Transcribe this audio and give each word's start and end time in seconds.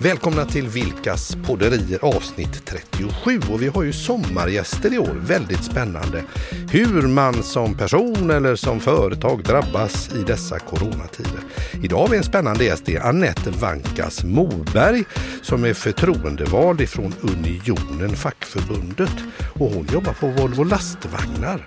Välkomna 0.00 0.44
till 0.44 0.68
Vilkas 0.68 1.36
podderier 1.46 1.98
avsnitt 2.02 2.64
37 2.64 3.40
och 3.52 3.62
vi 3.62 3.68
har 3.68 3.82
ju 3.82 3.92
sommargäster 3.92 4.94
i 4.94 4.98
år, 4.98 5.16
väldigt 5.20 5.64
spännande. 5.64 6.24
Hur 6.70 7.02
man 7.02 7.42
som 7.42 7.74
person 7.74 8.30
eller 8.30 8.56
som 8.56 8.80
företag 8.80 9.42
drabbas 9.42 10.14
i 10.14 10.22
dessa 10.22 10.58
coronatider. 10.58 11.40
Idag 11.82 11.98
har 11.98 12.08
vi 12.08 12.16
en 12.16 12.24
spännande 12.24 12.64
gäst, 12.64 12.82
det 12.86 12.96
är 12.96 13.00
Annette 13.00 13.50
Vankas 13.50 14.24
Moberg 14.24 15.04
som 15.42 15.64
är 15.64 15.74
förtroendevald 15.74 16.80
ifrån 16.80 17.14
Unionen, 17.20 18.16
fackförbundet 18.16 19.16
och 19.54 19.70
hon 19.70 19.88
jobbar 19.92 20.12
på 20.12 20.26
Volvo 20.26 20.64
lastvagnar. 20.64 21.66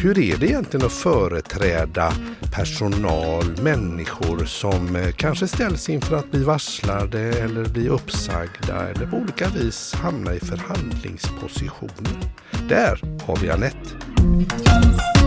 Hur 0.00 0.18
är 0.18 0.36
det 0.36 0.46
egentligen 0.46 0.86
att 0.86 0.92
företräda 0.92 2.12
personal, 2.52 3.62
människor 3.62 4.44
som 4.44 4.96
eh, 4.96 5.10
kanske 5.10 5.48
ställs 5.48 5.88
inför 5.88 6.16
att 6.16 6.30
bli 6.30 6.44
varslade 6.44 7.20
eller 7.20 7.68
bli 7.68 7.88
uppsagda 7.88 8.88
eller 8.88 9.06
på 9.06 9.16
olika 9.16 9.48
vis 9.48 9.94
hamna 9.94 10.34
i 10.34 10.40
förhandlingspositioner? 10.40 12.18
Där 12.68 13.00
har 13.26 13.36
vi 13.36 13.50
Anette. 13.50 15.17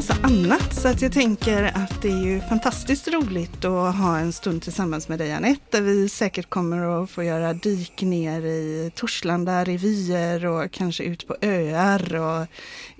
Massa 0.00 0.16
annat. 0.22 0.74
Så 0.74 0.88
att 0.88 1.02
jag 1.02 1.12
tänker 1.12 1.64
att 1.64 2.02
det 2.02 2.08
är 2.08 2.24
ju 2.24 2.40
fantastiskt 2.40 3.08
roligt 3.08 3.64
att 3.64 3.96
ha 3.96 4.18
en 4.18 4.32
stund 4.32 4.62
tillsammans 4.62 5.08
med 5.08 5.18
dig 5.18 5.32
Anette 5.32 5.60
där 5.70 5.80
vi 5.80 6.08
säkert 6.08 6.50
kommer 6.50 7.02
att 7.02 7.10
få 7.10 7.22
göra 7.22 7.52
dyk 7.52 8.02
ner 8.02 8.40
i 8.40 8.92
Torslanda 8.94 9.64
revyer 9.64 10.46
och 10.46 10.70
kanske 10.70 11.04
ut 11.04 11.26
på 11.26 11.36
öar 11.40 12.14
och 12.16 12.46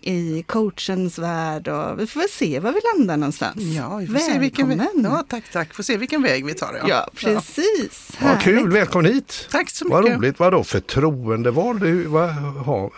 i 0.02 0.44
coachens 0.46 1.18
värld 1.18 1.68
och 1.68 2.00
vi 2.00 2.06
får 2.06 2.20
väl 2.20 2.28
se 2.28 2.60
var 2.60 2.72
vi 2.72 2.80
landar 2.94 3.16
någonstans. 3.16 3.56
Ja, 3.56 3.96
vi 3.96 4.06
får 4.06 4.18
se 4.18 4.38
vilken 4.38 4.68
väg, 4.68 4.80
ja, 5.04 5.24
tack, 5.28 5.44
tack. 5.52 5.74
Får 5.74 5.82
se 5.82 5.96
vilken 5.96 6.22
väg 6.22 6.46
vi 6.46 6.54
tar. 6.54 6.80
Ja, 6.82 6.88
ja 6.88 7.08
precis. 7.14 8.10
Ja. 8.20 8.26
Vad 8.28 8.40
kul, 8.40 8.70
välkommen 8.70 9.12
hit. 9.12 9.48
Tack 9.50 9.70
så 9.70 9.84
mycket. 9.84 10.02
Vad 10.02 10.16
roligt. 10.16 10.38
Vadå 10.38 10.64
förtroendevald? 10.64 11.82
Vad, 12.06 12.30
ha, 12.30 12.90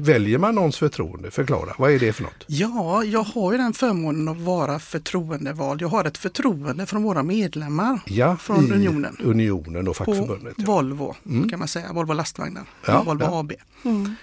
väljer 0.00 0.38
man 0.38 0.54
någons 0.54 0.76
förtroende? 0.76 1.30
Förklara, 1.30 1.74
vad 1.78 1.90
är 1.90 1.98
det 1.98 2.12
för 2.12 2.22
något? 2.22 2.44
Ja, 2.46 3.04
jag 3.04 3.22
har 3.22 3.52
ju 3.52 3.58
den 3.58 3.72
förmånen 3.72 4.28
att 4.28 4.40
vara 4.40 4.78
förtroendevald. 4.78 5.82
Jag 5.82 5.88
har 5.88 6.04
ett 6.04 6.18
förtroende 6.18 6.86
från 6.86 7.02
våra 7.02 7.22
medlemmar 7.22 8.00
ja, 8.06 8.36
från 8.36 8.72
Unionen. 8.72 9.16
Unionen 9.24 9.88
och 9.88 9.96
fackförbundet. 9.96 10.56
På 10.56 10.62
ja. 10.62 10.66
Volvo 10.66 11.14
mm. 11.26 11.48
kan 11.48 11.58
man 11.58 11.68
säga, 11.68 11.92
Volvo 11.92 12.12
lastvagnar, 12.12 12.64
ja, 12.86 13.02
Volvo 13.02 13.24
AB. 13.24 13.52
Mm. 13.84 14.14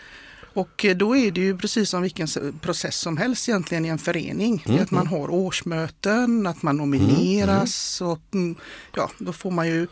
Och 0.54 0.86
eh, 0.86 0.96
då 0.96 1.16
är 1.16 1.32
det 1.32 1.42
ju 1.42 1.58
precis 1.58 1.90
som 1.90 2.02
vilken 2.02 2.28
process 2.62 2.96
som 3.00 3.18
helst 3.18 3.50
egentligen 3.50 3.86
i 3.86 3.90
en 3.90 3.98
förening. 3.98 4.64
Mm. 4.68 4.84
Att 4.84 4.92
man 4.92 5.08
har 5.08 5.30
årsmöten, 5.30 6.48
att 6.48 6.64
man 6.64 6.78
nomineras 6.78 8.02
mm. 8.02 8.12
och 8.14 8.22
mm, 8.34 8.56
ja, 8.96 9.10
då 9.18 9.34
får 9.34 9.52
man 9.52 9.68
ju, 9.68 9.88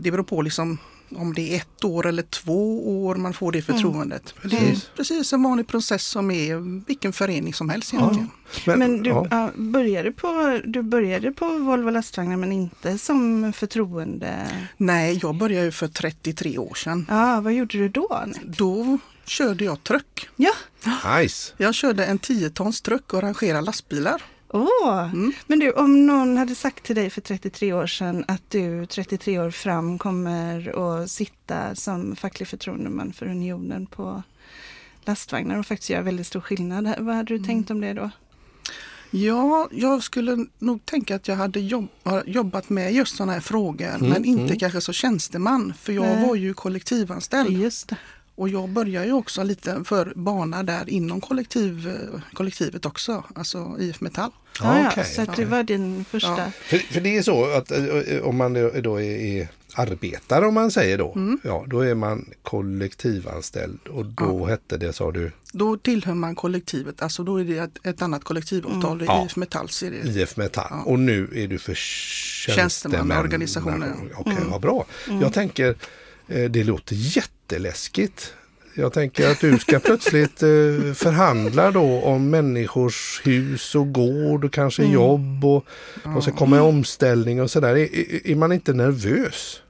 det 0.00 0.10
beror 0.10 0.24
på 0.24 0.42
liksom 0.42 0.78
om 1.16 1.34
det 1.34 1.54
är 1.54 1.56
ett 1.56 1.84
år 1.84 2.06
eller 2.06 2.22
två 2.22 3.04
år 3.06 3.14
man 3.14 3.34
får 3.34 3.52
det 3.52 3.68
mm. 3.68 3.80
förtroendet. 3.80 4.34
Mm. 4.44 4.56
Det 4.56 4.70
är 4.70 4.78
precis 4.96 5.32
en 5.32 5.42
vanlig 5.42 5.66
process 5.66 6.04
som 6.04 6.30
är 6.30 6.86
vilken 6.86 7.12
förening 7.12 7.54
som 7.54 7.68
helst 7.68 7.94
egentligen. 7.94 8.30
Ja. 8.54 8.60
Men, 8.66 8.78
men, 8.78 9.02
du, 9.02 9.10
ja. 9.10 9.50
började 9.56 10.12
på, 10.12 10.60
du 10.64 10.82
började 10.82 11.32
på 11.32 11.58
Volvo 11.58 11.90
lastvagnar 11.90 12.36
men 12.36 12.52
inte 12.52 12.98
som 12.98 13.52
förtroende? 13.52 14.46
Nej, 14.76 15.18
jag 15.22 15.34
började 15.34 15.72
för 15.72 15.88
33 15.88 16.58
år 16.58 16.74
sedan. 16.74 17.06
Ja, 17.08 17.40
vad 17.40 17.52
gjorde 17.52 17.78
du 17.78 17.88
då? 17.88 18.24
Då 18.44 18.98
körde 19.26 19.64
jag 19.64 19.84
truck. 19.84 20.28
Ja. 20.36 20.52
Nice. 21.18 21.52
Jag 21.56 21.74
körde 21.74 22.04
en 22.04 22.18
10 22.18 22.50
tons 22.50 22.80
truck 22.80 23.12
och 23.12 23.22
rangerade 23.22 23.64
lastbilar. 23.64 24.22
Oh. 24.48 25.10
Mm. 25.12 25.32
Men 25.46 25.58
du, 25.58 25.72
om 25.72 26.06
någon 26.06 26.36
hade 26.36 26.54
sagt 26.54 26.84
till 26.84 26.96
dig 26.96 27.10
för 27.10 27.20
33 27.20 27.72
år 27.72 27.86
sedan 27.86 28.24
att 28.28 28.50
du 28.50 28.86
33 28.86 29.38
år 29.38 29.50
fram 29.50 29.98
kommer 29.98 30.78
att 31.02 31.10
sitta 31.10 31.74
som 31.74 32.16
facklig 32.16 32.48
förtroendeman 32.48 33.12
för 33.12 33.26
Unionen 33.26 33.86
på 33.86 34.22
lastvagnar 35.04 35.58
och 35.58 35.66
faktiskt 35.66 35.90
göra 35.90 36.02
väldigt 36.02 36.26
stor 36.26 36.40
skillnad. 36.40 36.94
Vad 36.98 37.16
hade 37.16 37.28
du 37.28 37.34
mm. 37.34 37.46
tänkt 37.46 37.70
om 37.70 37.80
det 37.80 37.92
då? 37.92 38.10
Ja, 39.10 39.68
jag 39.70 40.02
skulle 40.02 40.46
nog 40.58 40.86
tänka 40.86 41.16
att 41.16 41.28
jag 41.28 41.36
hade 41.36 41.60
jobb, 41.60 41.88
jobbat 42.26 42.68
med 42.68 42.94
just 42.94 43.16
sådana 43.16 43.32
här 43.32 43.40
frågor 43.40 43.94
mm, 43.94 44.10
men 44.10 44.24
inte 44.24 44.42
mm. 44.42 44.58
kanske 44.58 44.80
som 44.80 44.94
tjänsteman 44.94 45.74
för 45.80 45.92
jag 45.92 46.04
Nej. 46.04 46.26
var 46.26 46.34
ju 46.34 46.54
kollektivanställd. 46.54 47.50
Just 47.50 47.88
det. 47.88 47.96
Och 48.36 48.48
jag 48.48 48.68
börjar 48.68 49.04
ju 49.04 49.12
också 49.12 49.42
lite 49.42 49.84
för 49.84 50.12
bana 50.16 50.62
där 50.62 50.90
inom 50.90 51.20
kollektiv, 51.20 51.98
kollektivet 52.32 52.86
också, 52.86 53.24
alltså 53.34 53.76
IF 53.80 54.00
Metall. 54.00 54.30
Ja, 54.60 54.88
okay. 54.88 55.04
Så 55.04 55.24
det 55.36 55.44
var 55.44 55.62
din 55.62 56.04
första... 56.04 56.38
Ja. 56.38 56.50
För, 56.62 56.78
för, 56.78 57.00
det 57.00 57.16
är 57.16 57.22
så 57.22 57.44
att 57.44 57.70
eh, 57.70 57.84
eh, 57.84 58.22
om 58.22 58.36
man 58.36 58.52
då 58.82 59.00
är, 59.00 59.02
är 59.02 59.48
arbetare 59.74 60.46
om 60.46 60.54
man 60.54 60.70
säger 60.70 60.98
då, 60.98 61.12
mm. 61.16 61.40
ja 61.44 61.64
då 61.66 61.80
är 61.80 61.94
man 61.94 62.30
kollektivanställd 62.42 63.88
och 63.88 64.06
då 64.06 64.40
ja. 64.40 64.46
hette 64.46 64.76
det, 64.76 64.92
sa 64.92 65.12
du? 65.12 65.32
Då 65.52 65.76
tillhör 65.76 66.14
man 66.14 66.34
kollektivet, 66.34 67.02
alltså 67.02 67.24
då 67.24 67.40
är 67.40 67.44
det 67.44 67.58
ett, 67.58 67.86
ett 67.86 68.02
annat 68.02 68.24
kollektivavtal 68.24 69.00
mm. 69.00 69.22
i 69.22 69.26
IF 69.26 69.36
Metall. 69.36 69.68
IF 70.04 70.36
Metall 70.36 70.66
ja. 70.70 70.82
och 70.82 70.98
nu 70.98 71.28
är 71.34 71.48
du 71.48 71.58
för 71.58 71.74
tjänstemannaorganisationen. 71.74 73.92
Okej, 73.92 74.16
okay, 74.18 74.36
mm. 74.36 74.50
vad 74.50 74.60
bra. 74.60 74.86
Mm. 75.08 75.20
Jag 75.20 75.32
tänker, 75.32 75.68
eh, 75.68 75.74
det 76.26 76.64
låter 76.64 76.94
jätte 76.94 77.34
jätteläskigt. 77.44 78.34
Jag 78.76 78.92
tänker 78.92 79.30
att 79.30 79.40
du 79.40 79.58
ska 79.58 79.78
plötsligt 79.78 80.42
eh, 80.42 80.48
förhandla 80.94 81.70
då 81.70 82.02
om 82.02 82.30
människors 82.30 83.20
hus 83.24 83.74
och 83.74 83.92
gård 83.92 84.44
och 84.44 84.52
kanske 84.52 84.82
mm. 84.82 84.94
jobb 84.94 85.44
och, 85.44 85.66
och 86.16 86.24
så 86.24 86.32
kommer 86.32 86.60
omställning 86.60 87.42
och 87.42 87.50
sådär. 87.50 87.76
Är, 87.76 88.26
är 88.26 88.34
man 88.34 88.52
inte 88.52 88.72
nervös? 88.72 89.60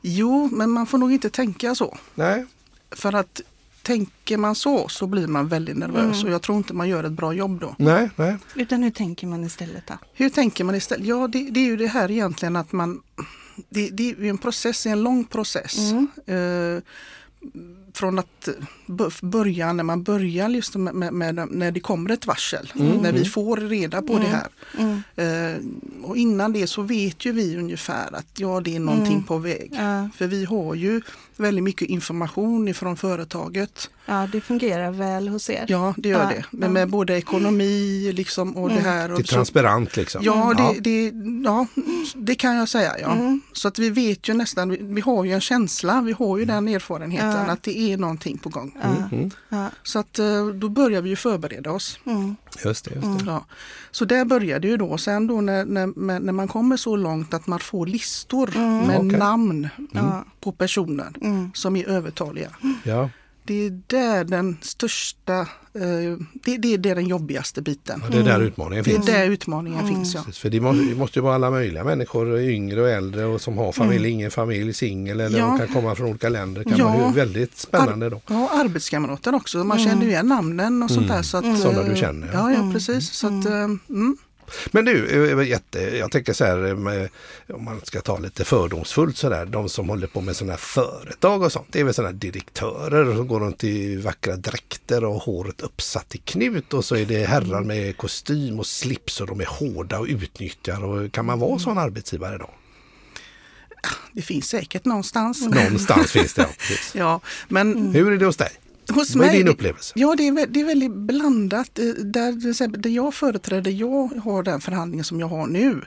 Jo, 0.00 0.48
men 0.52 0.70
man 0.70 0.86
får 0.86 0.98
nog 0.98 1.12
inte 1.12 1.30
tänka 1.30 1.74
så. 1.74 1.96
Nej. 2.14 2.46
För 2.90 3.12
att 3.12 3.40
tänker 3.82 4.36
man 4.36 4.54
så 4.54 4.88
så 4.88 5.06
blir 5.06 5.26
man 5.26 5.48
väldigt 5.48 5.76
nervös 5.76 6.16
mm. 6.16 6.26
och 6.26 6.32
jag 6.32 6.42
tror 6.42 6.58
inte 6.58 6.74
man 6.74 6.88
gör 6.88 7.04
ett 7.04 7.12
bra 7.12 7.32
jobb 7.32 7.60
då. 7.60 7.74
Nej, 7.78 8.10
nej. 8.16 8.36
Utan 8.54 8.82
hur 8.82 8.90
tänker 8.90 9.26
man 9.26 9.44
istället 9.44 9.86
då? 9.86 9.94
Hur 10.14 10.30
tänker 10.30 10.64
man 10.64 10.74
istället? 10.74 11.06
Ja, 11.06 11.28
det, 11.28 11.50
det 11.50 11.60
är 11.60 11.64
ju 11.64 11.76
det 11.76 11.86
här 11.86 12.10
egentligen 12.10 12.56
att 12.56 12.72
man 12.72 13.02
det, 13.68 13.90
det 13.90 14.10
är 14.10 14.24
en 14.24 14.38
process, 14.38 14.86
en 14.86 15.02
lång 15.02 15.24
process. 15.24 15.92
Mm. 15.92 16.76
Eh, 16.76 16.82
från 17.94 18.18
att 18.18 18.48
börja, 19.20 19.72
när 19.72 19.84
man 19.84 20.02
börjar 20.02 20.48
just 20.48 20.74
med, 20.74 20.94
med, 20.94 21.12
med 21.12 21.48
när 21.50 21.70
det 21.70 21.80
kommer 21.80 22.10
ett 22.10 22.26
varsel, 22.26 22.72
mm. 22.74 22.96
när 22.96 23.12
vi 23.12 23.18
mm. 23.18 23.30
får 23.30 23.56
reda 23.56 24.02
på 24.02 24.12
mm. 24.12 24.24
det 24.24 24.28
här. 24.28 24.48
Mm. 24.78 25.02
Eh, 25.16 26.04
och 26.04 26.16
innan 26.16 26.52
det 26.52 26.66
så 26.66 26.82
vet 26.82 27.24
ju 27.24 27.32
vi 27.32 27.56
ungefär 27.56 28.14
att 28.14 28.26
ja, 28.36 28.60
det 28.60 28.76
är 28.76 28.80
någonting 28.80 29.12
mm. 29.12 29.24
på 29.24 29.38
väg. 29.38 29.72
Ja. 29.72 30.08
För 30.16 30.26
vi 30.26 30.44
har 30.44 30.74
ju 30.74 31.00
väldigt 31.36 31.64
mycket 31.64 31.88
information 31.88 32.68
ifrån 32.68 32.96
företaget. 32.96 33.90
Ja, 34.06 34.28
det 34.32 34.40
fungerar 34.40 34.90
väl 34.90 35.28
hos 35.28 35.50
er. 35.50 35.64
Ja, 35.68 35.94
det 35.96 36.08
gör 36.08 36.22
ja. 36.22 36.28
det. 36.28 36.44
Men 36.50 36.72
med 36.72 36.90
både 36.90 37.16
ekonomi 37.16 38.12
liksom 38.12 38.56
och 38.56 38.70
mm. 38.70 38.82
det 38.82 38.88
här. 38.90 39.12
Och 39.12 39.18
det 39.18 39.22
är 39.22 39.34
transparent 39.34 39.96
liksom. 39.96 40.24
Ja, 40.24 40.54
det, 40.56 40.80
det, 40.80 41.12
ja, 41.44 41.66
det 42.14 42.34
kan 42.34 42.56
jag 42.56 42.68
säga. 42.68 42.98
Ja. 43.00 43.12
Mm. 43.12 43.40
Så 43.52 43.68
att 43.68 43.78
vi 43.78 43.90
vet 43.90 44.28
ju 44.28 44.34
nästan, 44.34 44.94
vi 44.94 45.00
har 45.00 45.24
ju 45.24 45.32
en 45.32 45.40
känsla, 45.40 46.00
vi 46.00 46.12
har 46.12 46.38
ju 46.38 46.44
den 46.44 46.68
erfarenheten 46.68 47.44
ja. 47.46 47.52
att 47.52 47.62
det 47.62 47.78
är 47.78 47.96
någonting 47.96 48.38
på 48.38 48.48
gång. 48.48 48.76
Mm. 49.12 49.30
Så 49.82 49.98
att 49.98 50.18
eh, 50.18 50.46
då 50.46 50.68
börjar 50.68 51.02
vi 51.02 51.10
ju 51.10 51.16
förbereda 51.16 51.72
oss. 51.72 51.98
Mm. 52.06 52.36
Just 52.64 52.84
det. 52.84 52.94
Just 52.94 53.18
det. 53.18 53.24
Ja. 53.26 53.46
Så 53.90 54.04
där 54.04 54.24
börjar 54.24 54.60
det 54.60 54.68
ju 54.68 54.76
då. 54.76 54.98
Sen 54.98 55.26
då 55.26 55.40
när, 55.40 55.64
när, 55.64 56.20
när 56.20 56.32
man 56.32 56.48
kommer 56.48 56.76
så 56.76 56.96
långt 56.96 57.34
att 57.34 57.46
man 57.46 57.60
får 57.60 57.86
listor 57.86 58.56
mm. 58.56 58.86
med 58.86 58.98
okay. 58.98 59.18
namn 59.18 59.68
på 60.40 60.52
personer 60.52 61.12
mm. 61.24 61.50
som 61.54 61.76
är 61.76 61.88
övertaliga. 61.88 62.50
Ja. 62.84 63.10
Det 63.46 63.66
är 63.66 63.80
där 63.86 64.24
den 64.24 64.56
största, 64.60 65.40
eh, 65.40 66.18
det, 66.32 66.56
det, 66.56 66.90
är 66.90 66.94
den 66.94 67.06
jobbigaste 67.06 67.62
biten. 67.62 68.02
Ja, 68.04 68.10
det 68.10 68.18
är 68.18 68.22
där 68.22 68.40
utmaningen 68.40 68.84
finns. 68.84 69.06
Det 69.06 69.12
är 69.12 69.18
där 69.18 69.30
utmaningen 69.30 69.80
mm. 69.80 69.94
finns 69.94 70.14
ja. 70.14 70.22
för 70.32 70.50
det 70.50 70.60
måste, 70.60 70.82
det 70.84 70.94
måste 70.94 71.18
ju 71.18 71.22
vara 71.22 71.34
alla 71.34 71.50
möjliga 71.50 71.84
människor, 71.84 72.40
yngre 72.40 72.82
och 72.82 72.88
äldre 72.88 73.24
och 73.24 73.40
som 73.40 73.58
har 73.58 73.72
familj, 73.72 73.96
mm. 73.96 74.10
ingen 74.10 74.30
familj, 74.30 74.74
singel 74.74 75.20
eller 75.20 75.38
ja. 75.38 75.58
kan 75.58 75.68
komma 75.68 75.94
från 75.94 76.08
olika 76.08 76.28
länder. 76.28 76.64
Det 76.64 76.70
kan 76.70 76.78
ja. 76.78 76.98
vara 76.98 77.12
väldigt 77.12 77.58
spännande 77.58 78.10
då. 78.10 78.20
Ja, 78.26 78.50
arbetskamrater 78.52 79.34
också. 79.34 79.58
Man 79.58 79.78
mm. 79.78 79.90
känner 79.90 80.06
igen 80.06 80.26
namnen 80.26 80.82
och 80.82 80.90
sånt 80.90 81.08
där. 81.08 81.22
Så 81.22 81.36
att, 81.36 81.58
Sådana 81.58 81.82
du 81.82 81.96
känner. 81.96 82.30
Ja, 82.32 82.52
ja, 82.52 82.70
precis. 82.72 83.12
Så 83.12 83.26
att, 83.26 83.46
mm. 83.46 84.16
Eh, 84.48 84.54
mm. 84.54 84.68
Men 84.72 84.84
du, 84.84 85.40
eh, 85.40 85.48
jätte, 85.48 85.80
jag 85.80 86.10
tänker 86.10 86.32
så 86.32 86.44
här, 86.44 86.74
med, 86.74 87.08
om 87.48 87.64
man 87.64 87.80
ska 87.84 88.00
ta 88.00 88.18
lite 88.18 88.44
fördomsfullt 88.44 89.16
så 89.16 89.28
där, 89.28 89.46
de 89.46 89.68
som 89.68 89.88
håller 89.88 90.06
på 90.06 90.20
med 90.20 90.36
sådana 90.36 90.52
här 90.52 90.58
företag 90.58 91.42
och 91.42 91.52
sånt, 91.52 91.66
det 91.70 91.80
är 91.80 91.84
väl 91.84 91.94
sådana 91.94 92.12
direktörer 92.12 93.16
som 93.16 93.28
går 93.28 93.40
runt 93.40 93.64
i 93.64 93.96
vackra 93.96 94.36
dräkter 94.36 95.04
och 95.04 95.16
håret 95.16 95.60
uppsatt 95.60 96.14
i 96.14 96.18
knut 96.18 96.74
och 96.74 96.84
så 96.84 96.96
är 96.96 97.06
det 97.06 97.24
herrar 97.24 97.60
med 97.60 97.96
kostym 97.96 98.58
och 98.58 98.66
slips 98.66 99.20
och 99.20 99.26
de 99.26 99.40
är 99.40 99.46
hårda 99.46 99.98
och 99.98 100.06
utnyttjar. 100.06 100.84
Och 100.84 101.12
kan 101.12 101.26
man 101.26 101.38
vara 101.38 101.58
sån 101.58 101.78
arbetsgivare 101.78 102.38
då? 102.38 102.50
Det 104.12 104.22
finns 104.22 104.48
säkert 104.48 104.84
någonstans. 104.84 105.42
Någonstans 105.42 106.12
finns 106.12 106.34
det, 106.34 106.42
ja. 106.68 106.76
ja 106.94 107.20
men... 107.48 107.94
Hur 107.94 108.12
är 108.12 108.16
det 108.16 108.26
hos 108.26 108.36
dig? 108.36 108.50
Hos 108.92 109.14
Vad 109.14 109.26
är 109.26 109.30
mig- 109.30 109.38
din 109.38 109.48
upplevelse? 109.48 109.92
Ja, 109.96 110.14
det 110.16 110.26
är, 110.28 110.46
det 110.46 110.60
är 110.60 110.64
väldigt 110.64 110.90
blandat. 110.92 111.78
Eh, 111.78 111.84
Där, 111.84 112.76
där 112.78 112.90
jag 112.90 113.14
företräder, 113.14 113.70
jag 113.70 114.08
har 114.24 114.42
den 114.42 114.60
förhandlingen 114.60 115.04
som 115.04 115.20
jag 115.20 115.26
har 115.28 115.46
nu. 115.46 115.82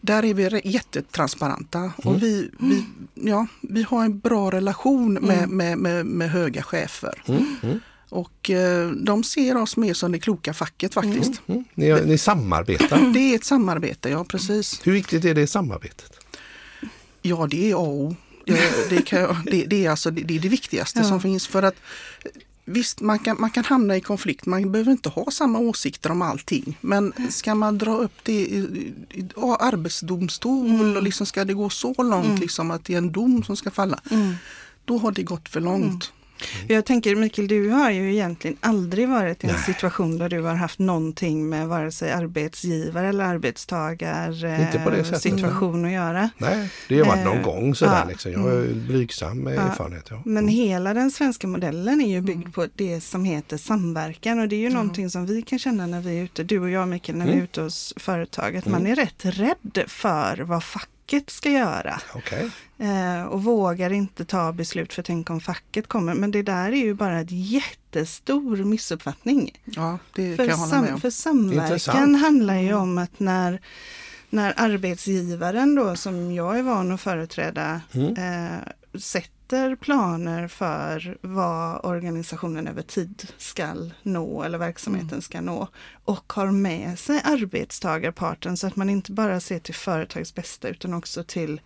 Där 0.00 0.24
är 0.24 0.34
vi 0.34 0.48
re- 0.48 0.60
jättetransparenta 0.64 1.78
Mm. 1.78 1.92
och 2.02 2.22
vi, 2.22 2.50
vi, 2.58 2.84
ja, 3.14 3.46
vi 3.60 3.82
har 3.82 4.04
en 4.04 4.18
bra 4.18 4.50
relation 4.50 5.12
med, 5.14 5.48
med, 5.48 5.78
med, 5.78 6.06
med 6.06 6.30
höga 6.30 6.62
chefer. 6.62 7.22
Mm, 7.28 7.44
mm, 7.62 7.80
Och 8.08 8.50
eh, 8.50 8.90
de 8.90 9.24
ser 9.24 9.56
oss 9.56 9.76
mer 9.76 9.94
som 9.94 10.12
det 10.12 10.18
kloka 10.18 10.54
facket 10.54 10.94
faktiskt. 10.94 11.32
mm. 11.46 11.64
Ni, 11.74 11.92
ni 12.04 12.18
samarbetar. 12.18 12.98
Det 13.14 13.18
är 13.20 13.34
ett 13.34 13.44
samarbete, 13.44 14.08
ja 14.08 14.24
precis. 14.24 14.80
Hur 14.84 14.92
viktigt 14.92 15.24
är 15.24 15.34
det 15.34 15.46
samarbetet? 15.46 16.12
Ja, 17.22 17.46
det 17.50 17.70
är 17.70 17.74
A 17.74 17.78
och 17.78 17.88
O. 17.94 18.16
Det, 18.88 19.02
kan 19.06 19.36
det, 19.44 19.64
det, 19.64 19.86
är 19.86 19.90
alltså, 19.90 20.10
det, 20.10 20.22
det 20.22 20.36
är 20.36 20.40
det 20.40 20.48
viktigaste 20.48 20.98
Ja. 21.00 21.08
som 21.08 21.20
finns 21.20 21.46
för 21.46 21.62
att 21.62 21.76
Visst, 22.68 23.00
man 23.00 23.18
kan, 23.18 23.36
man 23.40 23.50
kan 23.50 23.64
hamna 23.64 23.96
i 23.96 24.00
konflikt. 24.00 24.46
Man 24.46 24.72
behöver 24.72 24.92
inte 24.92 25.08
ha 25.08 25.30
samma 25.30 25.58
åsikter 25.58 26.10
om 26.10 26.22
allting. 26.22 26.78
Men 26.80 27.12
ska 27.30 27.54
man 27.54 27.78
dra 27.78 27.96
upp 27.96 28.12
det 28.22 28.32
i, 28.32 28.58
i, 28.58 29.20
i 29.20 29.28
arbetsdomstol 29.60 30.96
och 30.96 31.02
liksom 31.02 31.26
ska 31.26 31.44
det 31.44 31.54
gå 31.54 31.70
så 31.70 32.02
långt 32.02 32.40
liksom 32.40 32.70
att 32.70 32.84
det 32.84 32.94
är 32.94 32.98
en 32.98 33.12
dom 33.12 33.44
som 33.44 33.56
ska 33.56 33.70
falla. 33.70 34.00
Då 34.84 34.98
har 34.98 35.12
det 35.12 35.22
gått 35.22 35.48
för 35.48 35.60
långt. 35.60 36.12
Jag 36.68 36.84
tänker 36.84 37.16
Mikael, 37.16 37.48
du 37.48 37.68
har 37.70 37.90
ju 37.90 38.12
egentligen 38.12 38.56
aldrig 38.60 39.08
varit 39.08 39.44
i 39.44 39.46
en 39.46 39.52
Nej. 39.52 39.62
situation 39.62 40.18
där 40.18 40.28
du 40.28 40.40
har 40.42 40.54
haft 40.54 40.78
någonting 40.78 41.48
med 41.48 41.68
vare 41.68 41.92
sig 41.92 42.12
arbetsgivare 42.12 43.08
eller 43.08 43.24
arbetstagar 43.24 44.60
Inte 44.60 44.78
på 44.84 44.90
det 44.90 44.96
eh, 44.96 45.04
sättet. 45.04 45.22
situation 45.22 45.84
att 45.84 45.90
göra. 45.92 46.30
Nej, 46.38 46.70
det 46.88 46.98
har 46.98 47.06
varit 47.06 47.24
någon 47.24 47.36
Eh, 47.38 47.44
gång 47.44 47.74
sådär 47.74 47.98
ja. 47.98 48.08
liksom. 48.08 48.32
Jag 48.32 48.38
har 48.38 48.52
ju 48.52 48.74
blygsam 48.74 49.46
Ja. 49.46 49.50
erfarenhet. 49.62 50.06
Ja. 50.10 50.22
Men 50.24 50.48
hela 50.48 50.94
den 50.94 51.10
svenska 51.10 51.46
modellen 51.46 52.00
är 52.00 52.08
ju 52.10 52.20
byggd 52.20 52.54
på 52.54 52.66
det 52.74 53.00
som 53.00 53.24
heter 53.24 53.56
samverkan 53.56 54.40
och 54.40 54.48
det 54.48 54.56
är 54.56 54.60
ju 54.60 54.66
Mm. 54.66 54.74
någonting 54.78 55.10
som 55.10 55.26
vi 55.26 55.42
kan 55.42 55.58
känna 55.58 55.86
när 55.86 56.00
vi 56.00 56.18
är 56.18 56.22
ute, 56.24 56.42
du 56.44 56.58
och 56.58 56.70
jag 56.70 56.88
Mikael, 56.88 57.18
när 57.18 57.24
vi 57.24 57.30
är 57.30 57.34
Mm. 57.34 57.44
ute 57.44 57.60
hos 57.60 57.94
företag, 57.96 58.56
att 58.56 58.66
man 58.66 58.86
är 58.86 58.94
rätt 58.96 59.24
rädd 59.24 59.84
för 59.88 60.36
vad 60.38 60.64
facket 61.06 61.30
ska 61.30 61.50
göra. 61.50 62.00
Okej. 62.14 62.50
Eh, 62.78 63.24
och 63.24 63.44
vågar 63.44 63.90
inte 63.92 64.24
ta 64.24 64.52
beslut 64.52 64.92
för 64.92 65.02
tänk 65.02 65.30
om 65.30 65.40
facket 65.40 65.86
kommer. 65.88 66.14
Men 66.14 66.30
det 66.30 66.42
där 66.42 66.72
är 66.72 66.76
ju 66.76 66.94
bara 66.94 67.20
ett 67.20 67.30
jättestor 67.30 68.56
missuppfattning. 68.56 69.52
Ja, 69.64 69.98
det 70.14 70.36
För, 70.36 70.44
kan 70.44 70.46
jag 70.48 70.56
hålla 70.56 70.82
med 70.82 70.94
om. 70.94 71.00
för 71.00 71.10
samverkan 71.10 71.62
Intressant. 71.64 72.20
handlar 72.20 72.54
ju 72.58 72.74
om 72.74 72.98
att 72.98 73.20
när, 73.20 73.60
när 74.30 74.54
arbetsgivaren 74.56 75.74
då 75.74 75.96
som 75.96 76.32
jag 76.34 76.58
är 76.58 76.62
van 76.62 76.92
att 76.92 77.00
företräda 77.00 77.80
Mm. 77.94 78.14
eh, 78.16 78.58
sätter 79.00 79.30
planer 79.80 80.48
för 80.48 81.18
vad 81.20 81.84
organisationen 81.84 82.68
över 82.68 82.82
tid 82.82 83.28
ska 83.38 83.66
nå 84.02 84.42
eller 84.42 84.58
verksamheten 84.58 85.08
Mm. 85.08 85.22
ska 85.22 85.40
nå 85.40 85.68
och 86.04 86.32
har 86.32 86.46
med 86.46 86.98
sig 86.98 87.20
arbetstagarparten 87.24 88.56
så 88.56 88.66
att 88.66 88.76
man 88.76 88.90
inte 88.90 89.12
bara 89.12 89.40
ser 89.40 89.58
till 89.58 89.74
företagets 89.74 90.34
bästa 90.34 90.68
utan 90.68 90.94
också 90.94 91.24
till, 91.24 91.60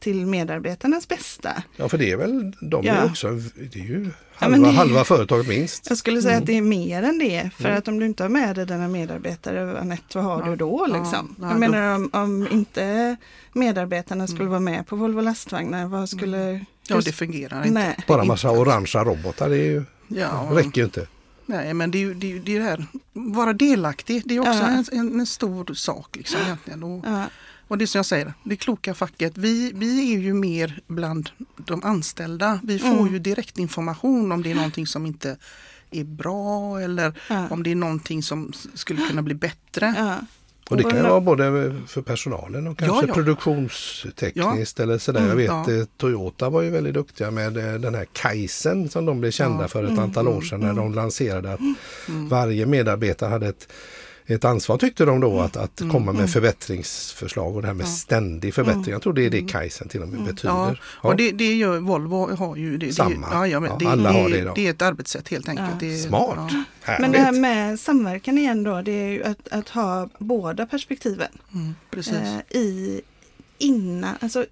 till 0.00 0.26
medarbetarnas 0.26 1.08
bästa. 1.08 1.62
Ja, 1.76 1.88
för 1.88 1.98
det 1.98 2.10
är 2.12 2.16
väl, 2.16 2.52
de 2.70 2.86
är 2.86 2.94
Ja. 2.96 3.04
också, 3.04 3.28
det 3.72 3.80
är 3.80 3.84
ju 3.84 4.04
Ja, 4.04 4.10
halva, 4.46 4.56
men 4.58 4.62
det- 4.70 4.76
halva 4.76 5.04
företaget 5.04 5.48
minst. 5.48 5.86
Jag 5.88 5.98
skulle 5.98 6.22
säga 6.22 6.32
Mm. 6.32 6.42
att 6.42 6.46
det 6.46 6.56
är 6.56 6.62
mer 6.62 7.02
än 7.02 7.18
det. 7.18 7.50
För 7.56 7.68
att 7.68 7.88
om 7.88 7.98
du 7.98 8.06
inte 8.06 8.22
har 8.24 8.28
med 8.28 8.56
dig 8.56 8.66
dina 8.66 8.88
medarbetare, 8.88 9.80
Anette, 9.80 10.18
vad 10.18 10.24
har 10.24 10.40
Ja, 10.40 10.46
du 10.50 10.56
då? 10.56 10.86
ja, 10.88 10.96
Liksom? 10.98 11.36
ja, 11.40 11.48
jag 11.50 11.60
menar 11.60 11.94
om, 11.94 12.10
om 12.12 12.48
inte 12.52 13.16
medarbetarna 13.52 14.26
skulle 14.26 14.48
vara 14.48 14.60
med 14.60 14.86
på 14.86 14.96
Volvo 14.96 15.20
lastvagnar, 15.20 15.86
vad 15.86 16.08
skulle... 16.08 16.64
Ja, 16.88 17.00
det 17.04 17.12
fungerar 17.12 17.58
inte. 17.66 17.70
Nej. 17.80 17.96
Bara 18.08 18.24
massa 18.24 18.50
orangea 18.50 19.04
robotar, 19.04 19.48
det 19.50 19.56
är 19.56 19.70
ju, 19.70 19.84
Ja, 20.08 20.48
räcker 20.52 20.80
ju 20.80 20.84
inte. 20.84 21.06
Nej, 21.46 21.74
men 21.74 21.90
det 21.90 21.98
är 21.98 22.00
ju 22.00 22.14
det, 22.14 22.26
är 22.26 22.30
ju 22.30 22.38
det 22.58 22.60
här, 22.60 22.86
vara 23.12 23.52
delaktig, 23.52 24.22
det 24.24 24.36
är 24.36 24.40
också 24.40 24.52
Ja. 24.52 24.84
en, 24.92 25.20
en, 25.20 25.26
stor 25.26 25.74
sak. 25.74 26.16
Liksom, 26.16 26.40
egentligen. 26.40 26.82
Och, 26.82 27.04
Ja, 27.06 27.24
och 27.68 27.78
det 27.78 27.86
som 27.86 27.98
jag 27.98 28.06
säger, 28.06 28.34
det 28.44 28.56
kloka 28.56 28.94
facket, 28.94 29.38
vi, 29.38 29.72
vi 29.74 30.14
är 30.14 30.18
ju 30.18 30.34
mer 30.34 30.80
bland 30.86 31.30
de 31.56 31.84
anställda. 31.84 32.60
Vi 32.62 32.78
får 32.78 32.88
Mm. 32.88 33.12
ju 33.12 33.18
direktinformation 33.18 34.32
om 34.32 34.42
det 34.42 34.50
är 34.50 34.54
någonting 34.54 34.86
som 34.86 35.06
inte 35.06 35.36
är 35.90 36.04
bra 36.04 36.80
eller 36.80 37.14
Ja. 37.28 37.48
om 37.50 37.62
det 37.62 37.70
är 37.70 37.74
någonting 37.74 38.22
som 38.22 38.52
skulle 38.74 39.06
kunna 39.08 39.22
bli 39.22 39.34
bättre. 39.34 40.18
Ja. 40.68 40.70
Och 40.70 40.76
det 40.76 40.82
kan 40.82 40.96
ju 40.96 41.02
vara 41.02 41.20
både 41.20 41.74
för 41.86 42.02
personalen 42.02 42.66
och 42.66 42.78
kanske 42.78 42.96
Ja, 42.96 43.04
ja. 43.08 43.14
produktionstekniskt 43.14 44.80
eller 44.80 44.98
sådär. 44.98 45.20
Jag 45.20 45.30
Mm, 45.30 45.36
vet 45.64 45.74
ja. 45.74 45.80
eh, 45.80 45.84
Toyota 45.96 46.50
var 46.50 46.62
ju 46.62 46.70
väldigt 46.70 46.94
duktiga 46.94 47.30
med 47.30 47.56
eh, 47.56 47.80
den 47.80 47.94
här 47.94 48.06
Kaizen 48.12 48.88
som 48.88 49.06
de 49.06 49.20
blev 49.20 49.30
kända 49.30 49.64
Ja. 49.64 49.68
för 49.68 49.84
ett 49.84 49.90
Mm, 49.90 50.04
antal 50.04 50.28
år 50.28 50.40
sedan 50.40 50.60
när 50.60 50.72
de 50.74 50.94
lanserade 50.94 51.52
att 51.52 51.60
varje 52.30 52.66
medarbetare 52.66 53.30
hade 53.30 53.48
ett 53.48 53.68
ett 54.26 54.44
ansvar 54.44 54.78
tyckte 54.78 55.04
de 55.04 55.20
då 55.20 55.40
att, 55.40 55.56
att 55.56 55.80
Mm, 55.80 55.92
komma 55.92 56.12
med 56.12 56.30
förbättringsförslag 56.30 57.56
och 57.56 57.62
det 57.62 57.68
här 57.68 57.74
med 57.74 57.88
ständig 57.88 58.54
förbättring. 58.54 58.84
Jag 58.92 59.02
tror 59.02 59.12
det 59.12 59.26
är 59.26 59.30
det 59.30 59.40
Kaizen 59.48 59.88
till 59.88 60.02
och 60.02 60.08
med 60.08 60.24
betyder. 60.24 60.54
Mm. 60.54 60.66
Ja, 60.68 60.76
Ja. 61.02 61.08
och 61.08 61.16
det, 61.16 61.30
det 61.30 61.54
gör 61.56 61.78
Volvo 61.78 62.34
har 62.36 62.56
ju 62.56 62.78
det. 62.78 62.92
Samma. 62.92 63.28
Det, 63.28 63.34
ja, 63.34 63.46
ja, 63.46 63.60
men 63.60 63.70
Ja, 63.70 63.76
det, 63.78 63.86
alla 63.86 64.12
det, 64.12 64.18
har 64.22 64.28
det 64.30 64.38
idag. 64.38 64.54
det 64.54 64.66
är 64.66 64.70
ett 64.70 64.82
arbetssätt 64.82 65.28
helt 65.28 65.48
enkelt. 65.48 65.68
Ja. 65.70 65.76
Det, 65.88 65.98
Smart! 65.98 66.52
Ja! 66.86 66.96
Men 67.00 67.12
det 67.12 67.18
här 67.18 67.32
med 67.32 67.80
samverkan 67.80 68.38
igen 68.38 68.62
då, 68.62 68.82
det 68.82 68.92
är 68.92 69.08
ju 69.08 69.24
att, 69.24 69.48
att 69.50 69.68
ha 69.68 70.08
båda 70.18 70.66
perspektiven 70.66 71.28
mm, 71.54 71.74
precis. 71.90 72.14
eh, 72.14 72.56
i, 72.56 73.00
innan, 73.58 74.14
alltså 74.20 74.46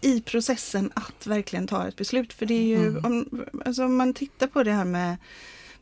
i 0.00 0.20
processen 0.20 0.90
att 0.94 1.26
verkligen 1.26 1.66
ta 1.66 1.88
ett 1.88 1.96
beslut. 1.96 2.32
För 2.32 2.46
det 2.46 2.54
är 2.54 2.62
ju, 2.62 2.86
Mm. 2.88 3.04
om, 3.04 3.44
alltså 3.66 3.84
om 3.84 3.96
man 3.96 4.14
tittar 4.14 4.46
på 4.46 4.62
det 4.62 4.72
här 4.72 4.84
med, 4.84 5.16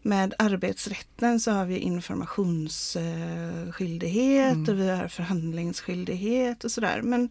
med 0.03 0.35
arbetsrätten 0.39 1.41
så 1.41 1.51
har 1.51 1.65
vi 1.67 1.79
informationsskyldighet 1.79 4.55
Mm. 4.57 4.69
och 4.69 4.79
vi 4.79 4.91
har 4.91 5.09
förhandlingsskyldighet 5.09 6.65
och 6.65 6.73
sådär. 6.73 7.03
Men 7.03 7.29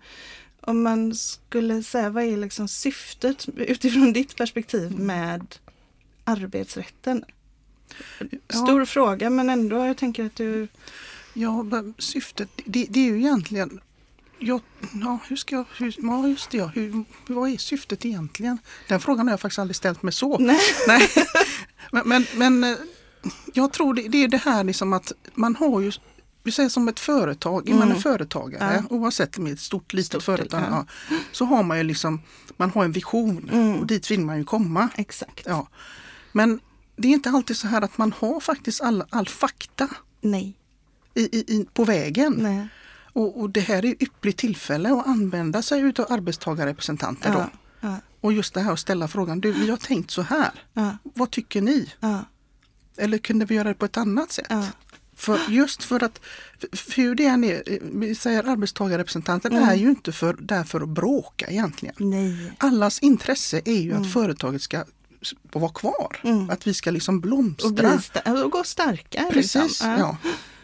om 0.62 0.83
man 0.83 1.15
skulle 1.15 1.83
säga 1.83 2.09
vad 2.09 2.23
är 2.23 2.38
liksom 2.38 2.68
syftet 2.68 3.47
utifrån 3.56 4.13
ditt 4.13 4.35
perspektiv 4.35 4.88
Mm. 4.91 5.06
med 5.07 5.56
arbetsrätten? 6.23 7.23
Stor 8.50 8.85
fråga 8.85 9.29
men 9.29 9.50
ändå, 9.50 9.85
jag 9.85 9.97
tänker 9.97 10.25
att 10.25 10.35
du... 10.35 10.68
Ja, 11.33 11.65
syftet, 11.97 12.50
det, 12.65 12.85
det 12.89 13.00
är 13.00 13.06
ju 13.06 13.18
egentligen 13.18 13.79
Ja, 14.43 14.59
ja, 15.01 15.19
hur 15.27 15.35
ska 15.35 15.55
jag, 15.55 15.65
hur, 15.77 15.95
ja 15.97 16.27
just 16.27 16.49
det, 16.51 16.57
ja, 16.57 16.65
hur, 16.75 17.03
vad 17.27 17.49
är 17.49 17.57
syftet 17.57 18.05
egentligen? 18.05 18.57
Den 18.88 18.99
frågan 18.99 19.27
har 19.27 19.33
jag 19.33 19.39
faktiskt 19.39 19.59
aldrig 19.59 19.75
ställt 19.75 20.03
mig 20.03 20.13
så. 20.13 20.38
Nej. 20.39 20.59
Nej. 20.88 21.09
Men, 21.91 22.07
men, 22.09 22.25
men 22.35 22.63
eh, 22.63 22.77
jag 23.53 23.73
tror 23.73 23.93
det, 23.93 24.01
det 24.07 24.23
är 24.23 24.27
det 24.27 24.38
här 24.38 24.63
liksom 24.63 24.93
att 24.93 25.11
man 25.33 25.55
har 25.55 25.81
ju, 25.81 25.91
vi 26.43 26.51
säger 26.51 26.69
som 26.69 26.88
ett 26.88 26.99
företag, 26.99 27.69
är 27.69 27.73
man 27.73 27.81
Mm. 27.83 27.95
en 27.95 28.01
företagare, 28.01 28.83
Ja. 28.89 28.95
oavsett 28.95 29.37
om 29.37 29.44
det 29.45 29.51
är 29.51 29.54
ett 29.54 29.59
stort 29.59 29.94
litet 29.94 30.07
Stort, 30.09 30.23
företag, 30.23 30.61
ja. 30.71 30.85
ja, 31.09 31.16
så 31.31 31.45
har 31.45 31.63
man 31.63 31.77
ju 31.77 31.83
liksom, 31.83 32.21
man 32.57 32.69
har 32.71 32.83
en 32.85 32.92
vision 32.92 33.49
Mm. 33.54 33.75
och 33.80 33.87
dit 33.87 34.11
vill 34.11 34.19
man 34.19 34.37
ju 34.37 34.44
komma. 34.44 34.89
Exakt. 34.95 35.44
Ja. 35.45 35.68
Men 36.31 36.59
det 36.95 37.07
är 37.07 37.11
inte 37.11 37.30
alltid 37.30 37.57
så 37.57 37.68
här 37.68 37.81
att 37.81 37.97
man 37.97 38.13
har 38.19 38.39
faktiskt 38.39 38.81
all, 38.81 39.04
all 39.09 39.27
fakta 39.27 39.89
Nej. 40.21 40.57
i, 41.16 41.21
i, 41.21 41.66
på 41.73 41.83
vägen. 41.83 42.35
Nej. 42.37 42.68
Och, 43.13 43.39
och 43.41 43.49
det 43.49 43.59
här 43.61 43.85
är 43.85 43.91
ett 43.91 44.01
ypperligt 44.01 44.39
tillfälle 44.39 44.94
att 44.94 45.07
använda 45.07 45.61
sig 45.61 45.81
utav 45.81 46.06
arbetstagarrepresentanter. 46.09 47.30
Ja. 47.30 47.35
Då. 47.35 47.49
Ja. 47.87 47.95
Och 48.21 48.33
just 48.33 48.53
det 48.53 48.61
här 48.61 48.73
att 48.73 48.80
ställa 48.80 49.07
frågan, 49.07 49.41
du 49.41 49.51
vi 49.51 49.69
har 49.69 49.77
tänkt 49.77 50.11
så 50.11 50.21
här, 50.21 50.51
Ja. 50.73 50.97
vad 51.03 51.31
tycker 51.31 51.61
ni? 51.61 51.89
Eller 52.97 53.18
kunde 53.18 53.45
vi 53.45 53.56
göra 53.56 53.68
det 53.68 53.73
på 53.73 53.85
ett 53.85 53.97
annat 53.97 54.31
sätt? 54.31 54.51
För 55.15 55.39
just 55.49 55.83
för 55.83 56.03
att, 56.03 56.21
för- 56.73 56.95
hur 57.01 57.15
det 57.15 57.25
än 57.25 57.44
är, 57.44 57.63
vi 57.99 58.15
säger 58.15 58.44
arbetstagarrepresentanten 58.44 59.51
Mm. 59.51 59.69
är 59.69 59.75
ju 59.75 59.89
inte 59.89 60.11
för, 60.11 60.33
där 60.33 60.63
för 60.63 60.81
att 60.81 60.89
bråka 60.89 61.47
egentligen. 61.49 61.95
Nej. 61.97 62.51
Allas 62.57 62.99
intresse 62.99 63.61
är 63.65 63.81
ju 63.81 63.94
att 63.94 64.13
företaget 64.13 64.61
ska 64.61 64.83
vara 65.51 65.71
kvar. 65.71 66.19
Mm. 66.23 66.49
Att 66.49 66.68
vi 66.68 66.73
ska 66.73 66.91
liksom 66.91 67.19
blomstra. 67.21 67.68
Och, 67.68 67.73
bli 68.33 68.41
och 68.44 68.51
gå 68.51 68.63
starkare. 68.63 69.31
Precis, 69.31 69.56
liksom. 69.63 69.89
ja. 69.91 70.18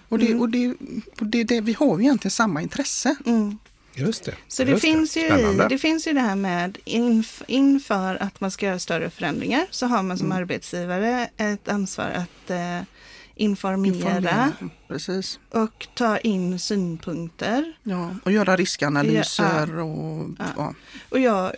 Och, 0.09 0.19
det, 0.19 0.35
och, 0.35 0.49
det, 0.49 0.73
och 1.19 1.25
det, 1.25 1.43
det, 1.43 1.61
vi 1.61 1.73
har 1.73 1.97
ju 1.97 2.03
egentligen 2.03 2.31
samma 2.31 2.61
intresse. 2.61 3.15
Mm. 3.25 3.57
Just 3.93 4.23
det. 4.23 4.33
Så 4.47 4.63
det 4.63 4.71
Just 4.71 4.81
finns, 4.81 5.17
ju 5.17 5.21
i, 5.21 5.27
Spännande. 5.27 5.67
det 5.69 5.77
finns 5.77 6.07
ju 6.07 6.13
det 6.13 6.19
här 6.19 6.35
med 6.35 6.77
inf, 6.85 7.41
inför 7.47 8.15
att 8.23 8.41
man 8.41 8.51
ska 8.51 8.65
göra 8.65 8.79
större 8.79 9.09
förändringar 9.09 9.65
så 9.71 9.85
har 9.87 10.03
man 10.03 10.17
som 10.17 10.27
Mm. 10.27 10.37
arbetsgivare 10.37 11.29
ett 11.37 11.67
ansvar 11.67 12.05
att 12.05 12.49
eh, 12.49 12.79
informera, 13.35 13.95
Informera. 13.95 14.51
Precis. 14.87 15.39
och 15.51 15.87
ta 15.93 16.17
in 16.17 16.59
synpunkter. 16.59 17.73
Ja, 17.83 18.15
och 18.23 18.31
göra 18.31 18.55
riskanalyser 18.55 19.79
och 19.79 20.29
Ja. 20.39 20.45
ja. 20.57 20.73
Och, 21.09 21.19
jag, 21.19 21.51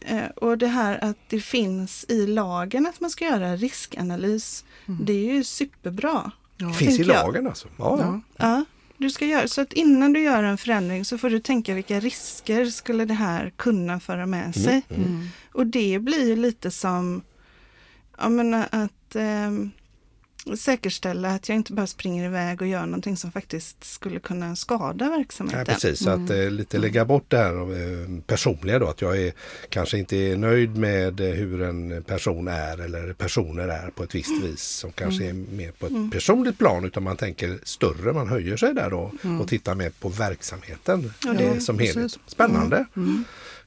eh, 0.00 0.26
och 0.36 0.58
det 0.58 0.66
här 0.66 1.04
att 1.04 1.18
det 1.28 1.40
finns 1.40 2.04
i 2.08 2.26
lagen 2.26 2.86
att 2.86 3.00
man 3.00 3.10
ska 3.10 3.24
göra 3.24 3.56
riskanalys, 3.56 4.64
det 4.86 5.12
är 5.12 5.34
ju 5.34 5.44
superbra. 5.44 6.30
Ja. 6.56 6.66
Det 6.66 6.74
finns 6.74 6.98
i 6.98 7.02
jag. 7.02 7.08
lagen 7.08 7.46
alltså. 7.46 7.68
Ja, 7.78 7.98
ja. 8.00 8.20
Ja. 8.36 8.46
Ja, 8.46 8.64
du 8.96 9.10
ska 9.10 9.26
göra 9.26 9.48
så 9.48 9.60
att 9.60 9.72
innan 9.72 10.12
du 10.12 10.20
gör 10.20 10.42
en 10.42 10.58
förändring 10.58 11.04
så 11.04 11.18
får 11.18 11.30
du 11.30 11.40
tänka 11.40 11.74
vilka 11.74 12.00
risker 12.00 12.66
skulle 12.66 13.04
det 13.04 13.14
här 13.14 13.52
kunna 13.56 14.00
föra 14.00 14.26
med 14.26 14.54
sig. 14.54 14.82
Mm. 14.88 15.28
Och 15.52 15.66
det 15.66 15.98
blir 15.98 16.28
ju 16.28 16.36
lite 16.36 16.70
som 16.70 17.22
menar, 18.28 18.68
att 18.70 19.04
att 19.14 19.16
eh, 19.16 19.50
säkerställa 20.58 21.28
att 21.30 21.48
jag 21.48 21.56
inte 21.56 21.72
bara 21.72 21.86
springer 21.86 22.24
iväg 22.24 22.62
och 22.62 22.68
gör 22.68 22.86
någonting 22.86 23.16
som 23.16 23.32
faktiskt 23.32 23.84
skulle 23.84 24.20
kunna 24.20 24.56
skada 24.56 25.08
verksamheten. 25.10 25.64
Ja, 25.68 25.74
precis, 25.74 26.04
så 26.04 26.10
att 26.10 26.30
eh, 26.30 26.50
lite 26.50 26.78
lägga 26.78 27.04
bort 27.04 27.24
det 27.28 27.36
här 27.36 27.52
eh, 27.54 28.20
personliga 28.26 28.78
då, 28.78 28.86
att 28.86 29.00
jag 29.00 29.18
är, 29.18 29.32
kanske 29.68 29.98
inte 29.98 30.16
är 30.16 30.36
nöjd 30.36 30.76
med 30.76 31.20
eh, 31.20 31.26
hur 31.26 31.62
en 31.62 32.02
person 32.02 32.48
är 32.48 32.80
eller 32.80 33.12
personer 33.12 33.68
är 33.68 33.90
på 33.90 34.02
ett 34.02 34.14
visst 34.14 34.42
vis 34.44 34.62
som 34.62 34.92
kanske 34.92 35.24
är 35.24 35.32
mer 35.32 35.72
på 35.72 35.86
ett 35.86 36.12
personligt 36.12 36.58
plan 36.58 36.84
utan 36.84 37.02
man 37.02 37.16
tänker 37.16 37.58
större, 37.62 38.12
man 38.12 38.28
höjer 38.28 38.56
sig 38.56 38.74
där 38.74 38.90
då 38.90 39.12
och 39.40 39.48
tittar 39.48 39.74
mer 39.74 39.90
på 40.00 40.08
verksamheten 40.08 41.12
Ja, 41.24 41.30
eh, 41.34 41.54
det- 41.54 41.60
som 41.60 41.78
precis. 41.78 41.94
helhet. 41.96 42.18
Spännande! 42.26 42.84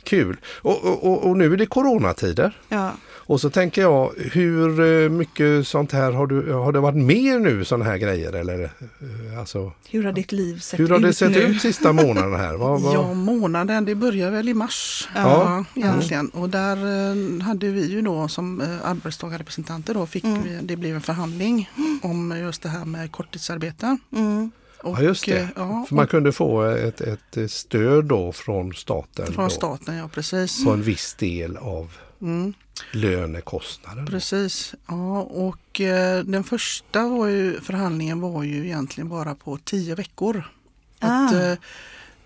Kul! 0.04 0.38
Och, 0.62 0.84
och, 0.86 1.30
och, 1.30 1.38
nu 1.38 1.54
är 1.54 1.58
det 1.58 1.66
coronatider. 1.66 2.58
Ja, 2.70 2.92
Och 3.10 3.42
så 3.42 3.50
tänker 3.50 3.82
jag, 3.82 4.12
hur 4.18 4.80
eh, 5.04 5.10
mycket 5.10 5.68
sånt 5.68 5.92
här 5.92 6.12
har 6.12 6.28
du, 6.28 6.52
har 6.54 6.72
det 6.72 6.80
varit 6.80 6.96
mer 6.96 7.40
nu 7.40 7.66
sådana 7.66 7.86
här 7.86 7.98
grejer 7.98 8.34
eller? 8.34 8.64
eh, 8.64 9.40
Alltså, 9.40 9.72
hur 9.90 10.04
har 10.04 10.12
ditt 10.12 10.32
liv 10.32 10.60
sett 10.60 10.80
hur 10.80 10.90
har 10.90 11.00
det 11.00 11.10
ut 11.10 11.18
sett 11.18 11.32
nu? 11.32 11.38
ut 11.40 11.62
sista 11.62 11.94
månaderna 11.94 12.38
här? 12.38 12.56
Vad, 12.58 12.82
vad? 12.82 12.94
Ja, 12.98 13.14
månaden 13.14 13.86
det 13.86 13.96
börjar 13.96 14.32
väl 14.32 14.50
i 14.50 14.54
mars. 14.54 15.10
Ja. 15.16 15.22
Ja, 15.76 15.82
egentligen. 15.82 16.30
Och 16.30 16.50
där 16.50 16.76
eh, 16.78 17.42
hade 17.44 17.68
vi 17.68 17.86
ju 17.86 18.02
då 18.02 18.28
som 18.28 18.62
arbetstagarrepresentanter 18.84 19.94
då 19.94 20.06
fick 20.06 20.24
Mm. 20.24 20.44
vi, 20.44 20.60
det 20.62 20.76
blev 20.76 20.96
en 20.96 21.02
förhandling 21.02 21.70
om 22.02 22.38
just 22.42 22.62
det 22.62 22.70
här 22.70 22.86
med 22.86 23.12
korttidsarbete. 23.12 23.98
Mm. 24.16 24.52
Och, 24.84 24.98
Ja 24.98 25.02
just 25.02 25.26
det, 25.26 25.38
eh, 25.40 25.48
Ja, 25.56 25.86
för 25.88 25.96
man 25.96 26.08
kunde 26.08 26.32
få 26.32 26.62
ett, 26.64 27.02
ett 27.02 27.52
stöd 27.52 28.06
då 28.06 28.32
från 28.32 28.74
staten 28.74 29.26
från 29.34 29.44
då, 29.46 29.50
staten, 29.50 29.96
ja 29.96 30.08
precis. 30.08 30.64
på 30.66 30.72
en 30.72 30.82
viss 30.82 31.14
del 31.14 31.58
av 31.58 31.92
Mm, 32.22 32.54
lönekostnaden. 32.94 34.06
då. 34.06 34.12
precis. 34.12 34.74
Ja, 34.88 35.22
och 35.22 35.82
eh, 35.82 36.24
den 36.24 36.44
första 36.44 37.08
var 37.08 37.28
ju, 37.28 37.62
förhandlingen 37.62 38.22
var 38.22 38.44
ju 38.44 38.66
egentligen 38.66 39.10
bara 39.10 39.36
på 39.36 39.58
tio 39.58 39.96
veckor. 39.96 40.44
Att, 41.00 41.34
Ah. 41.34 41.42
eh, 41.52 41.58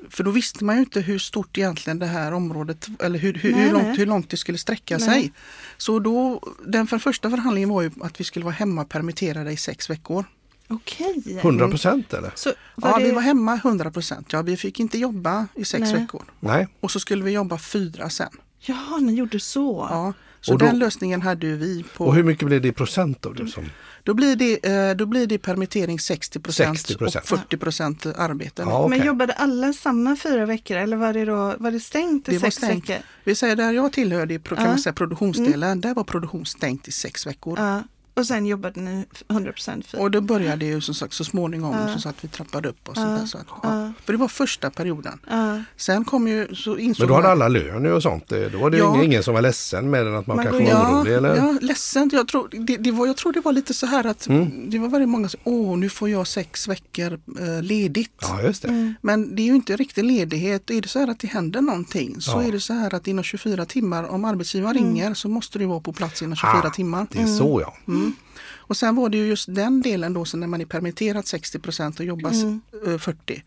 för 0.09 0.23
då 0.23 0.31
visste 0.31 0.63
man 0.65 0.75
ju 0.75 0.79
inte 0.81 1.01
hur 1.01 1.19
stort 1.19 1.57
egentligen 1.57 1.99
det 1.99 2.05
här 2.05 2.31
området 2.31 2.87
eller 2.99 3.19
hur, 3.19 3.33
hur, 3.33 3.51
Nej, 3.51 3.61
hur, 3.65 3.71
långt, 3.71 3.99
hur 3.99 4.05
långt 4.05 4.29
det 4.29 4.37
skulle 4.37 4.57
sträcka 4.57 4.97
Nej. 4.97 5.07
sig. 5.07 5.31
Så 5.77 5.99
då, 5.99 6.41
den 6.65 6.87
för 6.87 6.97
första 6.97 7.29
förhandlingen 7.29 7.69
var 7.69 7.81
ju 7.81 7.91
att 8.01 8.19
vi 8.19 8.23
skulle 8.23 8.45
vara 8.45 8.55
hemma 8.55 8.85
permitterade 8.85 9.51
i 9.51 9.57
sex 9.57 9.89
veckor. 9.89 10.25
Okej. 10.71 11.23
100 11.41 11.67
procent 11.69 12.13
eller? 12.13 12.31
Så 12.35 12.51
var 12.75 12.89
ja, 12.91 12.97
det... 12.99 13.03
vi 13.05 13.11
var 13.11 13.21
hemma 13.21 13.53
100 13.55 13.91
procent. 13.91 14.33
Ja, 14.33 14.41
vi 14.41 14.57
fick 14.57 14.79
inte 14.79 14.97
jobba 14.97 15.47
i 15.55 15.65
sex 15.65 15.81
Nej. 15.81 15.93
veckor. 16.01 16.23
Nej. 16.39 16.67
Och 16.79 16.91
så 16.91 16.99
skulle 16.99 17.23
vi 17.23 17.31
jobba 17.31 17.57
fyra 17.57 18.09
sen. 18.09 18.29
Jaha, 18.59 18.97
ni 18.97 19.13
gjorde 19.13 19.39
så. 19.39 19.87
Ja, 19.89 20.13
så 20.41 20.53
Och 20.53 20.59
då- 20.59 20.65
den 20.65 20.79
lösningen 20.79 21.21
hade 21.21 21.47
ju 21.47 21.55
vi 21.57 21.83
på. 21.97 22.05
Och 22.05 22.15
hur 22.15 22.23
mycket 22.23 22.45
blir 22.47 22.59
det 22.59 22.67
i 22.67 22.71
procent 22.71 23.21
då? 23.21 23.31
Du 23.33 23.47
som, 23.47 23.69
Då 24.03 24.13
blir 24.13 24.35
det, 24.35 24.65
eh, 24.89 24.95
då 24.95 25.05
blir 25.05 25.27
det 25.27 25.37
permittering 25.37 25.99
60 25.99 26.39
procent 26.39 26.77
60%. 26.79 27.31
och 27.31 27.39
40 27.39 27.57
procent 27.57 28.05
arbete. 28.05 28.61
ja, 28.61 28.87
Men 28.87 28.99
okej. 28.99 29.07
jobbade 29.07 29.33
alla 29.33 29.73
samma 29.73 30.15
fyra 30.15 30.45
veckor 30.45 30.77
eller 30.77 30.97
var 30.97 31.13
det 31.13 31.25
då 31.25 31.55
var 31.59 31.71
det 31.71 31.79
stängt 31.79 32.29
i 32.29 32.31
Det 32.31 32.37
var 32.37 32.45
sex 32.49 32.55
stängt. 32.55 32.89
veckor? 32.89 33.03
Vi 33.23 33.35
säger 33.35 33.55
där 33.55 33.71
jag 33.71 33.91
tillhörde 33.93 34.39
kan 34.39 34.57
Ja. 34.57 34.65
man 34.65 34.79
säga, 34.79 34.93
produktionsdelen, 34.93 35.81
där 35.81 35.93
var 35.93 36.03
produktion 36.03 36.45
stängt 36.45 36.87
i 36.87 36.91
sex 36.91 37.27
veckor. 37.27 37.59
Ja. 37.59 37.83
Och 38.13 38.25
sen 38.27 38.45
jobbade 38.45 38.81
ni 38.81 39.05
100 39.29 39.51
procent 39.51 39.85
fyra? 39.87 40.01
Och 40.01 40.11
då 40.11 40.21
började 40.21 40.65
ju 40.65 40.81
som 40.81 40.95
sagt 40.95 41.13
så 41.13 41.23
småningom 41.23 41.75
Ja. 41.87 41.97
så, 41.99 42.09
att 42.09 42.23
vi 42.23 42.27
trappade 42.27 42.69
upp 42.69 42.89
och 42.89 42.97
Ja. 42.97 43.01
sånt 43.01 43.19
där. 43.19 43.25
Så 43.25 43.37
att, 43.37 43.45
Ja. 43.63 43.91
För 44.05 44.13
det 44.13 44.19
var 44.19 44.27
första 44.27 44.69
perioden. 44.69 45.19
Ja. 45.29 45.61
Sen 45.77 46.05
kom 46.05 46.27
ju, 46.27 46.55
så 46.55 46.77
insåg 46.77 47.01
Men 47.03 47.07
då 47.07 47.13
hade 47.13 47.23
man- 47.27 47.31
alla 47.31 47.47
lön 47.47 47.83
nu 47.83 47.93
och 47.93 48.03
sånt. 48.03 48.27
Då 48.51 48.57
var 48.59 48.69
det 48.69 48.77
Ja. 48.77 48.89
ingen, 48.95 49.05
ingen 49.05 49.23
som 49.23 49.33
var 49.33 49.41
ledsen 49.41 49.89
med 49.89 50.05
den 50.05 50.15
att 50.15 50.27
man, 50.27 50.35
Man 50.37 50.45
kanske 50.45 50.63
var 50.63 50.69
Ja, 50.71 50.95
orolig 50.97 51.13
eller? 51.13 51.35
ja, 51.35 51.57
ledsen. 51.61 52.09
Jag 52.13 52.27
tror 52.27 52.49
det, 52.51 52.77
det, 52.77 52.91
var, 52.91 53.07
jag 53.07 53.17
tror 53.17 53.33
det 53.33 53.39
var 53.41 53.51
lite 53.53 53.73
så 53.73 53.85
här 53.85 54.05
att 54.05 54.27
Mm. 54.27 54.69
det 54.69 54.79
var 54.79 54.87
väldigt 54.87 55.09
många 55.09 55.29
som 55.29 55.39
åh 55.43 55.77
nu 55.77 55.89
får 55.89 56.09
jag 56.09 56.27
sex 56.27 56.67
veckor 56.67 57.19
eh, 57.39 57.61
ledigt. 57.63 58.11
Ja, 58.21 58.41
just 58.41 58.61
det. 58.61 58.67
Mm. 58.67 58.93
Men 59.01 59.35
det 59.35 59.41
är 59.41 59.45
ju 59.45 59.55
inte 59.55 59.75
riktig 59.75 60.03
ledighet. 60.03 60.69
Är 60.69 60.81
det 60.81 60.87
så 60.87 60.99
här 60.99 61.07
att 61.07 61.19
det 61.19 61.27
händer 61.27 61.61
någonting 61.61 62.21
så 62.21 62.31
Ja. 62.31 62.43
är 62.43 62.51
det 62.51 62.59
så 62.59 62.73
här 62.73 62.93
att 62.95 63.07
inom 63.07 63.23
24 63.23 63.65
timmar, 63.65 64.03
om 64.03 64.25
arbetsgivaren 64.25 64.77
Mm. 64.77 64.89
ringer 64.93 65.13
så 65.13 65.29
måste 65.29 65.59
du 65.59 65.65
vara 65.65 65.79
på 65.79 65.93
plats 65.93 66.21
inom 66.21 66.35
24 66.35 66.61
Ah, 66.63 66.69
timmar. 66.69 67.07
Det 67.11 67.21
är 67.21 67.25
så 67.37 67.61
ja. 67.61 67.73
Mm. 68.01 68.15
Och 68.55 68.77
sen 68.77 68.95
var 68.95 69.09
det 69.09 69.17
ju 69.17 69.25
just 69.27 69.55
den 69.55 69.81
delen 69.81 70.13
då 70.13 70.25
så 70.25 70.37
när 70.37 70.47
man 70.47 70.61
är 70.61 70.65
permitterad 70.65 71.23
60% 71.23 71.99
och 71.99 72.05
jobbar 72.05 72.31
Mm. 72.31 72.61
eh, 72.87 72.97
40. 72.97 73.43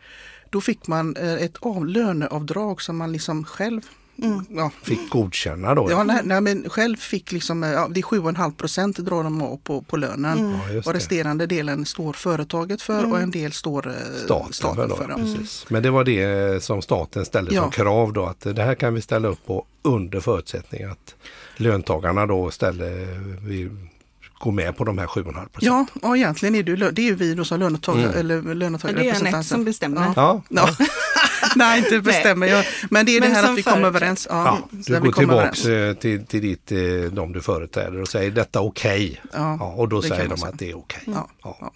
Då 0.49 0.61
fick 0.61 0.87
man 0.87 1.15
eh, 1.15 1.33
ett 1.33 1.57
av, 1.59 1.85
löneavdrag 1.87 2.81
som 2.81 2.97
man 2.97 3.11
liksom 3.11 3.43
själv 3.43 3.81
Mm. 4.23 4.45
ja, 4.49 4.71
Fick 4.83 5.09
godkänna 5.09 5.75
då. 5.75 5.87
Ja, 5.91 6.03
nej, 6.03 6.21
nej, 6.23 6.41
men 6.41 6.69
själv 6.69 6.95
fick 6.97 7.31
liksom, 7.31 7.63
eh, 7.63 7.69
ja, 7.69 7.87
det 7.91 7.99
är 7.99 8.03
7,5 8.03 8.53
procent 8.55 8.97
drar 8.97 9.23
de 9.23 9.41
av 9.41 9.57
på, 9.57 9.81
på 9.81 9.97
lönen. 9.97 10.39
Mm. 10.39 10.75
Ja, 10.75 10.81
Och 10.85 10.93
resterande 10.93 11.45
delen 11.47 11.85
står 11.85 12.13
företaget 12.13 12.81
för 12.81 13.11
och 13.11 13.19
en 13.21 13.31
del 13.31 13.51
står 13.51 13.87
eh, 13.87 13.93
Staten, 14.25 14.53
staten 14.53 14.89
då, 14.89 14.95
för. 14.95 15.09
Ja. 15.09 15.15
precis. 15.15 15.65
Men 15.69 15.83
det 15.83 15.89
var 15.91 16.03
det 16.03 16.63
som 16.63 16.81
staten 16.81 17.25
ställde 17.25 17.55
Ja. 17.55 17.61
som 17.61 17.71
krav 17.71 18.13
då 18.13 18.25
att 18.25 18.41
det 18.41 18.63
här 18.63 18.75
kan 18.75 18.93
vi 18.93 19.01
ställa 19.01 19.27
upp 19.27 19.45
på 19.45 19.65
under 19.81 20.19
förutsättning 20.19 20.83
att 20.83 21.15
löntagarna 21.57 22.25
då 22.25 22.51
ställer, 22.51 23.07
går 24.39 24.51
med 24.51 24.77
på 24.77 24.83
de 24.83 24.97
här 24.97 25.07
7,5 25.07 25.33
procent. 25.33 25.49
Ja, 25.59 25.85
ja, 26.01 26.15
egentligen 26.17 26.55
är 26.55 26.63
lö- 26.63 26.91
det 26.91 27.01
är 27.01 27.05
ju 27.05 27.15
vi 27.15 27.33
då 27.33 27.45
som 27.45 27.59
löntagare, 27.59 28.03
Mm. 28.03 28.19
eller 28.19 28.35
Ja, 28.35 28.41
det 28.41 28.49
är 28.51 28.55
löntagarrepresentanter. 28.55 29.33
Anette 29.33 29.49
som 29.49 29.63
bestämmer. 29.65 30.01
Ja. 30.01 30.13
Ja, 30.15 30.41
Ja. 30.49 30.85
Nej, 31.55 31.79
inte 31.79 31.99
bestämmer 31.99 32.47
jag. 32.47 32.65
Men 32.89 33.05
det 33.05 33.17
är 33.17 33.19
Men 33.21 33.29
det 33.29 33.35
här 33.35 33.51
att 33.51 33.57
vi 33.57 33.63
kommer 33.63 33.87
överens. 33.87 34.27
Ja, 34.29 34.59
Ja, 34.71 34.77
du 34.87 34.99
går 34.99 35.11
tillbaks 35.11 35.65
eh, 35.65 35.93
till, 35.93 36.25
till 36.25 36.41
ditt, 36.41 36.71
eh, 36.71 36.77
de 37.11 37.33
du 37.33 37.41
företräder 37.41 38.01
och 38.01 38.07
säger 38.07 38.31
detta 38.31 38.61
okej. 38.61 39.21
Ja, 39.33 39.57
Ja, 39.59 39.65
och 39.65 39.89
då 39.89 40.01
säger 40.01 40.27
de 40.27 40.37
säga. 40.37 40.49
att 40.51 40.59
det 40.59 40.69
är 40.71 40.77
okej. 40.77 41.01
Ja, 41.05 41.27
Ja. 41.43 41.71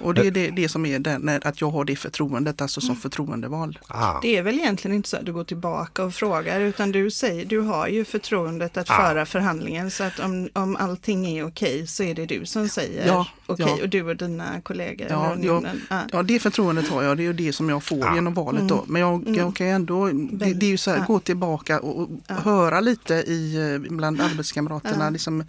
Och 0.00 0.14
det 0.14 0.26
är 0.26 0.30
det, 0.30 0.50
det 0.50 0.68
som 0.68 0.86
är 0.86 0.98
det, 0.98 1.18
när, 1.18 1.46
att 1.46 1.60
jag 1.60 1.70
har 1.70 1.84
det 1.84 1.96
förtroendet, 1.96 2.60
alltså 2.60 2.80
som 2.80 2.96
förtroendevald. 2.96 3.78
Ah, 3.88 4.20
Det 4.22 4.36
är 4.36 4.42
väl 4.42 4.58
egentligen 4.58 4.96
inte 4.96 5.08
så 5.08 5.16
att 5.16 5.26
du 5.26 5.32
går 5.32 5.44
tillbaka 5.44 6.04
och 6.04 6.14
frågar 6.14 6.60
utan 6.60 6.92
du 6.92 7.10
säger, 7.10 7.44
du 7.44 7.58
har 7.60 7.88
ju 7.88 8.04
förtroendet 8.04 8.76
att 8.76 8.90
Ah. 8.90 8.94
föra 8.96 9.26
förhandlingen 9.26 9.90
så 9.90 10.04
att 10.04 10.18
om, 10.20 10.48
om 10.52 10.76
allting 10.76 11.26
är 11.38 11.46
okej 11.46 11.86
så 11.86 12.02
är 12.02 12.14
det 12.14 12.26
du 12.26 12.46
som 12.46 12.68
säger 12.68 13.06
Ja, 13.06 13.26
okej 13.46 13.66
ja. 13.68 13.82
och 13.82 13.88
du 13.88 14.02
och 14.02 14.16
dina 14.16 14.60
kollegor. 14.60 15.06
Ja, 15.10 15.24
eller 15.26 15.36
unionen. 15.36 15.80
Ja. 16.12 16.22
Det 16.22 16.38
förtroendet 16.40 16.88
har 16.88 17.02
jag. 17.02 17.16
Det 17.16 17.22
är 17.22 17.24
ju 17.24 17.32
det 17.32 17.52
som 17.52 17.68
jag 17.68 17.82
får 17.84 17.98
Ja. 17.98 18.14
genom 18.14 18.34
valet 18.34 18.68
då. 18.68 18.84
Men 18.86 19.00
jag, 19.02 19.28
jag 19.36 19.56
kan 19.56 19.66
ju 19.66 19.72
ändå, 19.72 20.06
det, 20.32 20.52
det 20.54 20.66
är 20.66 20.70
ju 20.70 20.76
så 20.76 20.90
här, 20.90 20.98
Ja. 20.98 21.04
gå 21.06 21.20
tillbaka 21.20 21.80
och, 21.80 22.00
och 22.02 22.08
Ja. 22.26 22.34
höra 22.34 22.80
lite 22.80 23.14
i, 23.14 23.56
eh, 23.84 23.90
bland 23.92 24.20
arbetskamraterna. 24.20 25.10
Liksom, 25.10 25.40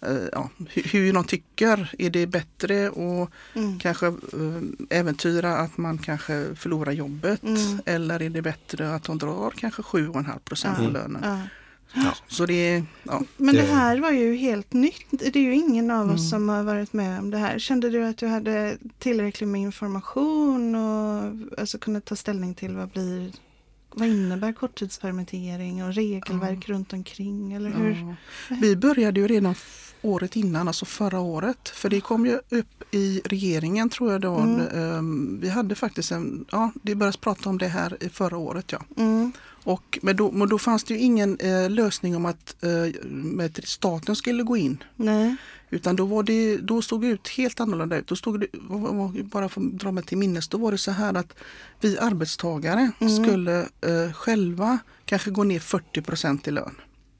eh, 0.00 0.16
ja, 0.32 0.48
hur, 0.68 0.82
hur 0.82 1.12
de 1.12 1.24
tycker. 1.24 1.90
Är 1.98 2.10
det 2.10 2.26
bättre 2.26 2.86
att 2.88 3.28
Mm. 3.56 3.78
Kanske 3.94 4.06
eh, 4.86 4.98
äventyra 4.98 5.56
att 5.56 5.76
man 5.78 5.98
kanske 5.98 6.54
förlorar 6.54 6.92
jobbet? 6.92 7.42
Mm. 7.42 7.80
Eller 7.86 8.22
är 8.22 8.30
det 8.30 8.42
bättre 8.42 8.94
att 8.94 9.04
de 9.04 9.18
drar 9.18 9.50
kanske 9.50 9.82
7,5 9.82 10.38
procent 10.38 10.76
Ja. 10.80 10.84
på 10.86 10.90
lönen? 10.90 11.24
Ja. 11.94 12.14
Så 12.28 12.46
det 12.46 12.84
ja. 13.02 13.22
Men 13.36 13.54
det... 13.54 13.62
Här 13.62 13.98
var 14.00 14.10
ju 14.10 14.36
helt 14.36 14.72
nytt. 14.72 15.06
Det 15.10 15.36
är 15.36 15.42
ju 15.42 15.54
ingen 15.54 15.90
av 15.90 16.02
Mm. 16.02 16.14
oss 16.14 16.30
som 16.30 16.48
har 16.48 16.62
varit 16.62 16.92
med 16.92 17.18
om 17.18 17.30
det 17.30 17.38
här. 17.38 17.58
Kände 17.58 17.90
du 17.90 18.04
att 18.04 18.16
du 18.18 18.26
hade 18.26 18.76
tillräckligt 18.98 19.48
med 19.48 19.60
information 19.60 20.74
och 20.74 21.32
alltså 21.60 21.78
kunde 21.78 22.00
ta 22.00 22.16
ställning 22.16 22.54
till 22.54 22.76
vad 22.76 22.88
blir 22.88 23.32
vad 23.96 24.08
innebär 24.08 24.52
korttidspermittering 24.52 25.84
och 25.84 25.94
regelverk 25.94 26.68
runt 26.68 26.92
omkring? 26.92 27.52
Eller 27.52 27.70
hur? 27.70 27.90
Ja. 28.50 28.56
Vi 28.60 28.76
började 28.76 29.20
ju 29.20 29.28
redan 29.28 29.54
året 30.04 30.36
innan, 30.36 30.68
alltså 30.68 30.84
förra 30.84 31.20
året. 31.20 31.68
För 31.68 31.88
det 31.90 32.00
kom 32.00 32.26
ju 32.26 32.38
upp 32.48 32.94
i 32.94 33.20
regeringen 33.24 33.90
tror 33.90 34.12
jag 34.12 34.20
då. 34.20 34.34
Mm. 34.34 34.66
Ehm, 34.68 35.38
Vi 35.40 35.48
hade 35.48 35.74
faktiskt 35.74 36.12
en, 36.12 36.44
ja 36.52 36.72
det 36.82 36.94
började 36.94 37.18
prata 37.18 37.48
om 37.50 37.58
det 37.58 37.68
här 37.68 37.96
i 38.00 38.08
förra 38.08 38.36
året 38.36 38.72
ja. 38.72 38.82
Mm. 38.96 39.32
Och, 39.66 39.98
men, 40.02 40.16
då, 40.16 40.30
men 40.30 40.48
då 40.48 40.58
fanns 40.58 40.84
det 40.84 40.94
ju 40.94 41.00
ingen 41.00 41.38
eh, 41.40 41.70
lösning 41.70 42.16
om 42.16 42.26
att 42.26 42.56
eh, 42.64 43.50
staten 43.64 44.16
skulle 44.16 44.42
gå 44.42 44.56
in. 44.56 44.84
Nej. 44.96 45.36
Utan 45.70 45.96
då, 45.96 46.04
var 46.04 46.22
det, 46.22 46.56
då 46.56 46.82
stod 46.82 47.00
det 47.00 47.06
ut 47.06 47.28
helt 47.28 47.60
annorlunda 47.60 47.96
ut. 47.96 48.06
Då 48.06 48.16
stod 48.16 48.40
det, 48.40 48.46
bara 49.24 49.48
för 49.48 49.60
att 49.60 49.72
dra 49.72 49.92
mig 49.92 50.04
till 50.04 50.18
minnes, 50.18 50.48
då 50.48 50.58
var 50.58 50.72
det 50.72 50.78
så 50.78 50.90
här 50.90 51.14
att 51.14 51.34
vi 51.80 51.98
arbetstagare 51.98 52.90
Mm. 53.00 53.24
skulle 53.24 53.60
eh, 53.60 54.12
själva 54.14 54.78
kanske 55.04 55.30
gå 55.30 55.44
ner 55.44 55.60
40 55.60 56.02
procent 56.02 56.48
i 56.48 56.50
lön. 56.50 56.74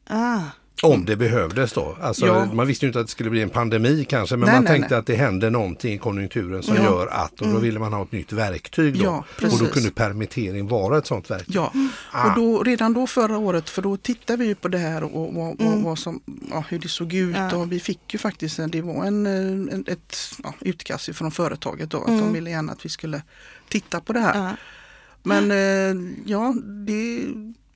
Ah. 0.06 0.40
Om 0.82 1.04
det 1.04 1.16
behövdes 1.16 1.72
då. 1.72 1.96
Alltså, 2.00 2.26
Ja. 2.26 2.44
Man 2.52 2.66
visste 2.66 2.84
ju 2.84 2.88
inte 2.88 3.00
att 3.00 3.06
det 3.06 3.10
skulle 3.10 3.30
bli 3.30 3.42
en 3.42 3.50
pandemi 3.50 4.04
kanske 4.08 4.36
men 4.36 4.46
Nej, 4.46 4.54
man 4.54 4.64
nej, 4.64 4.72
tänkte 4.72 4.94
nej. 4.94 4.98
att 5.00 5.06
det 5.06 5.14
hände 5.14 5.50
någonting 5.50 5.94
i 5.94 5.98
konjunkturen 5.98 6.62
som 6.62 6.76
Ja. 6.76 6.82
gör 6.82 7.06
att 7.06 7.40
och 7.40 7.48
då 7.48 7.58
ville 7.58 7.78
man 7.78 7.92
ha 7.92 8.02
ett 8.02 8.12
nytt 8.12 8.32
verktyg 8.32 8.98
då. 8.98 9.04
Ja, 9.04 9.24
och 9.52 9.58
då 9.58 9.66
kunde 9.66 9.90
permittering 9.90 10.68
vara 10.68 10.98
ett 10.98 11.06
sånt 11.06 11.30
verktyg. 11.30 11.54
Ja, 11.56 11.72
Ah. 12.12 12.28
och 12.30 12.34
då, 12.36 12.62
redan 12.62 12.92
då 12.92 13.06
förra 13.06 13.38
året, 13.38 13.70
för 13.70 13.82
då 13.82 13.96
tittade 13.96 14.36
vi 14.36 14.46
ju 14.46 14.54
på 14.54 14.68
det 14.68 14.78
här 14.78 15.02
och 15.04 15.34
vad, 15.34 15.56
vad, 15.58 15.60
Mm. 15.68 15.82
vad 15.82 15.98
som, 15.98 16.20
ja, 16.50 16.64
hur 16.68 16.78
det 16.78 16.88
såg 16.88 17.12
ut 17.14 17.36
Ja. 17.36 17.56
och 17.56 17.72
vi 17.72 17.80
fick 17.80 18.12
ju 18.14 18.18
faktiskt, 18.18 18.60
det 18.68 18.82
var 18.82 19.04
en, 19.04 19.26
en, 19.26 19.84
ett 19.88 20.16
utkast 20.60 21.16
från 21.16 21.30
företaget 21.30 21.90
då, 21.90 22.00
att 22.02 22.08
Mm. 22.08 22.20
de 22.20 22.32
ville 22.32 22.50
gärna 22.50 22.72
att 22.72 22.84
vi 22.84 22.88
skulle 22.88 23.22
titta 23.68 24.00
på 24.00 24.12
det 24.12 24.20
här. 24.20 24.56
Men 25.22 25.50
eh, 25.50 26.02
ja, 26.26 26.54
det, 26.86 27.24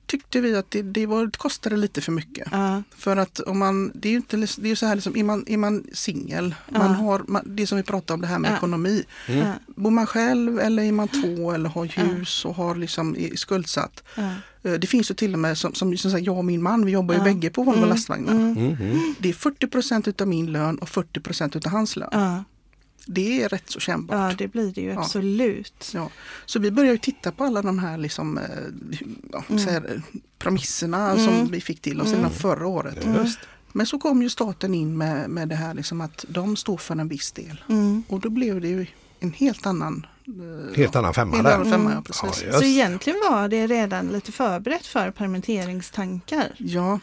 tyckte 0.09 0.41
vi 0.41 0.55
att 0.55 0.71
det, 0.71 0.81
det, 0.81 1.05
var, 1.05 1.25
det 1.25 1.37
kostade 1.37 1.77
lite 1.77 2.01
för 2.01 2.11
mycket. 2.11 2.47
Ja. 2.51 2.83
För 2.97 3.17
att 3.17 3.39
om 3.39 3.59
man, 3.59 3.91
det 3.95 4.07
är 4.07 4.11
ju 4.11 4.15
inte, 4.17 4.37
det 4.37 4.67
är 4.67 4.69
ju 4.69 4.75
så 4.75 4.85
här, 4.85 4.95
liksom, 4.95 5.15
är 5.17 5.23
man, 5.23 5.43
är 5.47 5.57
man 5.57 5.83
singel, 5.93 6.55
Ja. 6.73 6.77
man 6.79 6.95
har, 6.95 7.23
man, 7.27 7.41
det 7.45 7.67
som 7.67 7.77
vi 7.77 7.83
pratade 7.83 8.13
om 8.13 8.21
det 8.21 8.27
här 8.27 8.39
med 8.39 8.51
Ja. 8.51 8.57
ekonomi. 8.57 9.03
Ja. 9.27 9.53
Bor 9.75 9.91
man 9.91 10.05
själv 10.07 10.59
eller 10.59 10.83
är 10.83 10.91
man 10.91 11.07
två 11.07 11.51
eller 11.51 11.69
har 11.69 11.85
hus 11.85 12.45
och 12.45 12.55
har 12.55 12.75
liksom, 12.75 13.15
är 13.15 13.35
skuldsatt. 13.35 14.03
Eh, 14.63 14.71
Det 14.73 14.87
finns 14.87 15.11
ju 15.11 15.15
till 15.15 15.33
och 15.33 15.39
med 15.39 15.57
som, 15.57 15.73
som, 15.73 15.97
som 15.97 16.11
sagt, 16.11 16.25
jag 16.25 16.37
och 16.37 16.45
min 16.45 16.63
man, 16.63 16.85
vi 16.85 16.91
jobbar 16.91 17.15
ju 17.15 17.21
bägge 17.21 17.49
på 17.49 17.63
Volvo 17.63 17.77
Mm. 17.77 17.89
lastvagnar. 17.89 18.33
Mm. 18.33 18.57
Mm, 18.57 18.75
mm. 18.81 19.15
Det 19.19 19.29
är 19.29 19.33
40 19.33 19.67
procent 19.67 20.07
utav 20.07 20.27
min 20.27 20.51
lön 20.51 20.77
och 20.79 20.89
40 20.89 21.19
procent 21.19 21.55
utav 21.55 21.71
hans 21.71 21.95
lön. 21.95 22.09
Ja. 23.09 23.13
Det 23.13 23.43
är 23.43 23.49
rätt 23.49 23.69
så 23.69 23.79
kännbart. 23.79 24.17
ja, 24.31 24.35
det 24.37 24.47
blir 24.47 24.71
det 24.73 24.81
ju 24.81 24.87
Ja. 24.89 24.99
absolut. 24.99 25.91
Ja. 25.93 26.09
Så 26.45 26.59
vi 26.59 26.71
började 26.71 26.91
ju 26.93 26.97
titta 26.97 27.31
på 27.31 27.43
alla 27.43 27.61
de 27.61 27.79
här 27.79 27.97
liksom, 27.97 28.37
eh, 28.37 28.43
ja, 29.31 29.43
Mm. 29.49 29.59
så 29.59 29.69
här, 29.69 30.01
premisserna 30.39 31.11
Mm. 31.11 31.25
som 31.25 31.47
vi 31.51 31.61
fick 31.61 31.81
till 31.81 32.01
oss 32.01 32.13
redan 32.13 32.31
förra 32.31 32.67
året. 32.67 33.05
Just. 33.17 33.39
Men 33.71 33.85
så 33.85 33.99
kom 33.99 34.21
ju 34.21 34.29
staten 34.29 34.73
in 34.73 34.97
med, 34.97 35.29
med 35.29 35.47
det 35.49 35.55
här 35.55 35.73
liksom 35.73 36.01
att 36.01 36.25
de 36.29 36.55
står 36.55 36.77
för 36.77 36.95
en 36.95 37.07
viss 37.07 37.31
del. 37.31 37.63
Mm. 37.69 38.03
Och 38.07 38.19
då 38.19 38.29
blev 38.29 38.61
det 38.61 38.67
ju 38.67 38.85
en 39.19 39.31
helt 39.31 39.65
annan 39.65 40.05
eh, 40.27 40.77
Helt 40.77 40.95
annan 40.95 41.13
femma 41.13 41.35
helt 41.35 41.47
där. 41.47 41.53
annan 41.53 41.71
femma. 41.71 41.83
Ja, 41.89 41.91
Mm. 41.91 42.03
precis. 42.03 42.43
Ja, 42.51 42.59
Så 42.59 42.63
egentligen 42.65 43.19
var 43.31 43.47
det 43.47 43.67
redan 43.67 44.07
lite 44.07 44.31
förberett 44.31 44.85
för 44.85 45.11
permitteringstankar. 45.11 46.51
ja. 46.57 46.99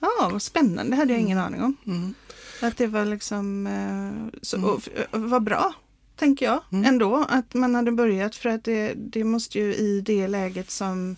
Ja, 0.00 0.28
vad 0.32 0.42
spännande, 0.42 0.90
det 0.90 0.96
hade 0.96 1.12
jag 1.12 1.20
ingen 1.22 1.38
aning 1.38 1.62
om. 1.62 2.14
Mm. 2.64 2.70
Att 2.72 2.76
det 2.78 2.86
var 2.86 3.04
liksom, 3.04 3.66
eh, 3.66 4.38
så, 4.42 4.62
och, 4.64 4.80
och 5.10 5.20
var 5.30 5.40
bra, 5.40 5.72
tänker 6.16 6.46
jag 6.46 6.60
Mm. 6.72 6.84
ändå, 6.84 7.26
att 7.28 7.54
man 7.54 7.74
hade 7.74 7.92
börjat 7.92 8.34
för 8.36 8.48
att 8.48 8.64
det, 8.64 8.92
det 8.96 9.24
måste 9.24 9.58
ju 9.58 9.74
i 9.74 10.00
det 10.00 10.28
läget 10.28 10.70
som 10.70 11.16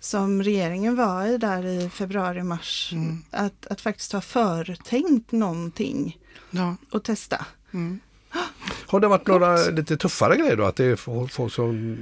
som 0.00 0.42
regeringen 0.42 0.96
var 0.96 1.26
i 1.26 1.38
där 1.38 1.66
i 1.66 1.90
februari-mars, 1.90 2.90
Mm. 2.92 3.18
att, 3.30 3.66
att 3.66 3.80
faktiskt 3.80 4.12
ha 4.12 4.20
förtänkt 4.20 5.32
någonting 5.32 6.18
Ja. 6.50 6.76
och 6.90 7.02
testa. 7.04 7.46
Mm. 7.72 8.00
Har 8.86 9.00
det 9.00 9.08
varit 9.08 9.26
några 9.26 9.56
lite 9.56 9.96
tuffare 9.96 10.36
grejer 10.36 10.56
då? 10.56 10.64
Att 10.64 10.76
det 10.76 10.84
är 10.84 10.96
folk 10.96 11.52
som 11.52 11.98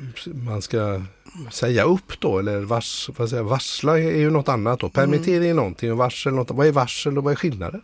man 0.47 0.63
ska 0.63 1.03
säga 1.51 1.85
upp 1.85 2.21
då? 2.21 2.39
Eller 2.39 2.61
vars, 2.61 3.11
vad 3.19 3.29
säger, 3.31 3.43
varsla 3.43 3.99
är 3.99 4.17
ju 4.17 4.31
något 4.31 4.49
annat 4.49 4.81
då. 4.81 4.89
Permittering 4.89 5.51
är 5.51 5.55
någonting 5.55 5.93
och 5.93 5.99
varsel 5.99 6.33
något. 6.35 6.51
Vad 6.51 6.67
är 6.67 6.73
varsel 6.73 7.19
och 7.19 7.25
vad 7.25 7.33
är 7.33 7.37
skillnaden? 7.37 7.83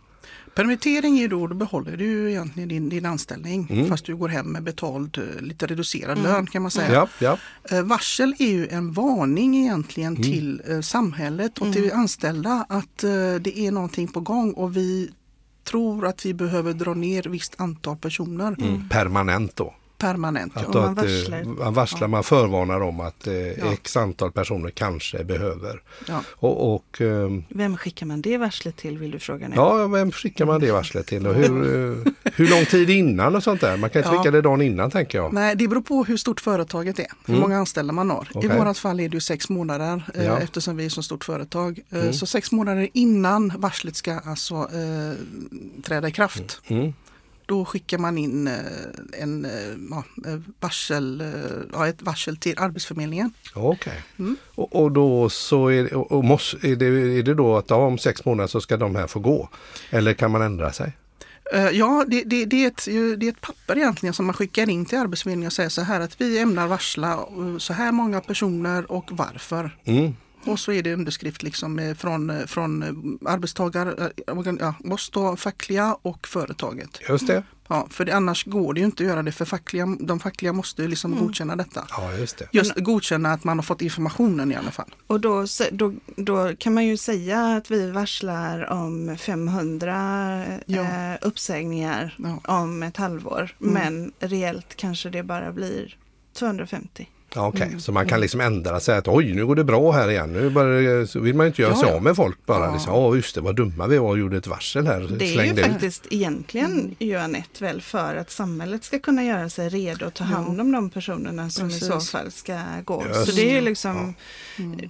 Permittering 0.57 1.19
är 1.19 1.27
då, 1.27 1.47
då 1.47 1.55
behåller 1.55 1.97
du 1.97 2.29
egentligen 2.31 2.69
din, 2.69 2.89
din 2.89 3.05
anställning 3.05 3.67
Mm. 3.69 3.87
fast 3.89 4.05
du 4.05 4.15
går 4.15 4.27
hem 4.29 4.45
med 4.51 4.63
betald, 4.63 5.17
eh, 5.17 5.41
lite 5.41 5.65
reducerad 5.67 6.23
lön 6.23 6.47
kan 6.47 6.61
man 6.61 6.71
säga. 6.71 6.93
Ja, 6.93 7.07
ja. 7.19 7.37
Eh, 7.77 7.83
Varsel 7.83 8.35
är 8.39 8.47
ju 8.47 8.67
en 8.67 8.91
varning 8.93 9.57
egentligen 9.57 10.15
Mm. 10.15 10.23
till 10.23 10.61
eh, 10.69 10.81
samhället 10.81 11.57
och 11.57 11.73
till 11.73 11.91
anställda 11.91 12.65
att 12.69 13.03
eh, 13.03 13.09
det 13.41 13.59
är 13.59 13.71
någonting 13.71 14.07
på 14.07 14.19
gång 14.19 14.51
och 14.53 14.77
vi 14.77 15.11
tror 15.63 16.07
att 16.07 16.25
vi 16.25 16.33
behöver 16.33 16.73
dra 16.73 16.93
ner 16.93 17.23
visst 17.23 17.55
antal 17.57 17.97
personer 17.97 18.55
Mm. 18.59 18.89
Permanent 18.89 19.55
då. 19.55 19.73
Permanent. 19.97 20.57
Att, 20.57 20.63
Ja. 20.73 20.81
man 20.81 20.97
eh, 20.97 21.03
varslar. 21.03 21.43
man 21.43 21.73
varslar, 21.73 22.07
man 22.07 22.23
förvarnar 22.23 22.81
om 22.81 22.99
att 22.99 23.27
eh, 23.27 23.33
Ja. 23.33 23.73
x 23.73 23.97
antal 23.97 24.31
personer 24.31 24.69
kanske 24.69 25.23
behöver. 25.23 25.81
Ja. 26.07 26.21
Och, 26.29 26.73
och 26.75 27.01
ehm, 27.01 27.43
Vem 27.49 27.77
skickar 27.77 28.05
man 28.05 28.21
det 28.21 28.37
varslet 28.37 28.75
till 28.77 28.97
vill 28.97 29.11
du 29.11 29.19
fråga 29.19 29.47
nu? 29.47 29.55
ja, 29.55 29.87
vem 29.87 30.11
skickar 30.11 30.45
man 30.45 30.61
det 30.61 30.71
varslet 30.71 31.07
till? 31.07 31.27
Och 31.27 31.35
hur, 31.35 31.45
eh, 32.05 32.11
hur 32.35 32.47
lång 32.49 32.65
tid 32.65 32.89
innan 32.89 33.35
och 33.35 33.43
sånt 33.43 33.61
där? 33.61 33.77
Man 33.77 33.89
kan 33.89 33.99
inte 33.99 34.13
Ja. 34.13 34.17
skicka 34.19 34.31
det 34.31 34.41
dagen 34.41 34.61
innan 34.61 34.91
tänker 34.91 35.17
jag. 35.17 35.33
Nej, 35.33 35.55
det 35.55 35.67
beror 35.67 35.81
på 35.81 36.03
hur 36.03 36.17
stort 36.17 36.39
företaget 36.39 36.99
är, 36.99 37.07
hur 37.25 37.33
Mm. 37.33 37.41
många 37.41 37.57
anställda 37.57 37.93
man 37.93 38.09
har. 38.09 38.27
Okej. 38.33 38.49
I 38.51 38.57
vårat 38.57 38.77
fall 38.77 38.99
är 38.99 39.09
det 39.09 39.13
ju 39.17 39.21
sex 39.21 39.49
månader 39.49 40.03
eh, 40.15 40.25
Ja. 40.25 40.37
eftersom 40.39 40.77
vi 40.77 40.85
är 40.85 40.89
så 40.89 41.03
stort 41.03 41.23
företag. 41.23 41.79
Eh, 41.89 41.97
Mm. 41.99 42.13
Så 42.13 42.25
sex 42.25 42.51
månader 42.51 42.89
innan 42.93 43.53
varslet 43.57 43.95
ska 43.95 44.13
alltså 44.19 44.55
eh, 44.55 45.13
träda 45.83 46.07
i 46.07 46.11
kraft. 46.11 46.61
Mm. 46.67 46.93
Då 47.47 47.65
skickar 47.65 47.97
man 47.97 48.17
in 48.17 48.47
eh, 48.47 48.53
en, 49.19 49.45
eh, 49.45 49.51
ja, 49.89 50.03
eh, 50.25 50.39
varsel, 50.59 51.23
ja, 51.73 51.87
ett 51.87 52.01
varsel 52.01 52.37
till 52.37 52.59
Arbetsförmedlingen. 52.59 53.33
Okej. 53.53 54.03
Mm. 54.19 54.37
Och, 54.55 54.75
och 54.75 54.91
då 54.91 55.29
så 55.29 55.67
är 55.67 55.93
och, 55.93 56.23
måste, 56.23 56.67
är, 56.67 56.75
det, 56.75 56.85
är 56.85 57.23
det 57.23 57.33
då 57.33 57.57
att 57.57 57.69
ja, 57.69 57.75
om 57.75 57.97
sex 57.97 58.25
månader 58.25 58.47
så 58.47 58.61
ska 58.61 58.77
de 58.77 58.95
här 58.95 59.07
få 59.07 59.19
gå? 59.19 59.49
Eller 59.89 60.13
kan 60.13 60.31
man 60.31 60.41
ändra 60.41 60.73
sig? 60.73 60.91
Ja, 61.71 62.05
det, 62.07 62.23
det, 62.23 62.45
det, 62.45 62.63
är 62.63 62.67
ett, 62.67 62.85
det 63.19 63.25
är 63.25 63.29
ett 63.29 63.41
papper 63.41 63.77
egentligen 63.77 64.13
som 64.13 64.25
man 64.25 64.33
skickar 64.33 64.69
in 64.69 64.85
till 64.85 64.97
Arbetsförmedlingen 64.97 65.47
och 65.47 65.53
säger 65.53 65.69
så 65.69 65.81
här 65.81 65.99
att 65.99 66.21
vi 66.21 66.39
ämnar 66.39 66.67
varsla 66.67 67.19
så 67.59 67.73
här 67.73 67.91
många 67.91 68.21
personer 68.21 68.91
och 68.91 69.09
varför. 69.11 69.77
Mm. 69.85 70.13
Och 70.45 70.59
så 70.59 70.71
är 70.71 70.83
det 70.83 70.93
underskrift 70.93 71.43
liksom 71.43 71.79
eh, 71.79 71.93
från, 71.95 72.29
eh, 72.29 72.45
från 72.45 72.83
eh, 72.83 73.31
arbetstagare, 73.31 74.11
ja, 74.59 74.75
oss 74.93 75.09
då, 75.09 75.35
fackliga 75.35 75.97
och 76.01 76.27
företaget. 76.27 76.99
Just 77.09 77.27
det. 77.27 77.43
Ja, 77.69 77.87
för 77.89 78.05
det, 78.05 78.11
annars 78.15 78.45
går 78.45 78.73
det 78.73 78.79
ju 78.79 78.85
inte 78.85 79.03
att 79.03 79.09
göra 79.09 79.23
det 79.23 79.31
för 79.31 79.45
fackliga, 79.45 79.85
de 79.99 80.19
fackliga 80.19 80.53
måste 80.53 80.81
ju 80.81 80.87
liksom 80.87 81.15
godkänna 81.19 81.55
detta. 81.55 81.85
Ja, 81.89 82.13
just 82.13 82.37
det. 82.37 82.47
Just 82.51 82.75
godkänna 82.75 83.33
att 83.33 83.43
man 83.43 83.57
har 83.57 83.63
fått 83.63 83.81
informationen 83.81 84.51
i 84.51 84.55
alla 84.55 84.71
fall. 84.71 84.95
Och 85.07 85.19
då, 85.19 85.45
då, 85.71 85.93
då 86.15 86.55
kan 86.55 86.73
man 86.73 86.85
ju 86.85 86.97
säga 86.97 87.45
att 87.45 87.71
vi 87.71 87.91
varslar 87.91 88.71
om 88.71 89.17
500 89.19 90.45
Ja. 90.65 90.81
eh, 90.81 91.17
uppsägningar 91.21 92.15
Ja. 92.17 92.59
om 92.61 92.83
ett 92.83 92.97
halvår. 92.97 93.55
Mm. 93.61 93.73
Men 93.73 94.11
reellt 94.29 94.75
kanske 94.75 95.09
det 95.09 95.23
bara 95.23 95.51
blir 95.51 95.97
250. 96.33 97.09
Ja, 97.35 97.47
Okej, 97.47 97.67
Mm. 97.67 97.79
så 97.79 97.91
man 97.91 98.07
kan 98.07 98.19
liksom 98.21 98.41
ändra 98.41 98.79
sig 98.79 98.97
att 98.97 99.07
oj 99.07 99.33
nu 99.33 99.45
går 99.45 99.55
det 99.55 99.63
bra 99.63 99.91
här 99.91 100.09
igen. 100.09 100.33
Nu 100.33 100.49
bara, 100.49 101.07
så 101.07 101.19
vill 101.19 101.35
man 101.35 101.45
ju 101.45 101.47
inte 101.47 101.61
göra 101.61 101.71
Ja, 101.71 101.77
sig 101.79 101.89
ja. 101.89 101.95
av 101.95 102.03
med 102.03 102.15
folk 102.15 102.45
bara. 102.45 102.65
Ja. 102.65 102.73
Liksom, 102.73 102.93
ja 102.93 103.15
just 103.15 103.35
det 103.35 103.41
vad 103.41 103.55
dumma 103.55 103.87
vi 103.87 103.97
var 103.97 104.09
och 104.09 104.19
gjorde 104.19 104.37
ett 104.37 104.47
varsel 104.47 104.87
här. 104.87 104.99
Det 105.19 105.25
är 105.25 105.43
ju 105.45 105.51
ut. 105.51 105.59
faktiskt 105.65 106.07
egentligen 106.09 106.71
Mm. 106.71 106.95
ju 106.99 107.15
Anette 107.15 107.63
väl 107.63 107.81
för 107.81 108.15
att 108.15 108.31
samhället 108.31 108.83
ska 108.83 108.99
kunna 108.99 109.23
göra 109.23 109.49
sig 109.49 109.69
redo 109.69 110.05
att 110.05 110.13
ta 110.15 110.23
Ja. 110.23 110.27
hand 110.27 110.61
om 110.61 110.71
de 110.71 110.89
personerna 110.89 111.49
som 111.49 111.69
i 111.69 111.71
så 111.79 111.91
Precis. 111.93 112.11
fall 112.11 112.31
ska 112.31 112.59
gå. 112.85 113.03
Just 113.07 113.25
så 113.29 113.31
det 113.35 113.49
är 113.49 113.53
ju 113.55 113.61
liksom 113.61 114.13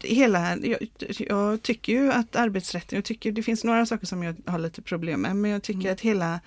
hela, 0.01 0.57
jag, 0.57 0.77
jag 1.19 1.61
tycker 1.61 1.93
ju 1.93 2.11
att 2.11 2.35
arbetsrätten, 2.35 2.95
jag 2.95 3.05
tycker 3.05 3.31
det 3.31 3.43
finns 3.43 3.63
några 3.63 3.85
saker 3.85 4.05
som 4.07 4.23
jag 4.23 4.35
har 4.45 4.59
lite 4.59 4.81
problem 4.81 5.21
med, 5.21 5.35
men 5.35 5.51
jag 5.51 5.63
tycker 5.63 5.79
Mm. 5.79 5.93
att 5.93 6.01
hela 6.01 6.39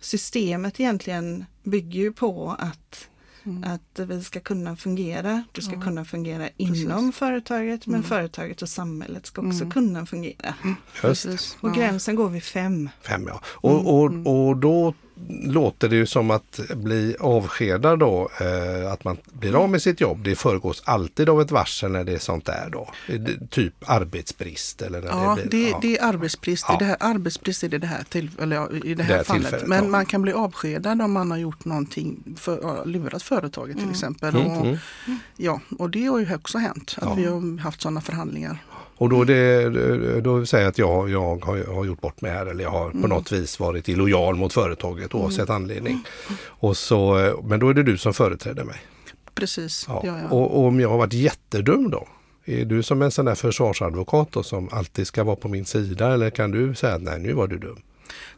systemet 0.00 0.80
egentligen 0.80 1.44
bygger 1.62 2.00
ju 2.00 2.12
på 2.12 2.56
att 2.58 3.08
Mm. 3.48 3.64
att 3.74 3.98
vi 4.08 4.22
ska 4.24 4.40
kunna 4.40 4.76
fungera. 4.76 5.42
Du 5.52 5.60
ska 5.62 5.72
Ja. 5.74 5.80
kunna 5.80 6.04
fungera 6.04 6.48
Precis. 6.58 6.82
inom 6.84 7.12
företaget 7.12 7.86
men 7.86 7.94
Mm. 7.94 8.08
företaget 8.08 8.62
och 8.62 8.68
samhället 8.68 9.26
ska 9.26 9.42
också 9.42 9.58
Mm. 9.60 9.70
kunna 9.70 10.06
fungera. 10.06 10.54
Just 10.64 11.00
Precis. 11.00 11.56
Och 11.60 11.68
Ja. 11.68 11.74
gränsen 11.74 12.16
går 12.16 12.28
vid 12.28 12.42
fem. 12.42 12.90
Fem 13.02 13.24
ja. 13.28 13.40
Och, 13.46 13.94
och, 14.02 14.04
och 14.48 14.56
då 14.56 14.94
låter 15.28 15.88
det 15.88 15.96
ju 15.96 16.06
som 16.06 16.30
att 16.30 16.60
bli 16.74 17.16
avskedad 17.20 17.98
då, 17.98 18.30
eh, 18.40 18.92
att 18.92 19.04
man 19.04 19.16
blir 19.32 19.54
av 19.62 19.70
med 19.70 19.82
sitt 19.82 20.00
jobb. 20.00 20.24
Det 20.24 20.36
föregås 20.36 20.82
alltid 20.84 21.28
av 21.28 21.40
ett 21.40 21.50
varsel 21.50 21.90
när 21.90 22.04
det 22.04 22.12
är 22.12 22.18
sånt 22.18 22.44
där 22.44 22.68
då. 22.72 22.88
Typ 23.50 23.74
arbetsbrist 23.86 24.82
eller 24.82 25.00
när 25.00 25.08
Ja, 25.08 25.38
det 25.42 25.48
blir. 25.48 25.62
det, 25.62 25.68
ja. 25.68 25.78
det 25.82 25.98
är 25.98 26.04
arbetsbrist. 26.04 26.64
Ja. 26.68 26.74
I 26.74 26.76
det 26.78 26.84
här, 26.84 26.96
arbetsbrist 27.00 27.62
är 27.62 27.68
det 27.68 27.78
det 27.78 27.86
här, 27.86 28.04
till, 28.08 28.30
eller 28.40 28.86
i 28.86 28.94
det 28.94 28.94
Det 28.94 29.02
här 29.02 29.16
här 29.16 29.24
fallet. 29.24 29.66
Men 29.66 29.84
ja. 29.84 29.90
man 29.90 30.06
kan 30.06 30.22
bli 30.22 30.32
avskedad 30.32 31.02
om 31.02 31.12
man 31.12 31.30
har 31.30 31.38
gjort 31.38 31.64
någonting, 31.64 32.36
för, 32.38 32.86
lurat 32.86 33.22
företaget 33.22 33.78
till 33.78 33.90
exempel. 33.90 34.36
Mm, 34.36 34.52
och, 34.52 34.66
mm. 34.66 34.78
Ja, 35.36 35.60
och 35.78 35.90
det 35.90 36.04
har 36.06 36.18
ju 36.18 36.34
också 36.34 36.58
hänt 36.58 36.96
att 36.98 37.18
vi 37.18 37.24
har 37.24 37.60
haft 37.60 37.80
sådana 37.80 38.00
förhandlingar. 38.00 38.58
Och 39.00 39.08
då, 39.08 39.24
det, 39.24 40.20
då 40.20 40.46
säger 40.46 40.64
jag 40.64 40.70
att 40.70 40.78
jag, 40.78 41.10
jag 41.10 41.44
har, 41.44 41.74
har 41.74 41.84
gjort 41.84 42.00
bort 42.00 42.20
mig 42.20 42.30
här 42.30 42.46
eller 42.46 42.64
jag 42.64 42.70
har 42.70 42.90
Mm. 42.90 43.02
på 43.02 43.08
något 43.08 43.32
vis 43.32 43.60
varit 43.60 43.88
illojal 43.88 44.34
mot 44.36 44.52
företaget 44.52 45.14
oavsett 45.14 45.50
anledning. 45.50 46.04
Och 46.46 46.76
så, 46.76 47.32
men 47.44 47.60
då 47.60 47.68
är 47.68 47.74
det 47.74 47.82
du 47.82 47.98
som 47.98 48.14
företräder 48.14 48.64
mig. 48.64 48.76
Precis. 49.34 49.84
Ja. 49.88 50.02
Ja. 50.04 50.18
Ja, 50.22 50.28
Och, 50.36 50.58
och 50.58 50.66
om 50.66 50.80
jag 50.80 50.88
har 50.88 50.98
varit 50.98 51.12
jättedum 51.12 51.90
då? 51.90 52.08
Är 52.44 52.64
du 52.64 52.82
som 52.82 53.02
en 53.02 53.10
sån 53.10 53.24
där 53.24 53.34
försvarsadvokat 53.34 54.28
då, 54.32 54.42
som 54.42 54.68
alltid 54.72 55.06
ska 55.06 55.24
vara 55.24 55.36
på 55.36 55.48
min 55.48 55.64
sida 55.64 56.12
eller 56.14 56.30
kan 56.30 56.50
du 56.50 56.74
säga 56.74 56.94
att 56.94 57.02
nej 57.02 57.18
nu 57.18 57.32
var 57.32 57.46
du 57.46 57.58
dum? 57.58 57.78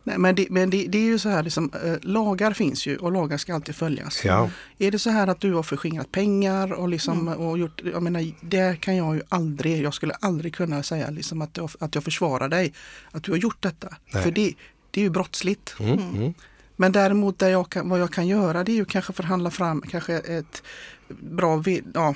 Nej, 0.04 0.18
men 0.18 0.34
det, 0.34 0.46
men 0.50 0.70
det, 0.70 0.86
det 0.88 0.98
är 0.98 1.02
ju 1.02 1.18
så 1.18 1.28
här, 1.28 1.42
liksom, 1.42 1.70
eh, 1.84 1.94
lagar 2.02 2.52
finns 2.52 2.86
ju 2.86 2.96
och 2.96 3.12
lagar 3.12 3.38
ska 3.38 3.54
alltid 3.54 3.74
följas. 3.74 4.24
Ja, 4.24 4.50
Är 4.78 4.90
det 4.90 4.98
så 4.98 5.10
här 5.10 5.26
att 5.26 5.40
du 5.40 5.52
har 5.52 5.62
förskingrat 5.62 6.12
pengar 6.12 6.72
och, 6.72 6.88
liksom, 6.88 7.28
och 7.28 7.58
gjort, 7.58 7.80
jag 7.92 8.02
menar, 8.02 8.32
det 8.40 8.80
kan 8.80 8.96
jag 8.96 9.14
ju 9.16 9.22
aldrig, 9.28 9.82
jag 9.82 9.94
skulle 9.94 10.14
aldrig 10.14 10.54
kunna 10.54 10.82
säga 10.82 11.10
liksom 11.10 11.42
att, 11.42 11.56
jag, 11.56 11.70
att 11.80 11.94
jag 11.94 12.04
försvarar 12.04 12.48
dig, 12.48 12.72
att 13.10 13.22
du 13.22 13.30
har 13.30 13.38
gjort 13.38 13.62
detta. 13.62 13.88
Nej. 14.12 14.22
För 14.22 14.30
det, 14.30 14.54
det 14.90 15.00
är 15.00 15.04
ju 15.04 15.10
brottsligt. 15.10 15.74
mm, 15.80 15.98
mm. 15.98 16.34
Men 16.76 16.92
däremot 16.92 17.38
där 17.38 17.48
jag 17.48 17.70
kan, 17.70 17.88
vad 17.88 18.00
jag 18.00 18.12
kan 18.12 18.26
göra 18.28 18.64
det 18.64 18.72
är 18.72 18.76
ju 18.76 18.84
kanske 18.84 19.12
förhandla 19.12 19.50
fram 19.50 19.82
kanske 19.90 20.14
ett 20.14 20.62
bra, 21.08 21.62
ja, 21.94 22.14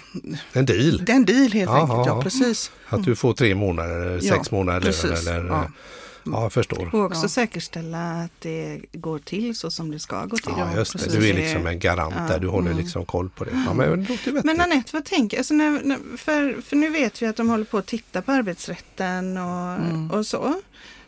en 0.52 0.66
deal. 0.66 1.04
en 1.08 1.24
deal 1.24 1.52
helt 1.52 1.70
Jaha, 1.70 1.80
enkelt. 1.80 2.06
Ja, 2.06 2.22
precis. 2.22 2.70
Att 2.88 3.04
du 3.04 3.16
får 3.16 3.32
tre 3.34 3.54
månader 3.54 3.96
eller 4.00 4.20
Ja, 4.22 4.34
sex 4.34 4.50
månader 4.50 4.80
precis. 4.80 5.26
eller 5.28 5.44
Ja. 5.44 5.70
Ja, 6.24 6.42
jag 6.42 6.52
förstår. 6.52 6.94
Och 6.94 7.00
också 7.04 7.22
Ja. 7.24 7.28
säkerställa 7.28 8.10
att 8.12 8.40
det 8.40 8.80
går 8.92 9.18
till 9.18 9.54
så 9.56 9.70
som 9.70 9.90
det 9.90 9.98
ska 9.98 10.24
gå 10.24 10.36
till. 10.36 10.52
Ja, 10.58 10.76
just 10.76 10.98
det. 11.10 11.18
Du 11.20 11.28
är 11.28 11.34
liksom 11.34 11.66
en 11.66 11.78
garant 11.78 12.14
där. 12.28 12.38
Du 12.38 12.48
håller 12.48 12.74
liksom 12.74 13.04
koll 13.04 13.30
på 13.30 13.44
det. 13.44 13.50
Ja, 13.66 13.74
men 13.74 13.88
det 13.90 14.12
ju 14.12 14.16
vettigt. 14.16 14.44
Men 14.44 14.60
Anette, 14.60 14.90
vad 14.92 15.04
tänker 15.04 15.38
alltså 15.38 15.54
när, 15.54 15.70
när, 15.84 16.16
för, 16.16 16.60
för 16.62 16.76
nu 16.76 16.90
vet 16.90 17.22
vi 17.22 17.26
att 17.26 17.36
de 17.36 17.48
håller 17.48 17.64
på 17.64 17.78
att 17.78 17.86
titta 17.86 18.22
på 18.22 18.32
arbetsrätten 18.32 19.36
och, 19.36 19.74
Mm. 19.74 20.10
och 20.10 20.26
så. 20.26 20.54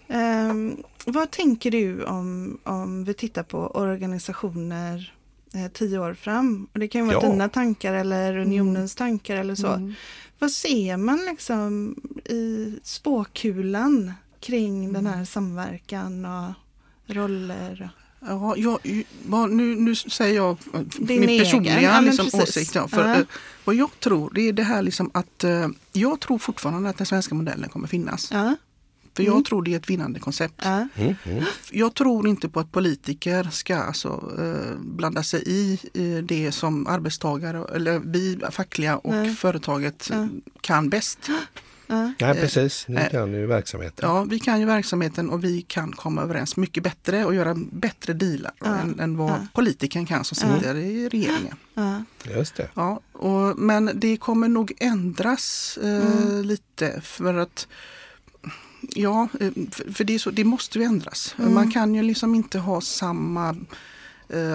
Ehm, 0.08 0.76
vad 1.04 1.30
tänker 1.30 1.70
du 1.70 2.04
om, 2.04 2.58
om 2.62 3.04
vi 3.04 3.14
tittar 3.14 3.42
på 3.42 3.58
organisationer 3.66 5.12
eh, 5.54 5.72
tio 5.72 5.98
år 5.98 6.14
fram? 6.14 6.66
Och 6.72 6.78
det 6.78 6.88
kan 6.88 7.00
ju 7.00 7.06
vara 7.06 7.24
Ja. 7.26 7.30
dina 7.30 7.48
tankar 7.48 7.94
eller 7.94 8.36
unionens 8.38 8.94
tankar 8.94 9.36
eller 9.36 9.54
så. 9.54 9.66
Mm. 9.72 9.94
Vad 10.38 10.50
ser 10.50 10.96
man 10.96 11.24
liksom 11.30 11.96
i 12.24 12.74
spåkulan 12.82 14.12
kring 14.46 14.92
den 14.92 15.06
här 15.06 15.24
samverkan 15.24 16.24
och 16.24 16.52
roller? 17.14 17.90
Ja, 18.20 18.54
jag, 18.56 18.78
nu, 19.50 19.74
nu 19.76 19.94
säger 19.94 20.36
jag 20.36 20.56
Din 20.98 21.20
min 21.20 21.28
egen, 21.28 21.44
personliga 21.44 21.82
ja, 21.82 22.00
liksom, 22.00 22.24
precis. 22.24 22.42
åsikt. 22.56 22.74
Ja, 22.74 22.88
för, 22.88 23.08
Ja. 23.08 23.14
eh, 23.16 23.24
vad 23.64 23.74
jag 23.74 24.00
tror 24.00 24.30
det 24.34 24.40
är 24.48 24.52
det 24.52 24.62
här 24.62 24.82
liksom 24.82 25.10
att 25.14 25.44
eh, 25.44 25.68
jag 25.92 26.20
tror 26.20 26.38
fortfarande 26.38 26.90
att 26.90 26.96
den 26.98 27.06
svenska 27.06 27.34
modellen 27.34 27.68
kommer 27.70 27.88
finnas. 27.88 28.30
Ja, 28.32 28.56
För 29.16 29.22
jag 29.22 29.44
tror 29.44 29.62
det 29.62 29.72
är 29.72 29.76
ett 29.76 29.90
vinnande 29.90 30.20
koncept. 30.20 30.60
ja, 30.64 30.88
Mm, 30.96 31.14
mm. 31.24 31.44
Jag 31.70 31.94
tror 31.94 32.28
inte 32.28 32.48
på 32.48 32.60
att 32.60 32.72
politiker 32.72 33.48
ska 33.52 33.76
alltså, 33.76 34.08
eh, 34.38 34.78
blanda 34.78 35.22
sig 35.22 35.42
i 35.46 35.80
det 36.24 36.52
som 36.52 36.86
arbetstagare 36.86 37.64
eller 37.74 37.98
vi 38.04 38.38
fackliga 38.50 38.96
och 38.96 39.36
företaget 39.36 40.10
kan 40.60 40.88
bäst. 40.88 41.18
ja. 41.86 42.12
Nej, 42.20 42.34
precis. 42.40 42.88
Ni 42.88 42.96
eh, 42.96 43.08
kan 43.08 43.32
ju 43.32 43.46
verksamheten. 43.46 44.08
Ja, 44.08 44.22
vi 44.24 44.38
kan 44.40 44.60
ju 44.60 44.66
verksamheten 44.66 45.30
och 45.30 45.44
vi 45.44 45.62
kan 45.62 45.92
komma 45.92 46.22
överens 46.22 46.56
mycket 46.56 46.82
bättre 46.82 47.24
och 47.24 47.34
göra 47.34 47.54
bättre 47.72 48.12
dealar 48.12 48.52
Ja. 48.60 48.66
än, 48.76 49.00
än 49.00 49.16
vad 49.16 49.30
Ja. 49.30 49.46
politikern 49.54 50.06
kan 50.06 50.24
som 50.24 50.48
Ja. 50.50 50.56
sitter 50.56 50.76
i 50.76 51.08
regeringen. 51.08 51.56
ja. 51.74 52.02
Just 52.36 52.56
det. 52.56 52.68
Ja, 52.74 53.00
och, 53.12 53.58
men 53.58 53.90
det 53.94 54.16
kommer 54.16 54.48
nog 54.48 54.72
ändras 54.78 55.78
eh, 55.82 56.22
Mm. 56.22 56.42
lite 56.44 57.00
för 57.00 57.34
att 57.34 57.68
Ja, 58.94 59.28
eh, 59.40 59.50
för, 59.94 60.04
det, 60.04 60.14
är 60.14 60.18
så, 60.18 60.30
det 60.30 60.44
måste 60.44 60.78
ju 60.78 60.84
ändras. 60.84 61.34
Mm. 61.38 61.54
Man 61.54 61.70
kan 61.70 61.94
ju 61.94 62.02
liksom 62.02 62.34
inte 62.34 62.58
ha 62.58 62.80
samma 62.80 63.56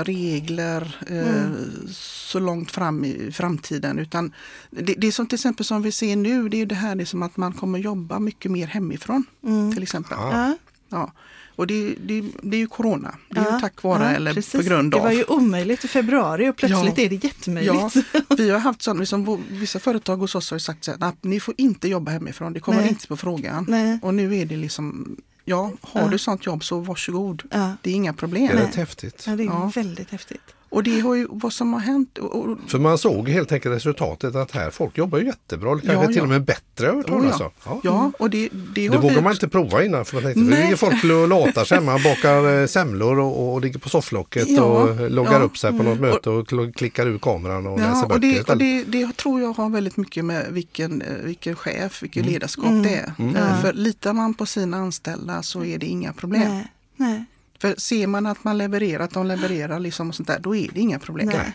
regler 0.04 0.98
eh, 1.08 1.18
Mm. 1.18 1.88
så 1.94 2.40
långt 2.40 2.72
fram 2.72 3.06
i 3.06 3.32
framtiden. 3.32 4.00
Utan 4.00 4.34
det, 4.70 4.94
det 4.98 5.08
är 5.08 5.12
som 5.12 5.28
till 5.28 5.36
exempel 5.36 5.66
som 5.66 5.82
vi 5.82 5.92
ser 5.92 6.16
nu, 6.16 6.50
det 6.50 6.58
är 6.58 6.60
ju 6.60 6.66
det 6.66 6.76
här 6.76 6.96
liksom 6.96 7.24
att 7.24 7.38
man 7.38 7.54
kommer 7.54 7.80
jobba 7.80 8.20
mycket 8.20 8.52
mer 8.52 8.68
hemifrån. 8.68 9.24
Mm. 9.44 9.74
Till 9.74 9.84
exempel. 9.84 10.18
Ja. 10.22 10.58
Ja. 10.90 11.12
Och 11.56 11.68
det, 11.68 11.96
det, 12.06 12.24
det 12.42 12.58
är 12.58 12.60
ju 12.60 12.68
corona. 12.68 13.16
Det 13.30 13.40
är 13.40 13.44
Ja, 13.46 13.56
ju 13.56 13.60
tack 13.62 13.84
vare 13.84 14.04
ja, 14.04 14.10
eller 14.10 14.34
precis. 14.34 14.52
på 14.52 14.62
grund 14.62 14.92
Det 14.92 14.98
av. 14.98 15.04
var 15.04 15.12
ju 15.12 15.24
omöjligt 15.24 15.84
i 15.86 15.88
februari 15.88 16.50
och 16.50 16.56
plötsligt 16.56 16.98
Ja. 16.98 17.04
är 17.04 17.10
det 17.10 17.24
jättemöjligt. 17.24 17.96
Ja, 18.14 18.22
vi 18.38 18.50
har 18.50 18.60
haft 18.60 18.82
sådana, 18.82 19.00
liksom, 19.00 19.44
vissa 19.50 19.80
företag 19.80 20.18
hos 20.18 20.36
oss 20.36 20.50
har 20.52 20.56
ju 20.56 20.60
sagt 20.60 20.84
så 20.84 20.92
här, 20.92 20.98
"Nej, 21.00 21.12
ni 21.22 21.40
får 21.40 21.54
inte 21.58 21.88
jobba 21.88 22.12
hemifrån, 22.12 22.54
det 22.54 22.60
kommer 22.60 22.80
Nej. 22.82 22.90
inte 22.90 23.08
på 23.08 23.18
frågan. 23.18 23.66
Nej. 23.70 24.00
Och 24.02 24.14
nu 24.14 24.36
är 24.38 24.46
det 24.46 24.58
liksom, 24.58 25.16
ja, 25.46 25.72
har 25.82 26.02
Ja. 26.02 26.08
du 26.08 26.18
sånt 26.18 26.46
jobb 26.46 26.64
så 26.64 26.80
varsågod. 26.80 27.44
Ja. 27.52 27.74
Det 27.82 27.90
är 27.90 27.94
inga 27.94 28.12
Det 28.12 28.18
problem. 28.18 28.50
är 28.50 28.54
Nej. 28.56 28.64
rätt 28.64 28.76
häftigt. 28.76 29.24
Ja, 29.28 29.36
det 29.36 29.44
är 29.44 29.48
Ja. 29.48 29.72
väldigt 29.76 30.10
häftigt. 30.12 30.42
Och 30.72 30.84
det 30.84 31.00
har 31.00 31.16
ju, 31.16 31.28
vad 31.30 31.54
som 31.54 31.74
har 31.74 31.80
hänt, 31.80 32.18
och, 32.18 32.36
och, 32.36 32.58
För 32.68 32.80
man 32.80 32.98
såg 32.98 33.30
helt 33.30 33.52
enkelt 33.52 33.76
resultatet 33.76 34.36
att 34.36 34.52
här 34.52 34.70
folk 34.72 34.98
jobbar 34.98 35.20
ju 35.20 35.26
jättebra, 35.26 35.70
kanske 35.80 35.94
Ja, 35.94 36.08
till 36.08 36.16
ja. 36.16 36.24
och 36.24 36.30
med 36.30 36.44
bättre 36.46 36.88
har 36.88 36.94
jag 36.96 36.98
Oh, 36.98 37.04
talas 37.22 37.36
ja. 37.40 37.52
Ja. 37.66 37.80
ja, 37.84 38.12
och 38.20 38.30
det, 38.30 38.50
det, 38.76 38.90
Det 38.90 38.98
vågar 38.98 39.16
vi 39.16 39.22
man 39.22 39.32
inte 39.32 39.48
prova 39.50 39.84
innan 39.84 40.06
för 40.06 40.14
man 40.14 40.24
tänkte, 40.24 40.40
för 40.42 40.50
Nej. 40.50 40.58
det 40.58 40.64
ligger 40.64 40.76
folk 40.78 41.04
och 41.04 41.28
latar 41.28 41.66
sig 41.66 41.78
hemma, 41.78 42.00
bakar 42.04 42.62
eh, 42.62 42.68
semlor 42.68 43.20
och, 43.20 43.54
och 43.54 43.62
ligger 43.62 43.80
på 43.80 43.90
sofflocket 43.90 44.50
Ja, 44.50 44.62
och 44.64 45.12
loggar 45.12 45.32
ja. 45.34 45.40
upp 45.40 45.58
sig 45.58 45.78
på 45.78 45.84
något 45.84 46.00
möte 46.00 46.30
och 46.30 46.48
kl- 46.48 46.74
klickar 46.74 47.08
ur 47.08 47.18
kameran 47.18 47.68
och 47.68 47.80
läser 47.80 47.92
Ja, 47.92 48.08
böcker 48.08 48.18
och 48.18 48.22
det, 48.22 48.52
och 48.52 48.58
det, 48.58 48.84
det 48.84 49.16
tror 49.18 49.42
jag 49.42 49.54
har 49.54 49.70
väldigt 49.70 49.98
mycket 49.98 50.26
med 50.26 50.46
vilken, 50.50 51.02
eh, 51.02 51.08
vilken 51.24 51.56
chef, 51.56 52.04
vilken 52.04 52.22
Mm. 52.22 52.34
ledarskap 52.34 52.66
Mm. 52.66 52.84
det 52.84 52.96
är. 52.96 53.14
Mm. 53.20 53.36
Eh. 53.36 53.62
För 53.62 53.74
litar 53.74 54.14
man 54.14 54.34
på 54.34 54.46
sina 54.46 54.78
anställda 54.78 55.44
så 55.44 55.64
är 55.64 55.78
det 55.78 55.86
inga 55.86 56.14
problem. 56.14 56.50
Nej. 56.50 56.72
Nej. 56.96 57.26
För 57.62 57.76
ser 57.78 58.08
man 58.08 58.26
att 58.26 58.44
man 58.44 58.58
levererar, 58.58 59.04
att 59.04 59.12
de 59.14 59.28
levererar 59.28 59.80
liksom 59.80 60.10
och 60.10 60.16
sånt 60.16 60.28
där, 60.28 60.40
då 60.40 60.56
är 60.56 60.70
det 60.74 60.80
inga 60.80 61.00
problem. 61.00 61.28
Nej. 61.28 61.54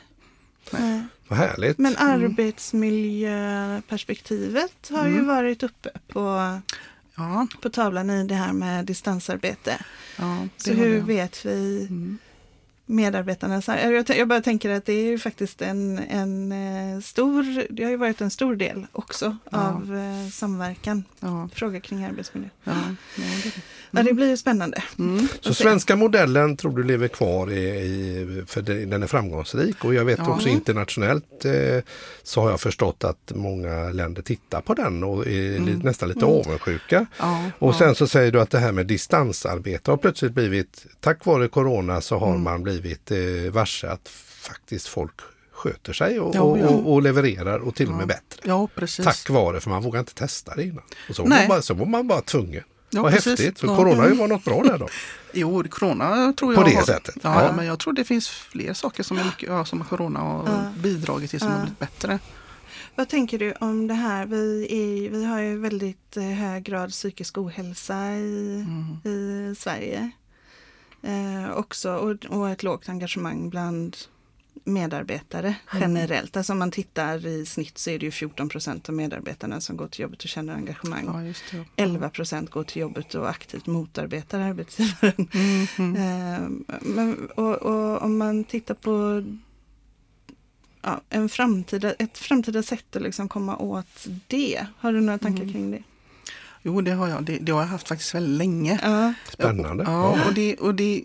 Nej. 0.70 1.02
Vad 1.28 1.38
härligt. 1.38 1.78
Men 1.78 1.96
arbetsmiljöperspektivet 1.96 4.88
har 4.90 5.06
ju 5.06 5.12
Mm. 5.14 5.26
varit 5.26 5.62
uppe 5.62 5.90
på, 6.08 6.20
Ja, 7.16 7.46
på 7.62 7.70
tavlan 7.70 8.10
i 8.10 8.26
det 8.26 8.34
här 8.34 8.52
med 8.52 8.84
distansarbete. 8.84 9.84
ja 10.18 10.46
det 10.56 10.62
Så 10.62 10.72
hur 10.72 10.94
det. 10.94 11.00
vet 11.00 11.46
vi 11.46 11.86
Mm. 11.90 12.18
Medarbetarnas... 12.86 13.68
Jag, 13.68 14.08
jag 14.18 14.28
bara 14.28 14.40
tänker 14.40 14.70
att 14.70 14.84
det 14.84 14.92
är 14.92 15.04
ju 15.06 15.18
faktiskt 15.18 15.62
en, 15.62 15.98
en 15.98 16.52
eh, 16.52 17.00
stor... 17.00 17.66
Det 17.70 17.84
har 17.84 17.90
ju 17.90 17.96
varit 17.96 18.20
en 18.20 18.30
stor 18.30 18.56
del 18.56 18.86
också 18.92 19.36
Ja. 19.50 19.58
av 19.68 19.96
eh, 19.96 20.30
samverkan. 20.30 21.04
Ja, 21.20 21.48
Frågor 21.54 21.80
kring 21.80 22.04
arbetsmiljö. 22.04 22.48
ja, 22.64 22.72
ja, 23.16 23.22
det 23.90 24.02
det 24.02 24.12
blir 24.14 24.28
ju 24.28 24.36
spännande. 24.36 24.82
Mm. 24.98 25.28
Så 25.40 25.54
svenska 25.54 25.96
modellen 25.96 26.56
tror 26.56 26.76
du 26.76 26.82
lever 26.84 27.08
kvar 27.08 27.50
i, 27.52 27.58
i, 27.68 28.44
för 28.46 28.62
den 28.86 29.02
är 29.02 29.06
framgångsrik 29.06 29.84
och 29.84 29.94
jag 29.94 30.04
vet 30.04 30.18
Ja. 30.18 30.28
också 30.34 30.48
internationellt 30.48 31.44
eh, 31.44 31.52
så 32.22 32.40
har 32.40 32.50
jag 32.50 32.60
förstått 32.60 33.04
att 33.04 33.32
många 33.34 33.88
länder 33.90 34.22
tittar 34.22 34.60
på 34.60 34.74
den 34.74 35.04
och 35.04 35.26
är 35.26 35.58
li, 35.58 35.76
nästan 35.82 36.08
lite 36.08 36.24
avundsjuka. 36.24 37.06
Ja, 37.18 37.50
Och 37.58 37.74
ja. 37.74 37.78
sen 37.78 37.94
så 37.94 38.06
säger 38.06 38.32
du 38.32 38.40
att 38.40 38.50
det 38.50 38.58
här 38.58 38.72
med 38.72 38.86
distansarbete 38.86 39.90
har 39.90 39.98
plötsligt 39.98 40.32
blivit, 40.32 40.86
tack 41.00 41.24
vare 41.26 41.48
corona 41.48 42.00
så 42.00 42.16
Mm. 42.16 42.28
har 42.28 42.38
man 42.38 42.62
blivit 42.62 42.75
eh, 43.10 43.52
varse 43.52 43.88
att 43.90 44.08
faktiskt 44.08 44.88
folk 44.88 45.14
sköter 45.52 45.92
sig 45.92 46.20
och, 46.20 46.34
Ja, 46.34 46.40
och, 46.40 46.58
ja. 46.58 46.66
och, 46.68 46.92
och 46.92 47.02
levererar 47.02 47.58
och 47.58 47.74
till 47.74 47.86
och 47.88 47.94
med 47.94 48.02
Ja. 48.02 48.06
bättre. 48.06 48.40
ja, 48.44 48.68
precis. 48.74 49.04
Tack 49.04 49.30
vare, 49.30 49.60
för 49.60 49.70
man 49.70 49.82
vågar 49.82 50.00
inte 50.00 50.14
testa 50.14 50.54
det 50.54 50.62
innan. 50.62 50.84
Och 51.08 51.16
så, 51.16 51.22
var 51.22 51.28
man 51.28 51.48
bara, 51.48 51.62
så 51.62 51.74
var 51.74 51.86
man 51.86 52.08
bara 52.08 52.20
tvungen. 52.20 52.62
Ja, 52.90 53.02
Vad 53.02 53.12
precis. 53.12 53.40
häftigt, 53.40 53.58
så 53.58 53.66
Ja. 53.66 53.76
corona 53.76 54.14
var 54.14 54.28
något 54.28 54.44
bra 54.44 54.62
där 54.62 54.78
då. 54.78 54.88
Jo, 55.32 55.64
corona 55.70 56.32
tror 56.32 56.54
På 56.54 56.60
jag 56.62 56.70
det 56.70 56.74
har, 56.76 56.82
sättet. 56.82 57.14
Ja, 57.22 57.42
Ja. 57.44 57.52
men 57.52 57.66
jag 57.66 57.78
tror 57.78 57.92
det 57.92 58.04
finns 58.04 58.28
fler 58.28 58.72
saker 58.74 59.02
som, 59.02 59.18
är 59.18 59.24
mycket, 59.24 59.48
ja, 59.48 59.64
som 59.64 59.84
corona 59.84 60.18
har 60.20 60.42
Ja. 60.46 60.72
bidragit 60.82 61.30
till 61.30 61.40
som 61.40 61.48
Ja. 61.48 61.54
har 61.54 61.60
blivit 61.62 61.78
bättre. 61.78 62.18
Vad 62.94 63.08
tänker 63.08 63.38
du 63.38 63.52
om 63.52 63.86
det 63.88 63.94
här? 63.94 64.26
Vi, 64.26 64.66
är, 64.70 65.10
vi 65.10 65.24
har 65.24 65.40
ju 65.40 65.58
väldigt 65.58 66.16
eh, 66.16 66.22
hög 66.22 66.64
grad 66.64 66.90
psykisk 66.90 67.38
ohälsa 67.38 68.12
i, 68.12 68.64
Mm. 68.66 69.14
i 69.14 69.54
Sverige. 69.58 70.10
Eh, 71.02 71.50
också, 71.56 71.94
och, 71.96 72.24
och 72.38 72.50
ett 72.50 72.62
lågt 72.62 72.88
engagemang 72.88 73.50
bland 73.50 73.96
medarbetare 74.64 75.54
Mm. 75.72 75.82
generellt. 75.82 76.36
Alltså 76.36 76.52
om 76.52 76.58
man 76.58 76.70
tittar 76.70 77.26
i 77.26 77.46
snitt 77.46 77.78
så 77.78 77.90
är 77.90 77.98
det 77.98 78.04
ju 78.04 78.10
14 78.10 78.48
procent 78.48 78.88
av 78.88 78.94
medarbetarna 78.94 79.60
som 79.60 79.76
går 79.76 79.88
till 79.88 80.00
jobbet 80.00 80.22
och 80.22 80.28
känner 80.28 80.54
engagemang. 80.54 81.04
Ja, 81.06 81.22
just 81.22 81.44
det. 81.50 81.64
11 81.82 82.10
procent 82.10 82.50
går 82.50 82.64
till 82.64 82.80
jobbet 82.82 83.14
och 83.14 83.28
aktivt 83.30 83.66
motarbetar 83.66 84.40
arbetsgivaren. 84.40 85.28
Mm, 85.34 85.66
mm. 85.78 85.96
Eh, 86.66 86.76
men, 86.80 87.26
och, 87.36 87.54
och 87.54 88.02
om 88.02 88.18
man 88.18 88.44
tittar 88.44 88.74
på 88.74 89.24
ja, 90.82 91.00
en 91.08 91.28
framtida, 91.28 91.92
ett 91.92 92.18
framtida 92.18 92.62
sätt 92.62 92.96
att 92.96 93.02
liksom 93.02 93.28
komma 93.28 93.56
åt 93.56 94.06
det. 94.26 94.66
Har 94.78 94.92
du 94.92 95.00
några 95.00 95.18
tankar 95.18 95.42
Mm. 95.42 95.52
kring 95.52 95.70
det? 95.70 95.82
Jo, 96.66 96.80
det 96.80 96.90
har 96.90 97.08
jag. 97.08 97.22
Det, 97.24 97.38
det 97.40 97.52
har 97.52 97.60
jag 97.60 97.68
haft 97.68 97.88
faktiskt 97.88 98.14
väldigt 98.14 98.38
länge. 98.38 98.78
Ja, 98.82 99.12
Spännande. 99.32 99.84
Ja, 99.84 100.18
och 100.26 100.34
det, 100.34 100.56
och 100.56 100.74
det, 100.74 101.04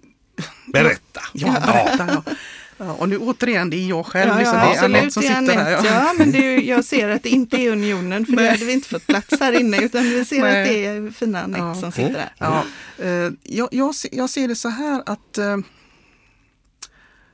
Berätta! 0.73 1.21
ja, 1.33 1.51
berätta. 1.65 2.21
Ja. 2.25 2.33
Ja, 2.77 2.93
och 2.93 3.09
nu 3.09 3.17
återigen, 3.17 3.69
det 3.69 3.77
är 3.77 3.89
jag 3.89 4.05
själv. 4.05 4.31
ja, 4.31 4.37
liksom, 4.37 4.57
ja, 4.57 4.63
det 4.63 4.67
är 4.67 4.71
absolut, 4.71 4.95
Anette 4.97 5.11
som 5.11 5.21
det 5.21 5.27
är 5.27 5.39
sitter 5.41 5.53
här. 5.55 5.73
Anette. 5.77 5.87
Ja, 5.93 6.13
men 6.17 6.31
det 6.31 6.37
är, 6.37 6.51
ju- 6.59 6.65
jag 6.69 6.85
ser 6.85 7.09
att 7.09 7.23
det 7.23 7.29
inte 7.29 7.57
är 7.57 7.71
unionen 7.71 8.25
för 8.25 8.31
det 8.33 8.41
Nej. 8.41 8.51
hade 8.51 8.65
vi 8.65 8.73
inte 8.73 8.89
fått 8.89 9.07
plats 9.07 9.39
här 9.39 9.59
inne 9.59 9.81
utan 9.83 10.03
vi 10.03 10.25
ser 10.25 10.41
Nej. 10.41 10.61
att 10.61 10.67
det 10.69 10.85
är 10.85 11.11
fina 11.11 11.41
Anette 11.43 11.59
Ja. 11.63 11.75
som 11.75 11.91
sitter 11.91 12.13
där. 12.13 12.33
Ja, 12.37 12.63
eh, 13.05 13.31
jag, 13.43 13.67
jag, 13.71 13.95
ser, 13.95 14.09
jag 14.15 14.29
ser 14.29 14.47
det 14.47 14.55
så 14.55 14.69
här 14.69 15.03
att 15.05 15.37
eh, 15.37 15.57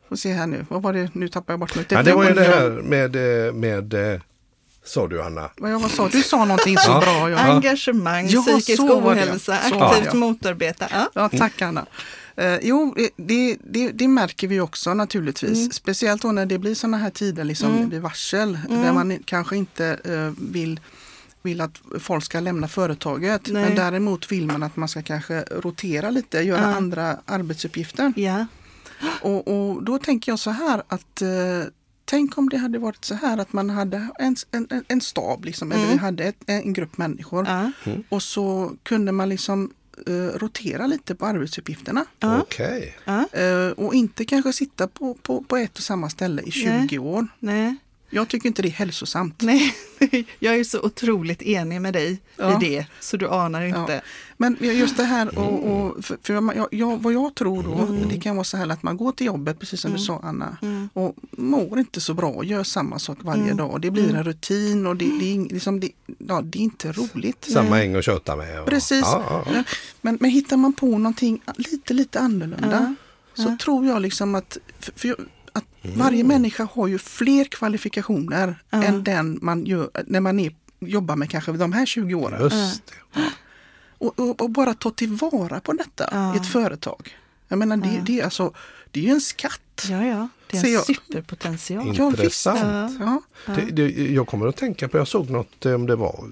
Får 0.09 0.15
se 0.15 0.33
här 0.33 0.47
nu, 0.47 0.65
vad 0.69 0.81
var 0.81 0.93
det, 0.93 1.09
nu 1.13 1.27
tappar 1.29 1.53
jag 1.53 1.59
bort 1.59 1.75
mig. 1.75 1.85
Ja, 1.89 2.03
det 2.03 2.13
var 2.13 2.23
ju 2.27 2.33
det 2.33 2.43
här 2.43 2.69
med, 2.69 3.15
eh, 3.47 3.53
med 3.53 3.93
sa 4.87 5.07
du 5.07 5.21
Anna? 5.23 5.49
Vad, 5.57 5.71
jag- 5.71 5.91
sa 5.91 6.07
du? 6.07 6.21
sa 6.23 6.45
någonting 6.45 6.77
så 6.77 6.91
Ja. 6.91 6.99
bra. 6.99 7.29
Jag, 7.29 7.39
Engagemang, 7.39 8.27
Ja, 8.27 8.41
psykisk 8.41 8.81
ohälsa, 8.81 9.53
aktivt 9.53 10.11
det. 10.11 10.17
motarbeta. 10.17 10.87
Ja. 10.91 11.09
Ja, 11.13 11.29
tack 11.37 11.61
Anna. 11.61 11.85
Eh, 12.35 12.57
jo, 12.61 12.95
det, 13.17 13.57
det, 13.63 13.91
det 13.91 14.07
märker 14.07 14.47
vi 14.47 14.59
också 14.59 14.93
naturligtvis. 14.93 15.57
Mm. 15.59 15.71
Speciellt 15.71 16.21
då 16.21 16.31
när 16.31 16.45
det 16.45 16.57
blir 16.59 16.75
sådana 16.75 16.97
här 16.97 17.09
tider 17.09 17.43
liksom 17.43 17.75
Mm. 17.75 17.89
vid 17.89 18.01
varsel. 18.01 18.59
Mm. 18.69 18.81
Där 18.81 18.93
man 18.93 19.19
kanske 19.25 19.57
inte 19.57 19.85
eh, 20.03 20.43
vill, 20.51 20.79
vill 21.41 21.61
att 21.61 21.81
folk 21.99 22.23
ska 22.23 22.39
lämna 22.39 22.67
företaget. 22.67 23.41
Nej. 23.47 23.63
Men 23.65 23.75
däremot 23.75 24.31
vill 24.31 24.47
man 24.47 24.63
att 24.63 24.75
man 24.75 24.87
ska 24.89 25.01
kanske 25.01 25.41
rotera 25.41 26.09
lite, 26.09 26.37
göra 26.41 26.61
Ja. 26.61 26.67
andra 26.75 27.17
arbetsuppgifter. 27.25 28.13
ja. 28.15 28.45
Och, 29.21 29.47
och 29.47 29.83
då 29.83 29.97
tänker 29.99 30.31
jag 30.31 30.39
så 30.39 30.49
här 30.51 30.83
att 30.87 31.21
eh, 31.21 31.27
Tänk 32.09 32.37
om 32.37 32.49
det 32.49 32.57
hade 32.57 32.79
varit 32.79 33.05
så 33.05 33.15
här 33.15 33.37
att 33.37 33.53
man 33.53 33.69
hade 33.69 34.07
en, 34.19 34.35
en, 34.51 34.83
en- 34.87 35.01
stab, 35.01 35.45
liksom, 35.45 35.71
eller 35.71 35.83
Mm. 35.83 35.93
vi 35.97 36.01
hade 36.01 36.23
ett, 36.23 36.35
en 36.45 36.73
grupp 36.73 36.97
människor. 36.97 37.45
ja. 37.47 37.71
Och 38.09 38.23
så 38.23 38.71
kunde 38.83 39.11
man 39.11 39.29
liksom 39.29 39.71
eh, 40.07 40.13
rotera 40.13 40.87
lite 40.87 41.15
på 41.15 41.25
arbetsuppgifterna. 41.25 42.05
Ja. 42.19 42.41
Okej. 42.41 42.95
Ja. 43.05 43.27
Eh, 43.39 43.69
och 43.71 43.93
inte 43.93 44.25
kanske 44.25 44.53
sitta 44.53 44.87
på, 44.87 45.13
på, 45.13 45.41
på 45.43 45.57
ett 45.57 45.77
och 45.77 45.83
samma 45.83 46.09
ställe 46.09 46.41
i 46.41 46.51
20 46.51 46.69
Nej. 46.89 46.99
år. 46.99 47.27
Nej. 47.39 47.75
Jag 48.09 48.27
tycker 48.27 48.47
inte 48.47 48.61
det 48.61 48.67
är 48.67 48.71
hälsosamt. 48.71 49.41
Nej, 49.41 49.75
jag 50.39 50.55
är 50.55 50.63
så 50.63 50.79
otroligt 50.81 51.41
enig 51.41 51.81
med 51.81 51.93
dig 51.93 52.19
Ja. 52.37 52.61
i 52.63 52.69
det, 52.69 52.85
så 52.99 53.17
du 53.17 53.27
anar 53.29 53.61
inte. 53.61 54.01
Men 54.39 54.57
just 54.61 54.97
det 54.97 55.03
här 55.03 55.39
och, 55.39 55.63
och 55.71 56.05
för, 56.05 56.17
för 56.23 56.33
jag, 56.33 56.67
jag, 56.71 56.97
vad 56.97 57.13
jag 57.13 57.35
tror 57.35 57.63
då, 57.63 57.73
Mm. 57.73 58.09
det 58.09 58.19
kan 58.19 58.35
vara 58.35 58.43
så 58.43 58.57
här 58.57 58.69
att 58.69 58.83
man 58.83 58.97
går 58.97 59.11
till 59.11 59.25
jobbet, 59.27 59.59
precis 59.59 59.81
som 59.81 59.91
du 59.93 59.99
sa 59.99 60.19
Anna, 60.23 60.57
och 60.93 61.15
mår 61.31 61.79
inte 61.79 62.01
så 62.01 62.13
bra, 62.13 62.43
gör 62.43 62.63
samma 62.63 62.99
sak 62.99 63.17
varje 63.21 63.43
Mm. 63.43 63.57
dag. 63.57 63.81
Det 63.81 63.91
blir 63.91 64.15
en 64.15 64.23
rutin 64.23 64.87
och 64.87 64.95
det, 64.95 65.05
det, 65.19 65.53
liksom, 65.53 65.79
det, 65.79 65.91
ja, 66.17 66.41
det 66.41 66.59
är 66.59 66.63
inte 66.63 66.91
roligt. 66.91 67.45
Samma 67.51 67.83
äng 67.83 67.95
att 67.95 68.05
köta 68.05 68.35
med. 68.35 68.59
och- 68.61 68.67
Precis. 68.67 69.01
Ja, 69.05 69.45
ja. 69.53 69.63
Men, 70.01 70.17
men 70.21 70.29
hittar 70.31 70.57
man 70.57 70.73
på 70.73 70.85
någonting 70.85 71.41
lite, 71.57 71.93
lite 71.93 72.19
annorlunda 72.19 72.95
så 73.33 73.43
Ja. 73.49 73.57
tror 73.61 73.85
jag 73.85 74.01
liksom 74.01 74.35
att, 74.35 74.57
för, 74.79 74.91
för 74.95 75.07
jag, 75.07 75.17
att 75.53 75.63
varje 75.95 76.23
människa 76.23 76.67
har 76.73 76.87
ju 76.87 76.97
fler 76.97 77.43
kvalifikationer 77.45 78.55
Ja. 78.69 78.83
än 78.83 79.03
den 79.03 79.39
man 79.41 79.65
gör 79.65 79.89
när 80.07 80.19
man 80.19 80.39
är, 80.39 80.55
jobbar 80.79 81.15
med 81.15 81.29
kanske 81.29 81.51
de 81.51 81.73
här 81.73 81.85
20 81.85 82.13
åren. 82.15 82.41
Just 82.41 82.81
det. 83.13 83.21
Och, 83.97 84.19
och, 84.19 84.41
och 84.41 84.49
bara 84.49 84.73
ta 84.73 84.91
tillvara 84.91 85.59
på 85.59 85.73
detta 85.73 86.09
Ja. 86.11 86.33
i 86.33 86.37
ett 86.37 86.47
företag. 86.47 87.17
Jag 87.47 87.59
menar 87.59 87.77
det, 87.77 88.01
det, 88.05 88.19
är 88.19 88.23
alltså, 88.23 88.53
det 88.91 88.99
är 88.99 89.03
ju 89.03 89.09
en 89.09 89.21
skatt. 89.21 89.85
Ja, 89.89 90.05
ja, 90.05 90.27
det 90.51 90.57
är 90.57 90.65
en 90.65 90.71
jag. 90.73 90.85
superpotential. 90.85 91.95
Ja, 91.97 92.09
visst. 92.09 92.19
Intressant. 92.19 92.97
Ja. 92.99 93.21
Det, 93.55 93.61
det, 93.71 94.11
jag 94.13 94.27
kommer 94.27 94.47
att 94.47 94.55
tänka 94.57 94.87
på, 94.87 94.97
jag 94.97 95.07
såg 95.07 95.29
något 95.29 95.65
eh, 95.65 95.73
om 95.73 95.85
det 95.87 95.95
var 95.95 96.25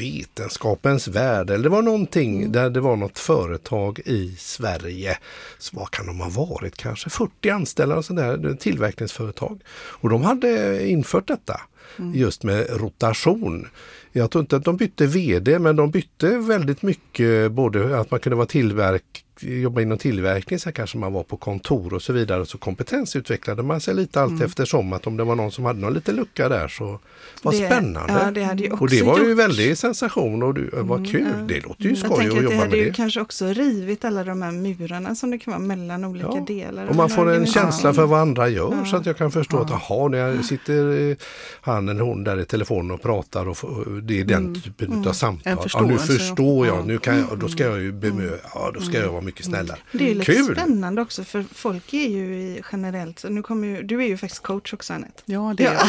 Vetenskapens 0.00 1.08
värld 1.08 1.50
eller 1.50 1.62
det 1.62 1.68
var 1.68 1.82
någonting 1.82 2.36
Mm. 2.38 2.52
där 2.52 2.70
det 2.70 2.80
var 2.80 2.96
något 2.96 3.18
företag 3.18 4.00
i 4.04 4.36
Sverige. 4.38 5.18
Så 5.58 5.76
vad 5.76 5.90
kan 5.90 6.06
de 6.06 6.20
ha 6.20 6.28
varit? 6.28 6.76
Kanske 6.76 7.10
40 7.10 7.50
anställda 7.50 7.96
och 7.96 8.04
sådär, 8.04 8.56
tillverkningsföretag. 8.60 9.60
Och 9.68 10.08
de 10.08 10.22
hade 10.22 10.86
infört 10.88 11.28
detta 11.28 11.60
Mm. 11.98 12.14
just 12.14 12.42
med 12.42 12.66
rotation. 12.80 13.68
Jag 14.16 14.30
tror 14.30 14.40
inte 14.40 14.56
att 14.56 14.64
de 14.64 14.76
bytte 14.76 15.06
VD 15.06 15.58
men 15.58 15.76
de 15.76 15.90
bytte 15.90 16.38
väldigt 16.38 16.82
mycket 16.82 17.52
både 17.52 18.00
att 18.00 18.10
man 18.10 18.20
kunde 18.20 18.36
vara 18.36 18.46
tillverk 18.46 19.24
jobba 19.42 19.80
inom 19.80 19.98
tillverkning 19.98 20.58
så 20.58 20.72
kanske 20.72 20.98
man 20.98 21.12
var 21.12 21.22
på 21.22 21.36
kontor 21.36 21.94
och 21.94 22.02
så 22.02 22.12
vidare. 22.12 22.46
Så 22.46 22.58
kompetensutvecklade 22.58 23.62
man 23.62 23.80
sig 23.80 23.94
lite 23.94 24.20
Mm. 24.20 24.32
allt 24.34 24.42
eftersom 24.42 24.92
att 24.92 25.06
om 25.06 25.16
det 25.16 25.24
var 25.24 25.34
någon 25.34 25.52
som 25.52 25.64
hade 25.64 25.80
någon 25.80 25.94
liten 25.94 26.16
lucka 26.16 26.48
där 26.48 26.68
så 26.68 26.98
var 27.42 27.52
Det- 27.52 27.58
spännande. 27.66 28.12
ja, 28.24 28.30
det 28.30 28.42
hade 28.42 28.62
ju 28.62 28.70
och 28.70 28.78
det 28.90 28.96
också 29.02 29.04
var 29.04 29.18
ju 29.18 29.28
gjort- 29.28 29.38
väldigt 29.38 29.78
sensation 29.78 30.42
och 30.42 30.54
du, 30.54 30.70
vad 30.72 31.10
kul. 31.10 31.24
ja. 31.38 31.44
Det 31.46 31.60
låter 31.60 31.82
ju 31.82 31.88
Jag 31.88 31.98
skoj 31.98 32.08
att 32.10 32.18
att 32.30 32.36
det 32.36 32.42
jobba 32.42 32.56
hade 32.56 32.68
med 32.70 32.78
ju 32.78 32.84
det. 32.84 32.92
kanske 32.92 33.20
också 33.20 33.46
rivit 33.46 34.04
alla 34.04 34.24
de 34.24 34.42
här 34.42 34.52
murarna 34.52 35.14
som 35.14 35.30
det 35.30 35.38
kan 35.38 35.52
vara 35.52 35.62
mellan 35.62 36.04
olika 36.04 36.26
Ja. 36.34 36.44
delar. 36.46 36.86
Och 36.86 36.96
man 36.96 37.08
får 37.10 37.30
en 37.32 37.46
känsla 37.46 37.94
för 37.94 38.06
vad 38.06 38.20
andra 38.20 38.48
gör 38.48 38.74
Ja. 38.78 38.84
så 38.90 38.96
att 38.96 39.06
jag 39.06 39.16
kan 39.16 39.30
förstå 39.32 39.58
att 39.58 39.70
jaha, 39.70 40.08
när 40.08 40.18
jag 40.18 40.44
sitter 40.44 41.16
han 41.60 41.88
eller 41.88 42.00
hon 42.00 42.24
där 42.24 42.40
i 42.40 42.44
telefonen 42.44 42.90
och 42.90 43.02
pratar 43.02 43.48
och 43.48 43.56
det 44.02 44.20
är 44.20 44.24
den 44.24 44.60
typen 44.60 45.06
av 45.08 45.12
samtal. 45.12 45.58
Ja, 45.72 45.80
nu 45.80 45.98
förstår 45.98 46.66
jag, 46.66 46.76
ja. 46.78 46.84
nu 46.86 46.98
kan 46.98 47.18
jag, 47.18 47.38
då 47.38 47.48
ska 47.48 47.64
jag 47.64 47.80
ju 47.80 47.92
bemöta, 47.92 48.48
ja 48.54 48.70
då 48.74 48.80
ska 48.80 48.98
jag 48.98 49.12
vara 49.12 49.20
mycket 49.26 49.44
snällare. 49.46 49.78
Det 49.92 50.10
är 50.10 50.14
lite 50.14 50.32
Kul! 50.32 50.54
spännande 50.56 51.02
också 51.02 51.24
för 51.24 51.42
folk 51.52 51.94
är 51.94 52.08
ju 52.08 52.34
i 52.36 52.62
generellt, 52.72 53.24
nu 53.30 53.42
kommer 53.42 53.68
ju, 53.68 53.82
du 53.82 54.02
är 54.02 54.06
ju 54.06 54.16
faktiskt 54.16 54.42
coach 54.42 54.72
också 54.74 54.92
Anette. 54.94 55.22
Ja, 55.24 55.54
det 55.56 55.64
är 55.64 55.74
Ja. 55.74 55.88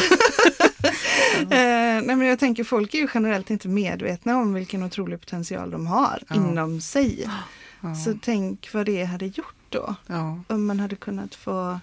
Eh, 1.40 2.02
nej 2.04 2.16
men 2.16 2.22
jag 2.22 2.38
tänker 2.38 2.64
folk 2.64 2.94
är 2.94 2.98
ju 2.98 3.08
generellt 3.14 3.50
inte 3.50 3.68
medvetna 3.68 4.36
om 4.38 4.54
vilken 4.54 4.82
otrolig 4.82 5.20
potential 5.20 5.70
de 5.70 5.86
har 5.86 6.22
Ja. 6.28 6.34
inom 6.36 6.80
sig. 6.80 7.30
Ja. 7.80 7.94
Så 7.94 8.14
tänk 8.22 8.68
vad 8.74 8.86
det 8.86 9.04
hade 9.04 9.26
gjort 9.26 9.54
då. 9.68 9.94
ja, 10.06 10.40
Om 10.48 10.66
man 10.66 10.80
hade 10.80 10.96
kunnat 10.96 11.34
få 11.34 11.80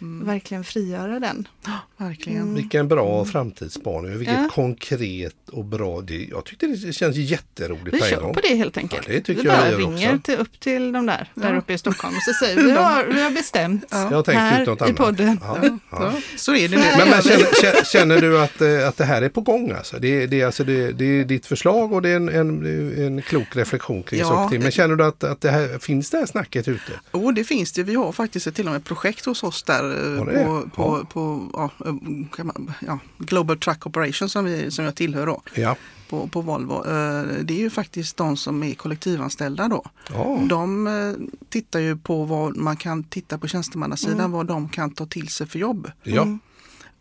Mm. 0.00 0.26
verkligen 0.26 0.64
frigöra 0.64 1.20
den. 1.20 1.48
verkligen. 1.96 2.42
Mm. 2.42 2.54
Vilken 2.54 2.88
bra 2.88 3.24
framtidsspaning, 3.24 4.18
vilket 4.18 4.36
Ja. 4.36 4.48
konkret 4.52 5.34
och 5.52 5.64
bra. 5.64 6.00
Det, 6.00 6.24
jag 6.30 6.44
tyckte 6.44 6.66
det 6.66 6.92
känns 6.92 7.16
jätteroligt 7.16 7.96
Vi 7.96 8.00
kör 8.00 8.20
gång. 8.20 8.34
på 8.34 8.40
det 8.40 8.54
helt 8.54 8.76
enkelt. 8.76 9.02
Ja, 9.08 9.14
det 9.14 9.20
tycker 9.20 9.42
vi 9.42 9.48
jag 9.48 9.58
bara 9.58 9.70
ringer 9.70 10.18
till, 10.18 10.34
upp 10.38 10.60
till 10.60 10.92
de 10.92 11.06
där, 11.06 11.28
där 11.34 11.52
Ja. 11.52 11.58
uppe 11.58 11.72
i 11.72 11.78
Stockholm 11.78 12.16
och 12.16 12.22
så 12.22 12.32
säger 12.44 12.56
vi, 12.56 12.62
vi 12.62 12.70
har, 12.70 13.04
vi 13.04 13.22
har 13.22 13.30
bestämt 13.30 13.90
tänkt 13.90 14.28
här 14.28 14.90
i 14.90 14.92
podden. 14.92 15.38
Ja, 15.42 15.58
Ja, 15.62 15.68
ja. 15.90 16.12
ja, 16.14 16.20
så 16.36 16.54
är 16.54 16.68
det 16.68 16.76
nu. 16.76 16.82
Men, 16.98 17.08
men 17.10 17.22
känner, 17.22 17.84
känner- 17.84 18.20
du 18.20 18.40
att, 18.40 18.60
eh, 18.60 18.88
att 18.88 18.96
det 18.96 19.04
här 19.04 19.22
är 19.22 19.28
på 19.28 19.40
gång? 19.40 19.70
Alltså? 19.70 19.96
Det, 19.98 20.22
är- 20.22 20.26
det, 20.26 20.42
alltså 20.42 20.64
det, 20.64 20.92
det 20.92 21.04
är 21.04 21.24
ditt 21.24 21.46
förslag 21.46 21.92
och 21.92 22.02
det 22.02 22.08
är 22.08 22.16
en, 22.16 22.28
en, 22.28 22.66
en 23.06 23.22
klok 23.22 23.56
reflektion 23.56 24.02
kring 24.02 24.20
Ja. 24.20 24.26
saker 24.26 24.44
och 24.44 24.50
ting. 24.50 24.62
Men 24.62 24.70
känner 24.72 24.96
du 24.96 25.04
att, 25.04 25.24
att 25.24 25.40
det 25.40 25.50
här, 25.50 25.78
finns 25.78 26.10
det 26.10 26.18
här 26.18 26.26
snacket 26.26 26.68
ute? 26.68 26.92
Och 27.10 27.34
det 27.34 27.44
finns 27.44 27.72
det. 27.72 27.82
Vi 27.82 27.94
har 27.94 28.12
faktiskt 28.12 28.46
ett 28.46 28.54
till 28.54 28.66
och 28.66 28.72
med 28.72 28.84
projekt 28.84 29.24
hos 29.26 29.42
oss 29.42 29.62
där 29.62 29.89
på, 29.90 30.70
på, 30.74 30.98
Ja. 30.98 31.04
på 31.12 31.50
ja, 31.52 31.70
eh, 31.86 31.94
kan 32.36 32.46
man, 32.46 32.72
ja, 32.86 32.98
Global 33.18 33.58
Truck 33.58 33.86
Operation 33.86 34.28
som, 34.28 34.44
vi, 34.44 34.70
som 34.70 34.84
jag 34.84 34.94
tillhör 34.94 35.26
då, 35.26 35.42
Ja. 35.54 35.76
på, 36.10 36.28
på 36.28 36.40
Volvo. 36.40 36.74
Eh, 36.74 37.22
Det 37.42 37.54
är 37.54 37.58
ju 37.58 37.70
faktiskt 37.70 38.16
de 38.16 38.36
som 38.36 38.62
är 38.62 38.74
kollektivanställda 38.74 39.68
då. 39.68 39.84
ja. 40.12 40.40
De 40.48 40.86
eh, 40.86 41.12
tittar 41.48 41.80
ju 41.80 41.96
på 41.96 42.24
vad 42.24 42.56
man 42.56 42.76
kan 42.76 43.04
titta 43.04 43.38
på 43.38 43.48
tjänstemannasidan, 43.48 44.18
Mm. 44.18 44.30
vad 44.32 44.46
de 44.46 44.68
kan 44.68 44.90
ta 44.90 45.06
till 45.06 45.28
sig 45.28 45.46
för 45.46 45.58
jobb. 45.58 45.90
ja. 46.02 46.22
Mm. 46.22 46.38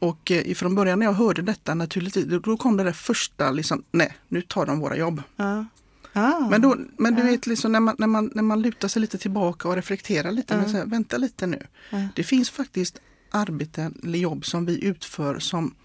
Och 0.02 0.32
ifrån 0.32 0.76
början 0.76 1.00
när 1.00 1.06
jag 1.06 1.14
hörde 1.14 1.42
detta 1.42 1.74
naturligtvis, 1.74 2.26
då- 2.26 2.40
då 2.40 2.58
kom 2.58 2.78
det 2.78 2.84
där 2.84 2.92
första 2.92 3.52
liksom, 3.52 3.84
nej 3.92 4.14
nu 4.28 4.42
tar 4.42 4.66
de 4.66 4.80
våra 4.80 4.98
jobb. 4.98 5.22
Ja. 5.36 5.66
Ah. 6.14 6.40
Men, 6.50 6.62
då, 6.62 6.78
men 6.98 7.16
du 7.16 7.22
Ja. 7.22 7.26
vet, 7.28 7.48
liksom, 7.48 7.72
när, 7.72 7.80
man, 7.80 7.96
när, 8.00 8.08
man, 8.08 8.32
när 8.36 8.44
man 8.44 8.62
lutar 8.62 8.88
sig 8.88 9.00
lite 9.02 9.18
tillbaka 9.18 9.68
och 9.68 9.76
reflekterar 9.76 10.32
lite, 10.32 10.54
Ja. 10.54 10.62
men 10.62 10.70
så 10.70 10.78
här, 10.78 10.86
vänta 10.86 11.18
lite 11.18 11.48
nu. 11.48 11.68
Ja. 11.90 12.08
Det 12.16 12.24
finns 12.24 12.50
faktiskt 12.50 13.00
arbeten 13.32 14.02
eller 14.04 14.20
jobb 14.20 14.46
som 14.46 14.66
vi 14.66 14.84
utför 14.86 15.40
som 15.40 15.76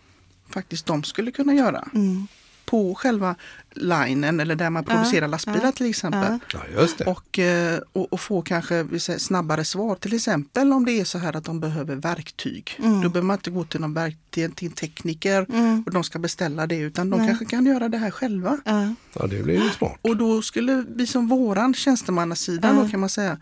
faktiskt 0.51 0.87
de 0.87 1.03
skulle 1.05 1.31
kunna 1.31 1.55
göra. 1.55 1.89
Mm. 1.95 2.27
På 2.75 2.95
själva 2.95 3.35
linen 3.75 4.41
eller 4.41 4.55
där 4.57 4.71
man 4.71 4.85
Ja, 4.89 4.95
producerar 4.95 5.29
lastbilar 5.29 5.65
ja, 5.65 5.73
till 5.73 5.87
exempel. 5.91 6.39
ja. 6.53 6.59
ja, 6.75 6.81
just 6.81 6.99
det. 6.99 7.05
Och, 7.05 7.39
eh, 7.39 7.81
och, 7.93 8.13
och 8.13 8.21
få 8.21 8.43
kanske 8.43 8.87
snabbare 9.19 9.65
svar. 9.65 9.95
Till 9.95 10.15
exempel 10.15 10.73
om 10.73 10.85
det 10.85 10.93
är 11.01 11.05
så 11.05 11.19
här 11.19 11.37
att 11.37 11.45
de 11.45 11.61
behöver 11.61 11.97
verktyg. 11.97 12.77
Mm. 12.79 13.01
Då 13.01 13.09
behöver 13.09 13.27
man 13.27 13.37
inte 13.37 13.51
gå 13.51 13.65
till 13.65 13.81
någon 13.81 13.95
verk, 13.95 14.17
till, 14.31 14.53
till 14.53 14.69
en 14.69 14.75
tekniker 14.75 15.47
Mm. 15.49 15.83
och 15.87 15.93
de 15.93 16.05
ska 16.05 16.19
beställa 16.19 16.67
det 16.67 16.77
utan 16.77 17.11
de 17.11 17.17
Nej. 17.19 17.29
kanske 17.29 17.45
kan 17.45 17.67
göra 17.67 17.89
det 17.89 17.99
här 17.99 18.11
själva. 18.11 18.59
Ja. 18.65 18.95
Ja, 19.13 19.27
det 19.27 19.43
blir 19.43 19.55
ju 19.65 19.71
smart. 19.71 19.99
Och 20.03 20.17
då 20.17 20.43
skulle 20.43 20.85
vi 20.89 21.07
som 21.07 21.29
våran 21.29 21.75
tjänstemannasida 21.75 22.69
Ja. 22.69 22.83
då 22.83 22.89
kan 22.89 23.01
man 23.01 23.09
säga 23.09 23.33
äg- 23.33 23.39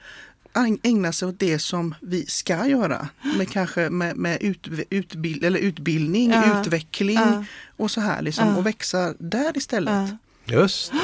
ägna 0.83 1.13
sig 1.13 1.29
åt 1.29 1.39
det 1.39 1.59
som 1.59 1.95
vi 2.01 2.27
ska 2.27 2.67
göra. 2.67 3.09
Med 3.39 3.49
kanske 3.51 3.91
med, 3.91 4.17
med 4.17 4.43
ut, 4.43 4.69
utbild, 4.91 5.45
eller 5.45 5.59
utbildning, 5.59 6.31
Ja. 6.31 6.61
utveckling 6.61 7.17
Ja. 7.17 7.45
och 7.77 7.91
så 7.91 8.01
här 8.01 8.23
liksom. 8.23 8.49
Ja. 8.49 8.57
Och 8.57 8.67
växa 8.67 9.15
där 9.19 9.57
istället. 9.57 10.11
Ja. 10.45 10.61
Just 10.61 10.93
det. 10.93 10.99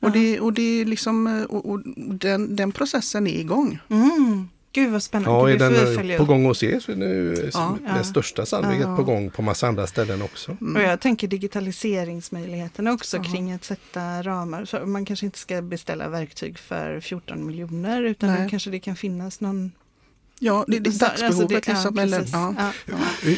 Och, 0.00 0.12
det, 0.12 0.40
och 0.40 0.52
det 0.52 0.62
är 0.80 0.84
liksom, 0.84 1.26
eh, 1.26 1.42
och, 1.42 1.70
och 1.70 1.80
den, 1.96 2.56
den 2.56 2.72
processen 2.72 3.26
är 3.26 3.40
igång. 3.40 3.78
Mm. 3.88 4.48
Gud 4.74 4.92
vad 4.92 5.02
spännande. 5.02 5.30
Ja, 5.50 5.64
är 5.66 6.02
den 6.08 6.18
på 6.18 6.24
gång 6.24 6.44
hos 6.44 6.62
er 6.62 6.80
så 6.80 6.92
är 6.92 6.96
ju 6.96 7.50
Ja. 7.52 7.76
med 7.82 7.96
Ja. 7.98 8.04
största 8.04 8.46
sannolikhet 8.46 8.86
Ja. 8.86 8.96
på 8.96 9.02
gång 9.04 9.30
på 9.30 9.42
massa 9.42 9.66
andra 9.68 9.86
ställen 9.86 10.22
också. 10.22 10.56
Mm. 10.60 10.76
Och 10.76 10.82
jag 10.82 11.00
tänker 11.00 11.28
digitaliseringsmöjligheterna 11.28 12.92
också 12.92 13.16
Ja. 13.16 13.22
kring 13.24 13.52
att 13.52 13.64
sätta 13.64 14.22
ramar. 14.22 14.64
Så 14.64 14.86
man 14.86 15.04
kanske 15.04 15.26
inte 15.26 15.38
ska 15.38 15.62
beställa 15.62 16.08
verktyg 16.08 16.58
för 16.58 17.00
14 17.00 17.46
miljoner 17.46 18.02
utan 18.02 18.48
kanske 18.48 18.70
det 18.70 18.78
kan 18.80 18.96
finnas 18.96 19.40
någon... 19.40 19.72
Ja, 20.44 20.64
det, 20.68 20.78
det 20.78 20.88
är 20.90 21.04
Alltså, 21.04 21.04
dagsbehovet 21.24 21.48
det- 21.48 21.68
ja, 21.68 21.74
liksom. 21.74 21.98
eller, 21.98 22.18
precis. 22.18 22.32
ja. 22.34 22.54
Ja. 22.86 22.94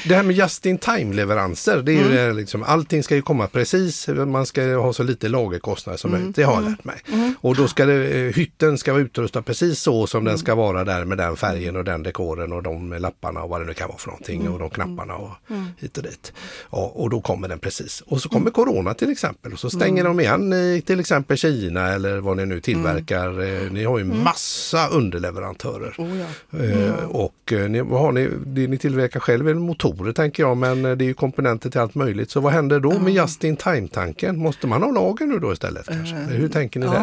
Det 0.09 0.15
här 0.15 0.23
med 0.23 0.37
just 0.37 0.67
in 0.67 0.79
time 0.79 1.15
leveranser, 1.15 1.83
det 1.83 1.93
är 1.93 1.95
ju 1.95 2.01
Mm. 2.01 2.15
det 2.15 2.33
liksom, 2.33 2.63
allting 2.63 3.03
ska 3.03 3.15
ju 3.15 3.23
komma 3.23 3.47
precis, 3.47 4.09
man 4.09 4.47
ska 4.47 4.63
ha 4.77 4.93
så 4.93 5.03
lite 5.03 5.29
lagerkostnader 5.29 5.97
som 5.99 6.11
Mm. 6.11 6.21
möjligt, 6.21 6.37
det 6.37 6.43
har 6.43 6.55
jag 6.55 6.71
lärt 6.71 6.85
mig. 6.85 6.97
Mm. 7.13 7.35
Och 7.41 7.57
då 7.57 7.69
ska 7.69 7.87
det, 7.87 8.07
eh, 8.27 8.33
hytten 8.35 8.79
ska 8.79 8.93
vara 8.93 9.03
utrustad 9.03 9.43
precis 9.43 9.81
så 9.81 10.07
som 10.07 10.25
den 10.25 10.39
ska 10.39 10.55
vara 10.55 10.85
där 10.85 11.05
med 11.05 11.19
den 11.19 11.37
färgen 11.37 11.77
och 11.77 11.85
den 11.85 12.03
dekoren 12.03 12.53
och 12.53 12.63
de 12.63 12.93
lapparna 12.93 13.43
och 13.43 13.49
vad 13.51 13.61
det 13.61 13.65
nu 13.67 13.75
kan 13.75 13.89
vara 13.89 13.99
för 13.99 14.09
någonting 14.09 14.49
och 14.49 14.59
de 14.59 14.71
knapparna 14.71 15.15
och 15.17 15.31
Mm. 15.51 15.67
hit 15.79 15.97
och 15.97 16.03
dit. 16.03 16.33
Ja, 16.73 16.93
och 16.95 17.11
då 17.11 17.21
kommer 17.21 17.49
den 17.49 17.59
precis. 17.59 18.01
Och 18.07 18.21
så 18.23 18.29
kommer 18.29 18.51
Corona 18.51 18.95
till 18.95 19.11
exempel 19.11 19.53
och 19.53 19.59
så 19.61 19.71
stänger 19.71 20.05
de 20.05 20.21
igen 20.21 20.53
i 20.53 20.83
till 20.87 21.01
exempel 21.01 21.37
Kina 21.37 21.89
eller 21.89 22.17
vad 22.19 22.37
ni 22.37 22.47
nu 22.47 22.61
tillverkar. 22.61 23.43
Eh, 23.43 23.71
Ni 23.73 23.85
har 23.85 23.99
ju 23.99 24.05
massa 24.05 24.89
underleverantörer. 24.89 25.95
Oh, 25.99 26.19
ja. 26.19 26.59
Eh, 26.59 26.94
Och 27.09 27.53
eh, 27.53 27.69
ni, 27.69 27.81
vad 27.81 28.01
har 28.01 28.13
ni, 28.13 28.31
det 28.47 28.67
ni 28.69 28.79
tillverkar 28.79 29.21
själv 29.21 29.49
är 29.49 29.55
motorer 29.55 30.13
tänker 30.13 30.43
jag 30.43 30.57
men 30.57 30.85
eh, 30.85 30.93
det 30.97 31.05
är 31.05 31.07
ju 31.07 31.15
komponenter 31.15 31.71
till 31.71 31.81
allt 31.81 31.95
möjligt. 31.95 32.31
Så 32.31 32.41
vad 32.41 32.53
händer 32.53 32.81
då 32.81 32.99
med 32.99 33.13
just 33.15 33.45
in 33.45 33.57
time-tanken? 33.57 34.39
Måste 34.39 34.67
man 34.67 34.83
ha 34.83 34.91
lager 34.91 35.27
nu 35.27 35.39
då 35.39 35.53
istället 35.53 35.87
kanske? 35.87 36.17
Eh, 36.17 36.23
Hur 36.27 36.49
tänker 36.49 36.81
ni 36.81 36.87
där? 36.87 36.95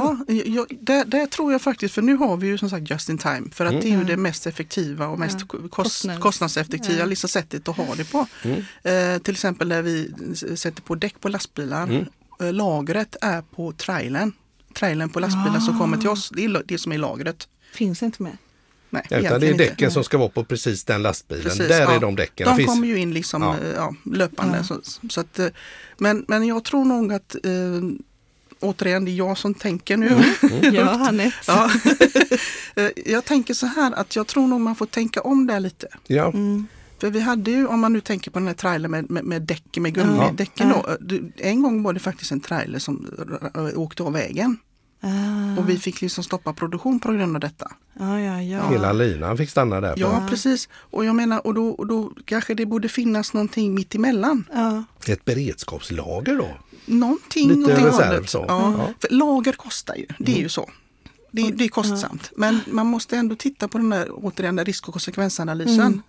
Ja, 0.45 0.65
där, 0.79 1.05
där 1.05 1.25
tror 1.25 1.51
jag 1.51 1.61
faktiskt, 1.61 1.93
för 1.95 2.01
nu 2.01 2.15
har 2.15 2.37
vi 2.37 2.47
ju 2.47 2.57
som 2.57 2.69
sagt 2.69 2.89
just 2.89 3.09
in 3.09 3.17
time. 3.17 3.49
För 3.51 3.65
att 3.65 3.71
Mm. 3.71 3.83
det 3.83 3.89
är 3.93 3.97
ju 3.97 4.03
det 4.03 4.17
mest 4.17 4.47
effektiva 4.47 5.07
och 5.07 5.19
mest 5.19 5.37
Ja. 5.39 5.45
kost, 5.69 6.05
Kostnads- 6.05 6.19
kostnadseffektiva 6.19 6.99
Ja. 6.99 7.05
liksom 7.05 7.29
sättet 7.29 7.67
att 7.69 7.77
ha 7.77 7.95
det 7.95 8.11
på. 8.11 8.27
Mm. 8.43 8.61
Eh, 8.83 9.21
till 9.21 9.33
exempel 9.33 9.67
när 9.67 9.81
vi 9.81 10.11
sätter 10.55 10.81
på 10.81 10.95
däck 10.95 11.15
på 11.21 11.29
lastbilar. 11.29 11.83
Mm. 11.83 12.05
Eh, 12.41 12.53
lagret 12.53 13.15
är 13.21 13.41
på 13.41 13.71
trailern. 13.71 14.31
trailern 14.73 15.09
på 15.09 15.19
lastbilen 15.19 15.61
som 15.61 15.79
kommer 15.79 15.97
till 15.97 16.09
oss. 16.09 16.29
Det 16.29 16.45
är 16.45 16.61
det 16.65 16.77
som 16.77 16.91
är 16.91 16.97
lagret. 16.97 17.47
Finns 17.73 18.03
inte 18.03 18.23
med. 18.23 18.37
Nej, 18.93 19.03
Utan 19.09 19.39
det 19.39 19.47
är 19.47 19.53
däcken 19.57 19.73
inte. 19.85 19.91
som 19.91 20.03
ska 20.03 20.17
vara 20.17 20.29
på 20.29 20.43
precis 20.43 20.83
den 20.83 21.01
lastbilen. 21.01 21.43
Precis, 21.43 21.67
Där 21.67 21.81
ja. 21.81 21.91
är 21.95 21.99
de 21.99 22.15
däcken. 22.15 22.45
De 22.45 22.49
Det 22.51 22.55
finns- 22.57 22.67
kommer 22.69 22.87
ju 22.87 22.97
in 22.99 23.13
liksom 23.13 23.41
Ja. 23.41 23.55
ja. 23.63 23.93
Ja, 24.05 24.11
löpande. 24.11 24.57
Ja. 24.57 24.63
Så, 24.63 24.81
så 25.09 25.21
att, 25.21 25.39
eh, 25.39 25.47
men, 25.97 26.25
men 26.27 26.47
jag 26.47 26.63
tror 26.63 26.85
nog 26.85 27.13
att 27.13 27.35
eh, 27.35 27.51
återigen, 28.59 29.05
det 29.05 29.11
är 29.11 29.15
jag 29.15 29.37
som 29.37 29.53
tänker 29.53 29.97
nu. 29.97 30.07
Mm. 30.07 30.73
Ja, 30.75 30.83
Hanette. 30.83 31.35
Ja. 31.47 31.71
Eh, 32.75 32.89
jag 33.05 33.25
tänker 33.25 33.53
så 33.53 33.65
här 33.65 33.91
att 33.93 34.15
jag 34.15 34.27
tror 34.27 34.47
nog 34.47 34.61
man 34.61 34.75
får 34.75 34.85
tänka 34.85 35.21
om 35.21 35.47
där 35.47 35.59
lite. 35.59 35.87
Ja, 36.07 36.27
Mm. 36.33 36.67
För 36.99 37.09
vi 37.09 37.19
hade 37.19 37.51
ju, 37.51 37.67
om 37.67 37.79
man 37.79 37.93
nu 37.93 38.01
tänker 38.01 38.31
på 38.31 38.39
den 38.39 38.47
här 38.47 38.53
trailern 38.55 38.91
med, 38.91 39.11
med, 39.11 39.23
med 39.23 39.41
däck, 39.41 39.77
med 39.77 39.93
gummidäcken 39.93 40.69
Ja. 40.69 40.85
då. 40.87 40.97
det- 40.99 41.21
En 41.49 41.61
gång 41.61 41.83
var 41.83 41.93
det 41.93 41.99
faktiskt 41.99 42.31
en 42.31 42.39
trailer 42.39 42.79
som 42.79 43.07
åkte 43.75 44.03
av 44.03 44.13
vägen. 44.13 44.57
Ah, 45.03 45.59
Och 45.59 45.69
vi 45.69 45.77
fick 45.77 46.01
liksom 46.01 46.23
stoppa 46.23 46.53
produktion 46.53 46.99
på 46.99 47.11
grund 47.11 47.35
av 47.35 47.39
detta. 47.39 47.71
ja, 47.99 48.19
ja, 48.19 48.41
ja. 48.41 48.69
hela 48.69 48.93
linan 48.93 49.37
fick 49.37 49.49
stanna 49.49 49.81
där. 49.81 49.93
Ja, 49.97 50.25
precis. 50.29 50.69
Och 50.73 51.05
jag 51.05 51.15
menar, 51.15 51.47
och 51.47 51.53
då, 51.53 51.67
och 51.69 51.87
då 51.87 52.11
kanske 52.25 52.53
det 52.53 52.65
borde 52.65 52.89
finnas 52.89 53.33
någonting 53.33 53.73
mitt 53.75 53.95
emellan. 53.95 54.43
ja. 54.53 54.83
Ett 55.07 55.25
beredskapslager 55.25 56.35
då. 56.37 56.47
Någonting 56.85 57.49
Lite 57.49 57.61
åt 57.73 57.79
det 57.79 57.87
reserv 57.87 58.25
så. 58.25 58.45
Ja. 58.47 58.73
Ja. 58.77 58.93
För 58.99 59.15
lager 59.15 59.53
kostar 59.53 59.95
ju, 59.95 60.05
det 60.19 60.35
är 60.37 60.39
ju 60.39 60.49
så. 60.49 60.69
Det, 61.31 61.51
det 61.51 61.63
är 61.63 61.69
kostsamt. 61.69 62.31
Men 62.35 62.59
man 62.67 62.87
måste 62.87 63.17
ändå 63.17 63.35
titta 63.35 63.67
på 63.67 63.77
den 63.77 63.89
där, 63.89 64.07
återigen, 64.11 64.55
den 64.55 64.65
risk 64.65 64.87
och 64.87 64.93
konsekvensanalysen. 64.93 65.79
Mm. 65.79 66.01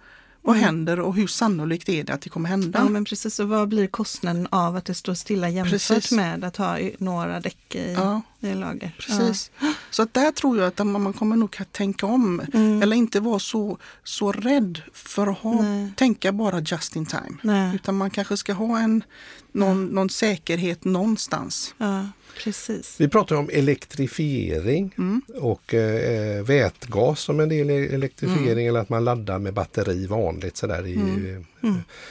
Vad 0.45 0.57
händer 0.57 1.01
och 1.01 1.15
hur 1.15 1.27
sannolikt 1.27 1.89
är 1.89 2.05
det 2.05 2.13
att 2.15 2.21
det 2.21 2.29
kommer 2.31 2.49
hända? 2.49 2.79
Ja, 2.79 2.89
men 2.89 3.05
precis. 3.05 3.41
Och 3.41 3.49
vad 3.49 3.69
blir 3.69 3.87
kostnaden 3.87 4.49
av 4.51 4.77
att 4.77 4.85
det 4.85 4.95
står 4.95 5.15
stilla 5.15 5.49
jämfört 5.49 5.71
Precis. 5.73 6.13
med 6.13 6.45
att 6.45 6.57
ha 6.57 6.79
några 6.99 7.41
däck 7.41 7.75
i, 7.75 7.93
Ja. 7.93 8.23
i 8.41 8.55
lager? 8.55 8.97
Precis. 8.99 9.51
Så 9.91 10.03
att 10.03 10.15
där 10.15 10.33
tror 10.33 10.59
jag 10.59 10.67
att 10.67 10.87
man 10.87 11.13
kommer 11.13 11.37
nog 11.37 11.57
att 11.61 11.73
tänka 11.73 12.07
om. 12.07 12.41
Mm. 12.55 12.83
Eller 12.83 12.97
inte 12.97 13.21
vara 13.21 13.39
så, 13.39 13.79
så 14.05 14.33
rädd 14.33 14.81
för 14.93 15.27
att 15.27 15.39
ha, 15.39 15.63
Nej. 15.63 15.93
tänka 15.97 16.33
bara 16.33 16.61
just 16.61 16.97
in 16.97 17.07
time. 17.07 17.37
Nej. 17.43 17.75
Utan 17.75 17.97
man 17.97 18.11
kanske 18.11 18.37
ska 18.37 18.53
ha 18.53 18.79
en, 18.79 19.05
någon, 19.53 19.87
någon 19.87 20.11
säkerhet 20.11 20.85
någonstans. 20.85 21.75
Ja, 21.79 21.99
ja 21.99 22.09
precis. 22.45 22.95
Vi 23.01 23.09
pratar 23.09 23.37
om 23.37 23.51
elektrifiering 23.53 24.95
Mm. 24.99 25.23
och 25.35 25.75
eh, 25.75 26.43
vätgas 26.45 27.21
som 27.21 27.41
en 27.41 27.49
del 27.49 27.71
i 27.71 27.87
elektrifiering 27.95 28.67
eller 28.67 28.81
att 28.81 28.89
man 28.89 29.05
laddar 29.05 29.39
med 29.39 29.55
batteri 29.55 30.07
vanligt 30.07 30.57
sådär. 30.57 30.87
I, 30.87 30.95
Mm. 30.95 31.37
eh, 31.63 31.71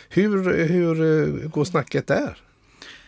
Hur, 0.10 0.64
hur 0.68 1.02
eh, 1.02 1.50
går 1.50 1.66
snacket 1.66 2.08
där? 2.08 2.38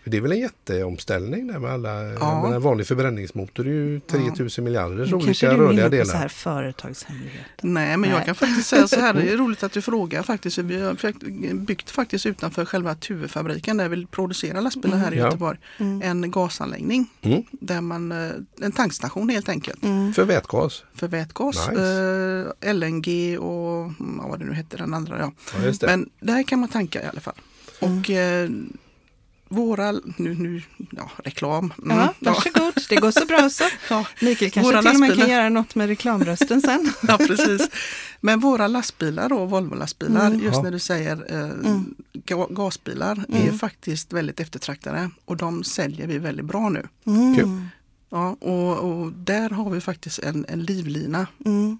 Det 0.05 0.17
är 0.17 0.21
väl 0.21 0.31
en 0.31 0.39
jätteomställning 0.39 1.47
där 1.47 1.59
med 1.59 1.71
alla, 1.71 2.03
ja. 2.03 2.53
en 2.55 2.61
vanlig 2.61 2.87
förbränningsmotor 2.87 3.67
är 3.67 3.71
ju 3.71 3.99
3000 3.99 4.63
miljarders 4.63 5.11
Nu 5.11 5.19
kanske 5.19 5.27
olika 5.27 5.47
du 5.47 5.53
är 5.53 5.57
rörliga 5.67 5.87
inne 5.87 5.97
på 5.99 6.05
så 6.05 6.11
delar. 6.11 6.19
här 6.21 6.27
företagshemligheter. 6.27 7.43
Nej, 7.61 7.97
men 7.97 8.09
jag 8.09 8.17
Nej. 8.17 8.25
kan 8.25 8.35
faktiskt 8.35 8.67
säga 8.69 8.87
så 8.87 8.99
här, 8.99 9.13
det 9.23 9.29
är 9.31 9.37
roligt 9.37 9.63
att 9.63 9.71
du 9.71 9.81
frågar 9.81 10.23
faktiskt. 10.23 10.57
Vi 10.57 10.81
har 10.81 11.53
byggt 11.53 11.89
faktiskt 11.89 12.25
utanför 12.25 12.65
själva 12.65 12.95
Tuvefabriken 12.95 13.77
där 13.77 13.89
vi 13.89 14.05
producerar 14.05 14.61
lastbilar 14.61 14.97
här 14.97 15.13
i 15.13 15.17
Ja. 15.17 15.25
Göteborg. 15.25 15.57
En 16.03 16.31
gasanläggning. 16.31 17.09
Mm. 17.21 17.43
Där 17.51 17.81
man, 17.81 18.11
eh, 18.11 18.31
en 18.61 18.71
tankstation 18.71 19.29
helt 19.29 19.49
enkelt. 19.49 19.83
Mm. 19.83 20.13
För 20.13 20.23
vätgas. 20.25 20.83
För 20.95 21.07
vätgas, 21.07 21.69
Nice. 21.69 22.53
eh, 22.61 22.73
LNG 22.73 23.37
och 23.37 23.83
mm, 23.99 24.17
vad 24.29 24.39
det 24.39 24.45
nu 24.45 24.53
hette 24.53 24.77
den 24.77 24.93
andra. 24.93 25.19
Ja. 25.19 25.31
Ja, 25.57 25.65
just 25.65 25.81
det. 25.81 25.87
Men 25.87 26.09
där 26.19 26.43
kan 26.43 26.59
man 26.59 26.69
tanka 26.69 27.03
i 27.03 27.05
alla 27.05 27.21
fall. 27.21 27.35
Och 27.79 28.09
eh, 28.09 28.49
våra, 29.53 29.91
nu, 29.91 30.35
nu 30.35 30.61
ja, 30.91 31.11
reklam. 31.23 31.73
Mm, 31.83 31.97
Ja, 31.97 32.13
varsågod. 32.19 32.73
Det 32.89 32.95
går 32.95 33.11
så 33.11 33.25
bra 33.25 33.49
så. 33.49 33.63
Ja, 33.89 34.05
Mikael 34.21 34.51
kanske 34.51 34.71
Våra 34.71 34.81
till 34.81 34.89
och 34.93 34.99
med 34.99 35.09
lastbilar. 35.09 35.27
kan 35.27 35.35
göra 35.35 35.49
något 35.49 35.75
med 35.75 35.87
reklamrösten 35.87 36.61
sen. 36.61 36.91
ja, 37.07 37.17
precis. 37.17 37.69
Men 38.21 38.39
våra 38.39 38.67
lastbilar 38.67 39.29
då, 39.29 39.45
Volvo-lastbilar, 39.45 40.27
Mm. 40.27 40.39
just 40.43 40.55
Ja. 40.57 40.61
när 40.63 40.71
du 40.71 40.79
säger 40.79 41.25
eh, 41.29 41.39
Mm. 41.43 41.95
ga- 42.13 42.53
gasbilar, 42.53 43.25
är 43.29 43.51
faktiskt 43.57 44.13
väldigt 44.13 44.39
eftertraktade 44.39 45.09
och 45.25 45.37
de 45.37 45.63
säljer 45.63 46.07
vi 46.07 46.17
väldigt 46.17 46.45
bra 46.45 46.69
nu. 46.69 46.87
Mm. 47.05 47.35
Kul. 47.35 47.65
Ja, 48.09 48.29
och, 48.39 48.79
och 48.79 49.11
där 49.11 49.49
har 49.49 49.69
vi 49.69 49.81
faktiskt 49.81 50.19
en, 50.19 50.45
en 50.49 50.63
livlina. 50.63 51.27
Mm. 51.45 51.77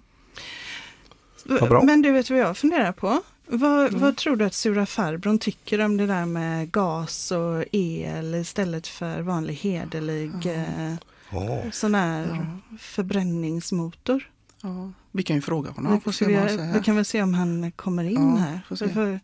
Men 1.82 2.02
du 2.02 2.10
vet 2.12 2.30
vad 2.30 2.38
jag 2.38 2.56
funderar 2.56 2.92
på? 2.92 3.22
Vad, 3.46 3.88
Mm. 3.88 4.00
vad 4.00 4.16
tror 4.16 4.36
du 4.36 4.44
att 4.44 4.54
sura 4.54 4.86
farbrorn 4.86 5.38
tycker 5.38 5.80
om 5.80 5.96
det 5.96 6.06
där 6.06 6.26
med 6.26 6.72
gas 6.72 7.30
och 7.30 7.64
el 7.72 8.34
istället 8.34 8.86
för 8.86 9.20
vanlig 9.20 9.54
hederlig 9.54 10.46
eh, 10.46 10.94
Ja. 11.30 11.70
sån 11.72 11.94
här 11.94 12.46
förbränningsmotor? 12.78 14.30
Ja, 14.62 14.92
vi 15.12 15.22
kan 15.22 15.36
ju 15.36 15.42
fråga 15.42 15.70
honom. 15.70 16.00
Får 16.00 16.10
vi, 16.10 16.16
se 16.16 16.26
vi, 16.56 16.72
vi 16.74 16.80
kan 16.84 16.96
väl 16.96 17.04
se 17.04 17.22
om 17.22 17.34
han 17.34 17.72
kommer 17.72 18.04
in 18.04 18.14
Ja, 18.14 18.36
här. 18.36 18.60
får 18.68 18.76
se. 18.76 18.88
För, 18.88 19.20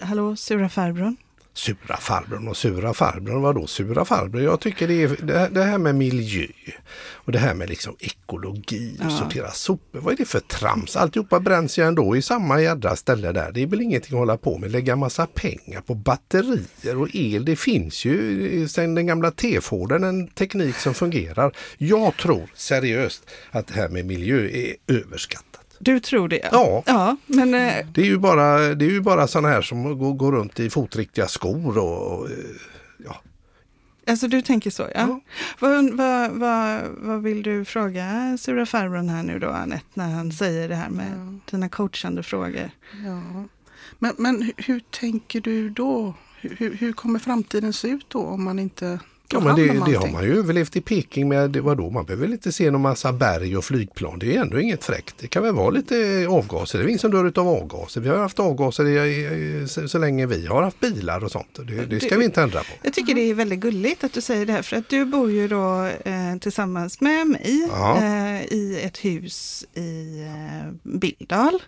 hallå, 0.00 0.36
sura 0.36 0.68
farbrorn? 0.68 1.16
Sura 1.54 1.96
farbrorn 1.96 2.48
och 2.48 2.56
sura 2.56 2.94
farbrorn, 2.94 3.42
vadå 3.42 3.66
sura 3.66 4.04
farbrorn? 4.04 4.44
Jag 4.44 4.60
tycker 4.60 4.88
det, 4.88 5.02
är, 5.02 5.48
det 5.50 5.62
här 5.62 5.78
med 5.78 5.94
miljö 5.94 6.46
och 7.12 7.32
det 7.32 7.38
här 7.38 7.54
med 7.54 7.68
liksom 7.68 7.96
ekologi 8.00 8.96
och 8.98 9.04
Ja. 9.04 9.10
sortera 9.18 9.50
sopor. 9.50 10.00
Vad 10.00 10.12
är 10.12 10.16
det 10.16 10.24
för 10.24 10.40
trams? 10.40 10.96
Alltihopa 10.96 11.40
bränns 11.40 11.78
ju 11.78 11.86
ändå 11.86 12.16
i 12.16 12.22
samma 12.22 12.60
jädra 12.60 12.96
ställe 12.96 13.32
där. 13.32 13.52
Det 13.52 13.62
är 13.62 13.66
väl 13.66 13.80
ingenting 13.80 14.14
att 14.14 14.18
hålla 14.18 14.36
på 14.36 14.58
med. 14.58 14.70
Lägga 14.70 14.96
massa 14.96 15.26
pengar 15.26 15.80
på 15.80 15.94
batterier 15.94 16.96
och 17.00 17.08
el. 17.12 17.44
Det 17.44 17.56
finns 17.56 18.04
ju 18.04 18.68
sedan 18.68 18.94
den 18.94 19.06
gamla 19.06 19.30
T-Forden 19.30 20.04
en 20.04 20.28
teknik 20.28 20.76
som 20.76 20.94
fungerar. 20.94 21.52
Jag 21.78 22.16
tror 22.16 22.50
seriöst 22.54 23.30
att 23.50 23.66
det 23.66 23.74
här 23.74 23.88
med 23.88 24.06
miljö 24.06 24.48
är 24.48 24.74
överskattat. 24.88 25.49
Du 25.82 26.00
tror 26.00 26.28
det? 26.28 26.48
Ja. 26.52 26.82
Ja, 26.86 27.16
men 27.26 27.54
eh, 27.54 27.86
Det 27.92 28.00
är 28.00 28.06
ju 28.06 28.18
bara, 28.18 28.74
det 28.74 28.84
är 28.84 28.90
ju 28.90 29.00
bara 29.00 29.26
sådana 29.26 29.48
här 29.48 29.62
som 29.62 29.98
går, 29.98 30.14
går 30.14 30.32
runt 30.32 30.60
i 30.60 30.70
fotriktiga 30.70 31.28
skor 31.28 31.78
och, 31.78 32.12
och 32.12 32.30
eh, 32.30 32.36
ja, 33.04 33.22
alltså 34.06 34.28
du 34.28 34.42
tänker 34.42 34.70
så 34.70 34.82
ja. 34.82 34.90
Ja. 34.94 35.20
Vad, 35.58 35.90
vad, 35.90 36.30
vad, 36.30 36.80
vad 36.98 37.22
vill 37.22 37.42
du 37.42 37.64
fråga 37.64 38.36
sura 38.40 38.66
farbrorn 38.66 39.08
här 39.08 39.22
nu 39.22 39.38
då 39.38 39.48
Anette 39.48 39.86
när 39.94 40.08
han 40.08 40.32
säger 40.32 40.68
det 40.68 40.74
här 40.74 40.90
med 40.90 41.38
dina 41.50 41.68
coachande 41.68 42.22
frågor? 42.22 42.70
Ja. 43.06 43.44
Men, 43.98 44.14
men 44.18 44.42
hur, 44.42 44.54
hur 44.56 44.80
tänker 44.80 45.40
du 45.40 45.70
då? 45.70 46.14
Hur, 46.40 46.74
hur 46.74 46.92
kommer 46.92 47.18
framtiden 47.18 47.72
se 47.72 47.88
ut 47.88 48.06
då 48.08 48.20
om 48.20 48.44
man 48.44 48.58
inte 48.58 48.98
Ja 49.32 49.40
men 49.40 49.56
det, 49.56 49.66
det 49.66 49.94
har 49.94 50.12
man 50.12 50.24
ju 50.24 50.38
överlevt 50.38 50.76
i 50.76 50.80
Peking 50.80 51.28
med. 51.28 51.56
Vadå? 51.56 51.90
Man 51.90 52.04
behöver 52.04 52.26
inte 52.26 52.52
se 52.52 52.70
någon 52.70 52.80
massa 52.80 53.12
berg 53.12 53.56
och 53.56 53.64
flygplan. 53.64 54.18
Det 54.18 54.36
är 54.36 54.40
ändå 54.40 54.60
inget 54.60 54.84
fräckt. 54.84 55.14
Det 55.18 55.26
kan 55.26 55.42
väl 55.42 55.54
vara 55.54 55.70
lite 55.70 56.26
avgaser. 56.28 56.78
Det 56.78 56.84
är 56.84 56.86
ingen 56.86 56.98
som 56.98 57.10
dör 57.10 57.32
av 57.36 57.48
avgaser. 57.48 58.00
Vi 58.00 58.08
har 58.08 58.16
haft 58.16 58.40
avgaser 58.40 58.86
i, 58.86 59.10
i, 59.10 59.68
så, 59.68 59.88
så 59.88 59.98
länge 59.98 60.26
vi 60.26 60.46
har 60.46 60.62
haft 60.62 60.80
bilar 60.80 61.24
och 61.24 61.30
sånt. 61.30 61.58
Det, 61.68 61.86
det 61.86 62.00
ska 62.00 62.16
vi 62.16 62.24
inte 62.24 62.42
ändra 62.42 62.60
på. 62.60 62.72
Jag 62.82 62.92
tycker 62.92 63.14
det 63.14 63.20
är 63.20 63.34
väldigt 63.34 63.60
gulligt 63.60 64.04
att 64.04 64.12
du 64.12 64.20
säger 64.20 64.46
det 64.46 64.52
här 64.52 64.62
för 64.62 64.76
att 64.76 64.88
du 64.88 65.04
bor 65.04 65.30
ju 65.30 65.48
då 65.48 65.84
eh, 66.04 66.36
tillsammans 66.40 67.00
med 67.00 67.26
mig 67.26 67.68
eh, 67.96 68.42
i 68.42 68.80
ett 68.82 69.04
hus 69.04 69.64
i 69.74 70.20
eh, 70.20 70.72
Billdal. 70.82 71.60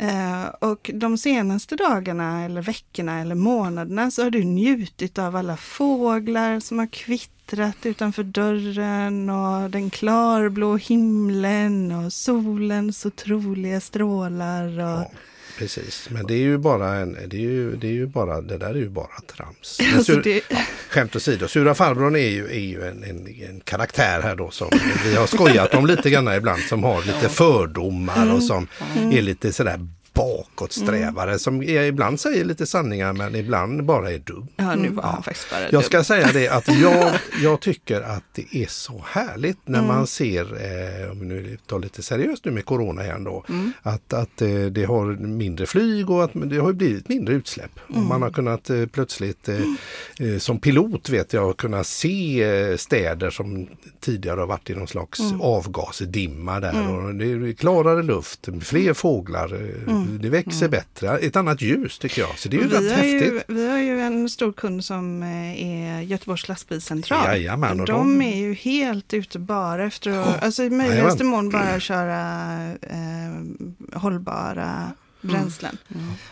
Eh, 0.00 0.46
och 0.60 0.90
de 0.94 1.18
senaste 1.18 1.76
dagarna 1.76 2.44
eller 2.44 2.62
veckorna 2.62 3.20
eller 3.20 3.34
månaderna 3.34 4.10
så 4.10 4.22
har 4.22 4.30
du 4.30 4.44
njutit 4.44 5.18
av 5.18 5.36
alla 5.36 5.56
fåglar 5.56 6.60
som 6.60 6.78
har 6.78 6.86
kvittrat 6.86 7.86
utanför 7.86 8.22
dörren 8.22 9.30
och 9.30 9.70
den 9.70 9.90
klarblå 9.90 10.76
himlen 10.76 11.92
och 11.92 12.12
solens 12.12 13.06
otroliga 13.06 13.80
strålar. 13.80 14.68
Och, 14.68 15.00
Ja, 15.00 15.10
precis. 15.58 16.08
Men 16.10 16.26
det 16.26 16.34
är 16.34 16.38
ju 16.38 16.58
bara 16.58 16.94
en, 16.94 17.16
det 17.26 17.36
är 17.36 17.40
ju, 17.40 17.76
det 17.76 17.86
är 17.86 17.92
ju 17.92 18.06
bara, 18.06 18.40
det 18.40 18.58
där 18.58 18.70
är 18.70 18.74
ju 18.74 18.88
bara 18.88 19.20
trams. 19.36 19.78
Alltså 19.94 20.12
sur, 20.12 20.22
det, 20.22 20.42
Skämt 20.90 21.16
åsido, 21.16 21.48
Sura 21.48 21.74
farbrorn 21.74 22.16
är 22.16 22.28
ju, 22.28 22.46
är 22.46 22.58
ju 22.60 22.88
en, 22.88 23.04
en, 23.04 23.26
en 23.48 23.60
karaktär 23.60 24.20
här 24.22 24.36
då 24.36 24.50
som 24.50 24.70
vi 25.04 25.16
har 25.16 25.26
skojat 25.26 25.74
om 25.74 25.86
lite 25.86 26.10
grann 26.10 26.34
ibland 26.34 26.62
som 26.62 26.84
har 26.84 27.02
lite 27.02 27.28
fördomar 27.28 28.34
och 28.34 28.42
som 28.42 28.66
är 29.12 29.22
lite 29.22 29.52
sådär 29.52 29.88
bakåtsträvare 30.18 31.38
som 31.38 31.62
är, 31.62 31.82
ibland 31.82 32.20
säger 32.20 32.44
lite 32.44 32.66
sanningar 32.66 33.12
men 33.12 33.34
ibland 33.34 33.84
bara 33.84 34.10
är 34.10 34.18
dum. 34.18 34.46
ja, 34.56 34.74
nu 34.74 34.88
var 34.88 35.02
han 35.02 35.22
faktiskt 35.22 35.50
bara 35.50 35.60
Jag 35.60 35.70
dum. 35.70 35.82
ska 35.82 36.04
säga 36.04 36.30
det 36.32 36.48
att 36.48 36.68
jag, 36.80 37.10
jag 37.42 37.60
tycker 37.60 38.00
att 38.00 38.24
det 38.34 38.56
är 38.56 38.66
så 38.66 39.04
härligt 39.06 39.58
när 39.64 39.82
man 39.82 40.06
ser, 40.06 40.42
eh, 40.42 41.10
om 41.10 41.20
vi 41.20 41.26
nu 41.26 41.58
tar 41.66 41.78
lite 41.78 42.02
seriöst 42.02 42.44
nu 42.44 42.50
med 42.52 42.64
Corona 42.64 43.04
igen 43.04 43.24
då, 43.24 43.44
att, 43.82 44.12
att 44.12 44.42
eh, 44.42 44.48
det 44.48 44.84
har 44.84 45.04
mindre 45.16 45.66
flyg 45.66 46.10
och 46.10 46.24
att 46.24 46.30
det 46.34 46.56
har 46.58 46.72
blivit 46.72 47.08
mindre 47.08 47.34
utsläpp. 47.34 47.70
Och 47.88 48.02
man 48.02 48.22
har 48.22 48.30
kunnat 48.30 48.70
eh, 48.70 48.86
plötsligt 48.86 49.48
eh, 49.48 49.56
eh, 50.20 50.38
som 50.38 50.60
pilot 50.60 51.08
vet 51.08 51.32
jag 51.32 51.56
kunna 51.56 51.84
se 51.84 52.42
eh, 52.44 52.76
städer 52.76 53.30
som 53.30 53.68
tidigare 54.00 54.40
har 54.40 54.46
varit 54.46 54.70
i 54.70 54.74
någon 54.74 54.88
slags 54.88 55.20
avgasdimma 55.40 56.60
där. 56.60 56.90
Och 56.92 57.14
det 57.14 57.24
är 57.24 57.52
klarare 57.52 58.02
luft, 58.02 58.48
fler 58.62 58.94
fåglar, 58.94 59.48
eh, 60.14 60.20
det 60.20 60.28
växer 60.28 60.68
bättre. 60.68 61.18
Ett 61.18 61.36
annat 61.36 61.62
ljus 61.62 61.98
tycker 61.98 62.20
jag. 62.22 62.38
Så 62.38 62.48
det 62.48 62.56
är 62.56 62.60
ju 62.60 62.68
vi, 62.68 62.74
rätt 62.76 62.92
häftigt. 62.92 63.22
ju, 63.22 63.54
vi 63.54 63.68
har 63.70 63.78
ju 63.78 64.00
en 64.00 64.28
stor 64.28 64.52
kund 64.52 64.84
som 64.84 65.22
eh, 65.22 65.62
är 65.62 66.00
Göteborgs 66.00 66.48
lastbilscentral. 66.48 67.26
Jajamän, 67.26 67.80
och 67.80 67.86
de, 67.86 68.18
de- 68.18 68.22
är 68.22 68.36
ju 68.36 68.54
helt 68.54 69.14
ute 69.14 69.38
bara 69.38 69.84
efter 69.86 70.10
att, 70.10 70.42
alltså 70.42 70.62
i 70.64 70.70
möjligaste 70.70 71.24
mån 71.24 71.50
bara 71.50 71.80
köra 71.80 72.20
eh, 72.82 73.98
hållbara 74.00 74.92
bränslen. 75.20 75.76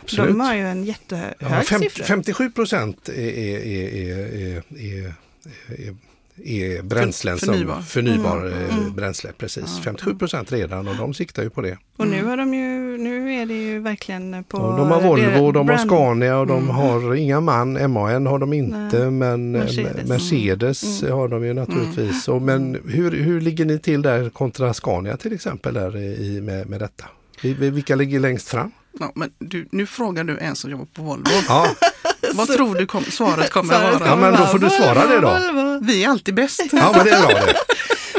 Absolut. 0.02 0.28
De 0.30 0.40
har 0.40 0.54
ju 0.54 0.60
en 0.68 0.84
jättehög 0.84 1.34
Ja, 1.38 1.62
fem, 1.62 1.80
siffra. 1.80 2.04
57 2.04 2.50
procent 2.50 3.08
är, 3.08 3.12
är, 3.12 3.66
är, 3.66 4.62
är, 4.78 5.96
är, 6.44 6.82
bränslen 6.82 7.38
Förnybar. 7.38 7.74
som 7.74 7.82
förnybar 7.82 8.36
Mm, 8.46 8.86
eh, 8.86 8.92
bränsle. 8.94 9.30
Precis, 9.38 9.80
57 9.84 10.14
procent 10.14 10.52
redan 10.52 10.88
och 10.88 10.96
de 10.96 11.14
siktar 11.14 11.42
ju 11.42 11.50
på 11.50 11.60
det. 11.60 11.78
Och 11.96 12.06
nu 12.08 12.24
har 12.24 12.36
de 12.36 12.54
ju, 12.54 12.98
nu 12.98 13.34
är 13.34 13.46
det 13.46 13.54
ju 13.54 13.78
verkligen 13.78 14.44
på... 14.44 14.58
Och 14.58 14.78
de 14.78 14.90
har 14.90 15.00
Volvo, 15.00 15.52
de 15.52 15.68
har 15.68 15.76
Scania 15.76 16.38
och 16.38 16.46
de 16.46 16.70
har 16.70 17.14
inga 17.14 17.40
MAN. 17.40 17.92
MAN 17.92 18.26
har 18.26 18.38
de 18.38 18.52
inte 18.52 18.98
Nej. 18.98 19.10
men 19.10 19.54
eh, 19.54 19.60
Mercedes. 19.62 20.08
Mercedes, 20.08 21.02
har 21.02 21.28
de 21.28 21.44
ju 21.44 21.52
naturligtvis. 21.54 22.28
Och, 22.28 22.42
men 22.42 22.78
hur, 22.88 23.10
hur 23.10 23.40
ligger 23.40 23.64
ni 23.64 23.78
till 23.78 24.02
där 24.02 24.30
kontra 24.30 24.74
Scania 24.74 25.16
till 25.16 25.32
exempel 25.32 25.74
där 25.74 25.96
i, 25.96 26.40
med, 26.40 26.68
med 26.68 26.80
detta? 26.80 27.04
Vi- 27.42 27.54
vi- 27.54 27.70
Vilka 27.70 27.96
ligger 27.96 28.20
längst 28.20 28.48
fram? 28.48 28.70
Ja, 29.00 29.12
men 29.14 29.30
du, 29.38 29.68
nu 29.72 29.86
frågar 29.86 30.24
du 30.24 30.38
en 30.38 30.56
som 30.56 30.70
jobbar 30.70 30.86
på 30.94 31.02
Volvo. 31.02 31.24
Ja, 31.48 31.66
Vad 32.36 32.48
tror 32.48 32.74
du 32.74 32.86
kom, 32.86 33.04
svaret 33.04 33.50
kommer 33.50 33.74
Svaret 33.74 33.94
att 33.94 34.00
vara? 34.00 34.10
Ja, 34.10 34.16
men 34.16 34.32
då 34.32 34.46
får 34.46 34.58
du 34.58 34.70
svara 34.70 35.06
det 35.06 35.20
då. 35.20 35.38
Vi 35.82 36.04
är 36.04 36.08
alltid 36.08 36.34
bäst. 36.34 36.62
ja 36.72 36.92
men 36.96 37.04
det 37.04 37.10
är 37.10 37.26
bra 37.26 37.34
det. 37.34 37.54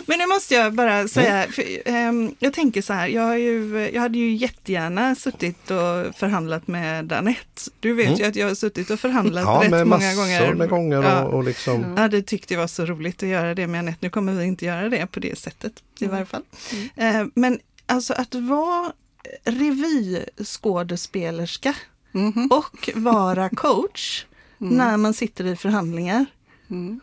Men 0.09 0.19
nu 0.19 0.25
måste 0.27 0.55
jag 0.55 0.73
bara 0.73 1.07
säga, 1.07 1.45
för, 1.51 1.63
ehm, 1.85 2.35
jag 2.39 2.53
tänker 2.53 2.81
så 2.81 2.93
här, 2.93 3.07
jag, 3.07 3.21
har 3.21 3.35
ju, 3.35 3.89
jag 3.93 4.01
hade 4.01 4.17
ju 4.17 4.35
jättegärna 4.35 5.15
suttit 5.15 5.71
och 5.71 6.15
förhandlat 6.15 6.67
med 6.67 7.13
Anette. 7.13 7.61
Du 7.79 7.93
vet 7.93 8.19
ju 8.19 8.23
att 8.25 8.35
jag 8.35 8.47
har 8.47 8.55
suttit 8.55 8.89
och 8.89 8.99
förhandlat 8.99 9.43
Mm. 9.43 9.55
Ja, 9.55 9.61
rätt 9.63 9.69
med 9.71 9.87
många 9.87 10.15
gånger. 10.15 10.53
med 10.53 10.69
gånger 10.69 11.03
Ja. 11.03 11.23
och, 11.23 11.33
och 11.33 11.43
liksom. 11.43 11.95
Ja, 11.97 12.07
det 12.07 12.21
tyckte 12.21 12.53
jag 12.53 12.61
var 12.61 12.67
så 12.67 12.85
roligt 12.85 13.23
att 13.23 13.29
göra 13.29 13.55
det 13.55 13.67
med 13.67 13.79
Anette. 13.79 13.97
Nu 14.01 14.09
kommer 14.09 14.33
vi 14.33 14.45
inte 14.45 14.65
göra 14.65 14.89
det 14.89 15.07
på 15.07 15.19
det 15.19 15.39
sättet 15.39 15.73
i 15.99 16.05
varje 16.05 16.25
fall. 16.25 16.43
Eh, 16.95 17.23
Men 17.35 17.59
alltså 17.85 18.13
att 18.13 18.35
vara 18.35 18.91
revyskådespelerska 19.45 21.73
Mhm. 22.17 22.47
och 22.51 22.89
vara 22.95 23.49
coach 23.49 24.25
när 24.57 24.97
man 24.97 25.13
sitter 25.13 25.45
i 25.45 25.55
förhandlingar. 25.55 26.25
Mm. 26.69 26.99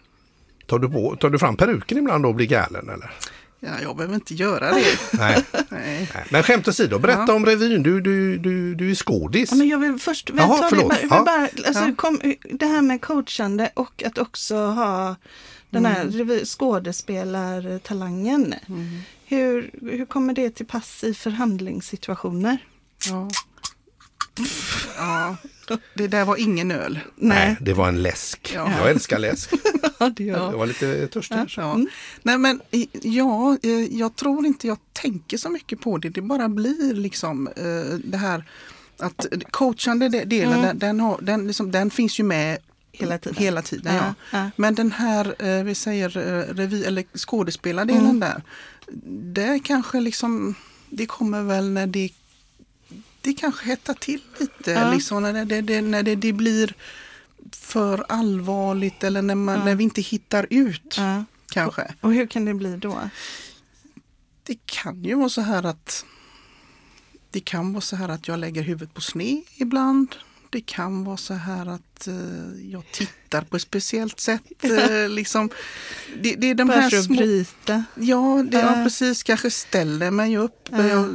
Tar 0.67 0.79
du, 0.79 0.89
på, 0.91 1.17
tar 1.17 1.31
du 1.31 1.39
fram 1.39 1.57
peruken 1.57 1.99
ibland 1.99 2.25
då 2.25 2.29
och 2.29 2.35
blir 2.35 2.47
galen 2.47 2.89
eller? 2.89 3.13
Ja, 3.61 3.69
jag 3.83 3.97
behöver 3.97 4.15
inte 4.15 4.35
göra 4.35 4.75
det. 4.75 4.85
Nej. 5.19 5.45
Nej. 5.69 6.11
Men 6.31 6.43
skämt 6.43 6.69
åsido, 6.69 6.99
berätta 6.99 7.25
Ja. 7.29 7.35
om 7.35 7.47
revyn. 7.47 7.83
Du, 7.83 8.01
du, 8.01 8.39
du, 8.39 8.75
du 8.75 8.91
är 8.91 8.95
skådis. 8.95 9.51
Ja, 9.51 9.57
men 9.57 9.69
jag 9.69 9.79
vill 9.79 9.99
först 9.99 10.31
väl 10.31 10.37
Jaha, 10.39 10.67
förlåt. 10.71 10.91
det, 10.91 10.97
jag 10.97 11.01
vill 11.03 11.09
Ja. 11.11 11.25
bara, 11.25 11.49
alltså, 11.67 11.85
Ja. 11.89 11.95
kom, 11.97 12.19
det 12.51 12.67
här 12.67 12.83
med 12.83 13.01
coachande 13.01 13.71
och 13.75 14.03
att 14.07 14.19
också 14.19 14.57
ha 14.57 15.17
den 15.71 15.87
här 15.87 16.05
revy, 16.05 16.45
skådespelartalangen. 16.45 18.55
Hur, 19.27 19.71
hur 19.83 20.07
kommer 20.07 20.35
det 20.35 20.51
till 20.51 20.67
pass 20.67 21.05
i 21.05 21.15
förhandlingssituationer? 21.15 22.59
Ja. 23.09 23.31
Ja, 24.97 25.37
det 25.95 26.09
där 26.09 26.25
var 26.25 26.37
ingen 26.37 26.71
öl. 26.71 26.99
Nej, 27.17 27.39
Nej, 27.47 27.57
det 27.61 27.73
var 27.75 27.89
en 27.89 28.03
läsk. 28.03 28.53
Ja. 28.55 28.73
Jag 28.81 28.91
älskar 28.91 29.19
läsk. 29.19 29.51
ja, 29.99 30.11
det 30.17 30.25
gör 30.25 30.37
Jag 30.51 30.59
var 30.59 30.67
lite 30.67 31.07
törstig. 31.07 31.37
kanske. 31.37 31.61
Ja. 31.61 31.79
Nej 32.23 32.39
men 32.39 32.61
ja, 33.03 33.57
eh, 33.63 33.71
jag 33.71 34.17
tror 34.17 34.47
inte 34.47 34.67
jag 34.67 34.79
tänker 34.93 35.37
så 35.39 35.49
mycket 35.51 35.81
på 35.81 35.99
det. 35.99 36.09
Det 36.09 36.23
bara 36.23 36.49
blir 36.49 36.95
liksom 36.95 37.47
eh, 37.49 37.95
det 38.05 38.17
här 38.17 38.45
att 38.99 39.27
coachande 39.51 40.09
de- 40.09 40.25
delen, 40.25 40.63
den, 40.63 40.79
den, 40.79 41.01
har, 41.01 41.19
den, 41.23 41.47
liksom, 41.47 41.71
den 41.71 41.91
finns 41.91 42.21
ju 42.21 42.25
med 42.25 42.59
Hela 42.97 43.19
tiden. 43.19 43.37
Hela 43.39 43.63
tiden 43.63 43.95
ja. 43.95 44.15
Ja, 44.33 44.39
ja. 44.39 44.51
Men 44.57 44.75
den 44.75 44.93
här, 44.93 45.35
eh, 45.59 45.65
vi 45.65 45.75
säger 45.75 46.09
revy 46.55 46.85
eller 46.85 47.05
skådespelardelen 47.19 48.05
Mm. 48.05 48.21
där. 48.21 48.43
Det 49.35 49.61
kanske 49.65 50.01
liksom, 50.01 50.55
det 50.91 51.07
kommer 51.07 51.43
väl 51.43 51.71
när 51.71 51.87
det, 51.87 52.09
det 53.25 53.33
kanske 53.33 53.67
hettar 53.67 53.95
till 53.95 54.21
lite. 54.39 54.71
Ja. 54.71 54.93
Liksom, 54.93 55.23
när 55.23 55.45
det, 55.45 55.61
det, 55.61 55.81
när 55.81 56.03
det, 56.03 56.15
det 56.15 56.33
blir 56.33 56.75
för 57.53 58.05
allvarligt 58.09 59.05
eller 59.05 59.23
när, 59.23 59.35
man, 59.35 59.59
Ja. 59.59 59.65
när 59.65 59.75
vi 59.75 59.85
inte 59.85 60.01
hittar 60.01 60.47
ut. 60.51 60.95
Ja. 60.99 61.25
Kanske. 61.53 61.95
Och 62.01 62.13
hur 62.13 62.27
kan 62.27 62.45
det 62.45 62.55
bli 62.55 62.77
då? 62.77 63.11
Det 64.43 64.59
kan 64.67 65.05
ju 65.05 65.15
vara 65.15 65.29
så 65.29 65.41
här 65.41 65.63
att 65.67 66.05
det 67.31 67.41
kan 67.41 67.73
vara 67.73 67.81
så 67.81 67.97
här 67.97 68.09
att 68.09 68.29
jag 68.29 68.39
lägger 68.39 68.63
huvudet 68.63 68.95
på 68.95 69.01
sne 69.01 69.43
ibland. 69.57 70.15
Det 70.55 70.61
kan 70.61 71.05
vara 71.05 71.17
så 71.17 71.35
här 71.35 71.67
att 71.67 72.07
eh, 72.09 72.15
jag 72.73 72.83
tittar 72.93 73.43
på 73.43 73.57
ett 73.57 73.63
speciellt 73.63 74.21
sätt. 74.21 74.43
Eh, 74.63 75.09
liksom, 75.09 75.51
det, 76.23 76.35
det 76.35 76.51
är 76.51 76.55
de 76.55 76.69
Bara 76.69 76.81
här 76.81 76.91
små... 77.03 77.17
bryta? 77.17 77.85
Ja, 77.95 78.45
det, 78.51 78.59
ja, 78.59 78.77
Ja. 78.79 78.85
precis. 78.85 79.23
Kanske 79.23 79.51
ställer 79.51 80.11
mig 80.11 80.37
upp. 80.39 80.69
Ja. 80.71 80.87
Jag, 80.87 81.15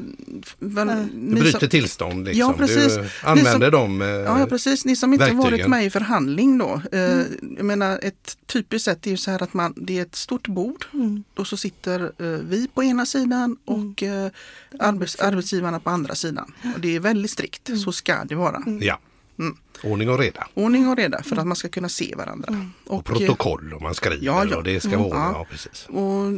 vad- 0.59 0.87
Ja. 0.87 1.05
Du 1.13 1.35
bryter 1.35 1.59
som- 1.59 1.69
tillstånd 1.69 2.25
liksom. 2.25 2.39
Ja, 2.39 2.53
precis. 2.57 2.95
Du 2.95 3.01
Ni 3.01 3.07
använder 3.23 3.71
som- 3.71 3.79
dem. 3.97 4.01
eh, 4.01 4.07
Ja, 4.07 4.45
precis. 4.49 4.85
Ni 4.85 4.95
som 4.95 5.13
inte 5.13 5.25
har 5.25 5.31
varit 5.33 5.45
verktygen. 5.51 5.69
med 5.71 5.85
i 5.85 5.89
förhandling 5.89 6.57
då. 6.57 6.81
Eh, 6.91 7.21
Jag 7.57 7.65
menar, 7.65 7.99
ett 8.03 8.37
typiskt 8.45 8.85
sätt 8.85 9.05
är 9.07 9.11
ju 9.11 9.17
så 9.17 9.31
här 9.31 9.43
att 9.43 9.53
man, 9.53 9.73
det 9.77 9.97
är 9.97 10.01
ett 10.01 10.15
stort 10.15 10.47
bord 10.47 10.85
Mm. 10.93 11.23
och 11.35 11.47
så 11.47 11.57
sitter 11.57 11.99
eh, 12.03 12.27
vi 12.27 12.67
på 12.73 12.83
ena 12.83 13.05
sidan 13.05 13.57
och 13.65 14.03
eh, 14.03 14.31
arbets, 14.79 15.15
arbetsgivarna 15.15 15.79
på 15.79 15.89
andra 15.89 16.15
sidan. 16.15 16.53
Och 16.75 16.79
det 16.81 16.95
är 16.95 16.99
väldigt 16.99 17.31
strikt, 17.31 17.69
så 17.83 17.91
ska 17.91 18.23
det 18.23 18.35
vara. 18.35 18.63
Ja. 18.81 18.99
Mm. 19.39 19.57
Ordning 19.83 20.09
och 20.09 20.19
reda. 20.19 20.47
Ordning 20.53 20.87
och 20.87 20.97
reda 20.97 21.23
för 21.23 21.35
att 21.37 21.47
man 21.47 21.55
ska 21.55 21.69
kunna 21.69 21.89
se 21.89 22.15
varandra. 22.17 22.65
Och 22.87 22.95
eh, 22.95 23.01
protokoll 23.01 23.73
om 23.73 23.83
man 23.83 23.95
skriver 23.95 24.25
Ja, 24.25 24.45
ja. 24.51 24.57
och 24.57 24.63
det 24.63 24.79
ska 24.79 24.89
Mm, 24.89 25.01
vara. 25.01 25.19
ja. 25.19 25.31
Ja, 25.33 25.45
precis. 25.51 25.85
Och 25.89 26.31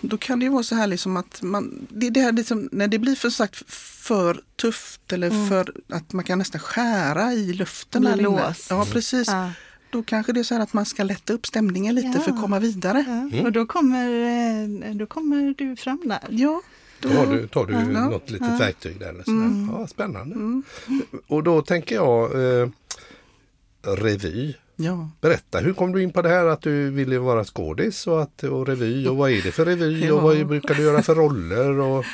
då 0.00 0.18
kan 0.18 0.38
det 0.38 0.44
ju 0.44 0.50
vara 0.50 0.62
så 0.62 0.74
här 0.74 0.86
liksom 0.86 1.16
att 1.16 1.42
man, 1.42 1.86
det, 1.90 2.10
det 2.10 2.20
här 2.20 2.32
liksom, 2.32 2.68
när 2.72 2.88
det 2.88 2.98
blir 2.98 3.14
för 3.14 3.30
sagt 3.30 3.70
för 3.76 4.40
tufft 4.56 5.12
eller 5.12 5.48
för 5.48 5.72
att 5.88 6.12
man 6.12 6.24
kan 6.24 6.38
nästan 6.38 6.60
skära 6.60 7.32
i 7.32 7.52
luften. 7.52 8.06
Här 8.06 8.20
inne. 8.20 8.54
Ja, 8.70 8.86
precis. 8.92 9.28
Ja. 9.28 9.50
Då 9.90 10.02
kanske 10.02 10.32
det 10.32 10.40
är 10.40 10.44
så 10.44 10.54
här 10.54 10.60
att 10.62 10.72
man 10.72 10.84
ska 10.86 11.02
lätta 11.02 11.32
upp 11.32 11.46
stämningen 11.46 11.94
lite 11.94 12.08
Ja. 12.14 12.20
för 12.20 12.32
att 12.32 12.40
komma 12.40 12.58
vidare. 12.58 13.28
Ja. 13.32 13.42
Och 13.42 13.52
då 13.52 13.66
kommer, 13.66 14.08
eh, 14.88 14.94
då 14.94 15.06
kommer 15.06 15.54
du 15.58 15.76
fram 15.76 16.00
där. 16.04 16.18
Ja, 16.30 16.62
Då 17.00 17.08
har 17.08 17.26
du, 17.26 17.46
tar 17.46 17.66
du 17.66 17.72
Ja. 17.72 17.80
något 18.08 18.30
litet 18.30 18.60
verktyg 18.60 19.00
där. 19.00 19.08
Eller 19.08 19.22
sådär. 19.24 19.36
Mm. 19.38 19.70
Ja, 19.72 19.86
spännande. 19.86 20.62
Och 21.26 21.42
då 21.42 21.62
tänker 21.62 21.94
jag 21.94 22.24
eh, 22.62 22.68
revy. 23.82 24.54
ja. 24.76 25.10
Berätta, 25.20 25.58
hur 25.58 25.72
kom 25.72 25.92
du 25.92 26.02
in 26.02 26.12
på 26.12 26.22
det 26.22 26.28
här 26.28 26.44
att 26.46 26.62
du 26.62 26.90
ville 26.90 27.18
vara 27.18 27.44
skådis 27.44 28.06
och, 28.06 28.22
att, 28.22 28.42
och 28.42 28.66
revy 28.66 29.08
och 29.08 29.16
vad 29.16 29.30
är 29.30 29.42
det 29.42 29.52
för 29.52 29.64
revy 29.64 30.10
och 30.10 30.22
vad 30.22 30.46
brukar 30.46 30.74
du 30.74 30.82
göra 30.82 31.02
för 31.02 31.14
roller 31.14 31.78
och 31.80 32.04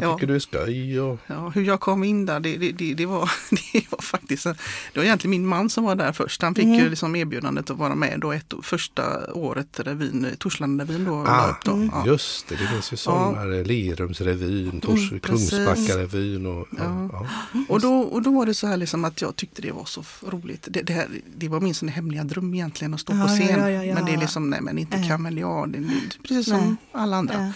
vad 0.00 0.10
Ja. 0.10 0.14
tycker 0.14 0.26
du 0.26 0.34
är 0.34 0.38
skoj? 0.38 1.00
Och, 1.00 1.18
Ja, 1.26 1.48
hur 1.54 1.62
jag 1.64 1.80
kom 1.80 2.04
in 2.04 2.26
där, 2.26 2.40
det, 2.40 2.56
det, 2.56 2.72
det, 2.72 2.94
det, 2.94 3.06
var, 3.06 3.30
det 3.72 3.82
var 3.90 4.02
faktiskt 4.02 4.46
en, 4.46 4.54
det 4.92 4.98
var 5.00 5.04
egentligen 5.04 5.30
min 5.30 5.46
man 5.46 5.70
som 5.70 5.84
var 5.84 5.94
där 5.94 6.12
först. 6.12 6.42
Han 6.42 6.54
fick 6.54 6.64
Mm. 6.64 6.78
ju 6.78 6.90
liksom 6.90 7.16
erbjudandet 7.16 7.70
att 7.70 7.76
vara 7.78 7.94
med 7.94 8.20
då 8.20 8.32
ett, 8.32 8.54
första 8.62 9.32
året 9.32 9.80
revyn, 9.80 10.26
Torslandarevyn 10.38 11.04
då. 11.04 11.14
ah, 11.28 11.56
då. 11.64 11.88
Ja. 11.92 12.06
Just 12.06 12.48
det, 12.48 12.54
det 12.56 12.66
finns 12.66 12.92
ju 12.92 12.96
sådana. 12.96 13.38
här 13.38 13.64
Lerumsrevyn, 13.64 14.80
Tors, 14.80 15.08
Mm. 15.10 15.20
Kungsbackarevyn 15.20 16.46
och 16.46 16.68
ja. 16.78 17.08
Ja. 17.12 17.26
Ja. 17.52 17.60
Och 17.68 17.80
då, 17.80 17.92
och 18.00 18.22
då 18.22 18.30
var 18.30 18.46
det 18.46 18.54
så 18.54 18.66
här 18.66 18.76
liksom 18.76 19.04
att 19.04 19.20
jag 19.22 19.36
tyckte 19.36 19.62
det 19.62 19.72
var 19.72 19.84
så 19.84 20.04
roligt. 20.26 20.66
Det, 20.70 20.82
det, 20.82 20.92
här, 20.92 21.08
det 21.36 21.48
var 21.48 21.60
min 21.60 21.74
sån 21.74 21.88
hemliga 21.88 22.24
dröm 22.24 22.54
egentligen 22.54 22.94
att 22.94 23.00
stå 23.00 23.12
Ja, 23.12 23.24
på 23.26 23.30
ja, 23.32 23.36
scen. 23.46 23.60
ja, 23.60 23.70
ja, 23.70 23.84
ja. 23.84 23.94
Men 23.94 24.04
det 24.04 24.12
är 24.12 24.16
liksom, 24.18 24.50
nej 24.50 24.60
men 24.62 24.78
inte 24.78 24.96
Nej. 24.96 25.08
kan 25.08 25.24
väl 25.24 25.38
jag. 25.38 25.68
Det, 25.70 25.78
det, 25.78 25.92
precis 26.28 26.46
som 26.46 26.56
Nej. 26.60 26.74
alla 26.92 27.16
andra. 27.16 27.52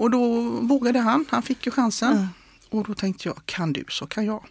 Och 0.00 0.10
då 0.10 0.40
vågade 0.60 0.98
han, 0.98 1.24
han 1.28 1.42
fick 1.42 1.66
ju 1.66 1.72
chansen. 1.72 2.16
Ja. 2.16 2.78
Och 2.78 2.84
då 2.86 2.94
tänkte 2.94 3.28
jag, 3.28 3.36
kan 3.44 3.72
du 3.72 3.84
så 3.88 4.06
kan 4.06 4.26
jag. 4.26 4.44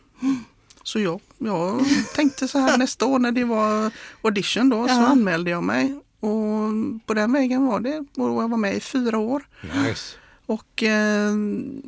Så 0.83 0.99
jag, 0.99 1.19
jag 1.37 1.81
tänkte 2.15 2.47
så 2.47 2.59
här 2.59 2.77
nästa 2.77 3.05
år 3.05 3.19
när 3.19 3.31
det 3.31 3.43
var 3.43 3.91
audition 4.21 4.69
då 4.69 4.87
så 4.87 4.93
Ja. 4.93 5.07
anmälde 5.07 5.51
jag 5.51 5.63
mig. 5.63 5.99
Och 6.19 6.69
på 7.05 7.13
den 7.13 7.33
vägen 7.33 7.65
var 7.65 7.79
det. 7.79 7.97
Och 7.99 8.43
jag 8.43 8.49
var 8.49 8.57
med 8.57 8.75
i 8.75 8.79
fyra 8.79 9.17
år. 9.17 9.47
Nice. 9.61 10.15
Och 10.49 10.83
eh, 10.83 11.33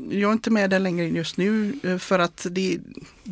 jag 0.09 0.29
är 0.29 0.31
inte 0.31 0.49
med 0.49 0.69
där 0.69 0.79
längre 0.79 1.07
just 1.07 1.37
nu 1.37 1.73
eh, 1.83 1.97
för 1.97 2.19
att 2.19 2.47
det, 2.51 2.79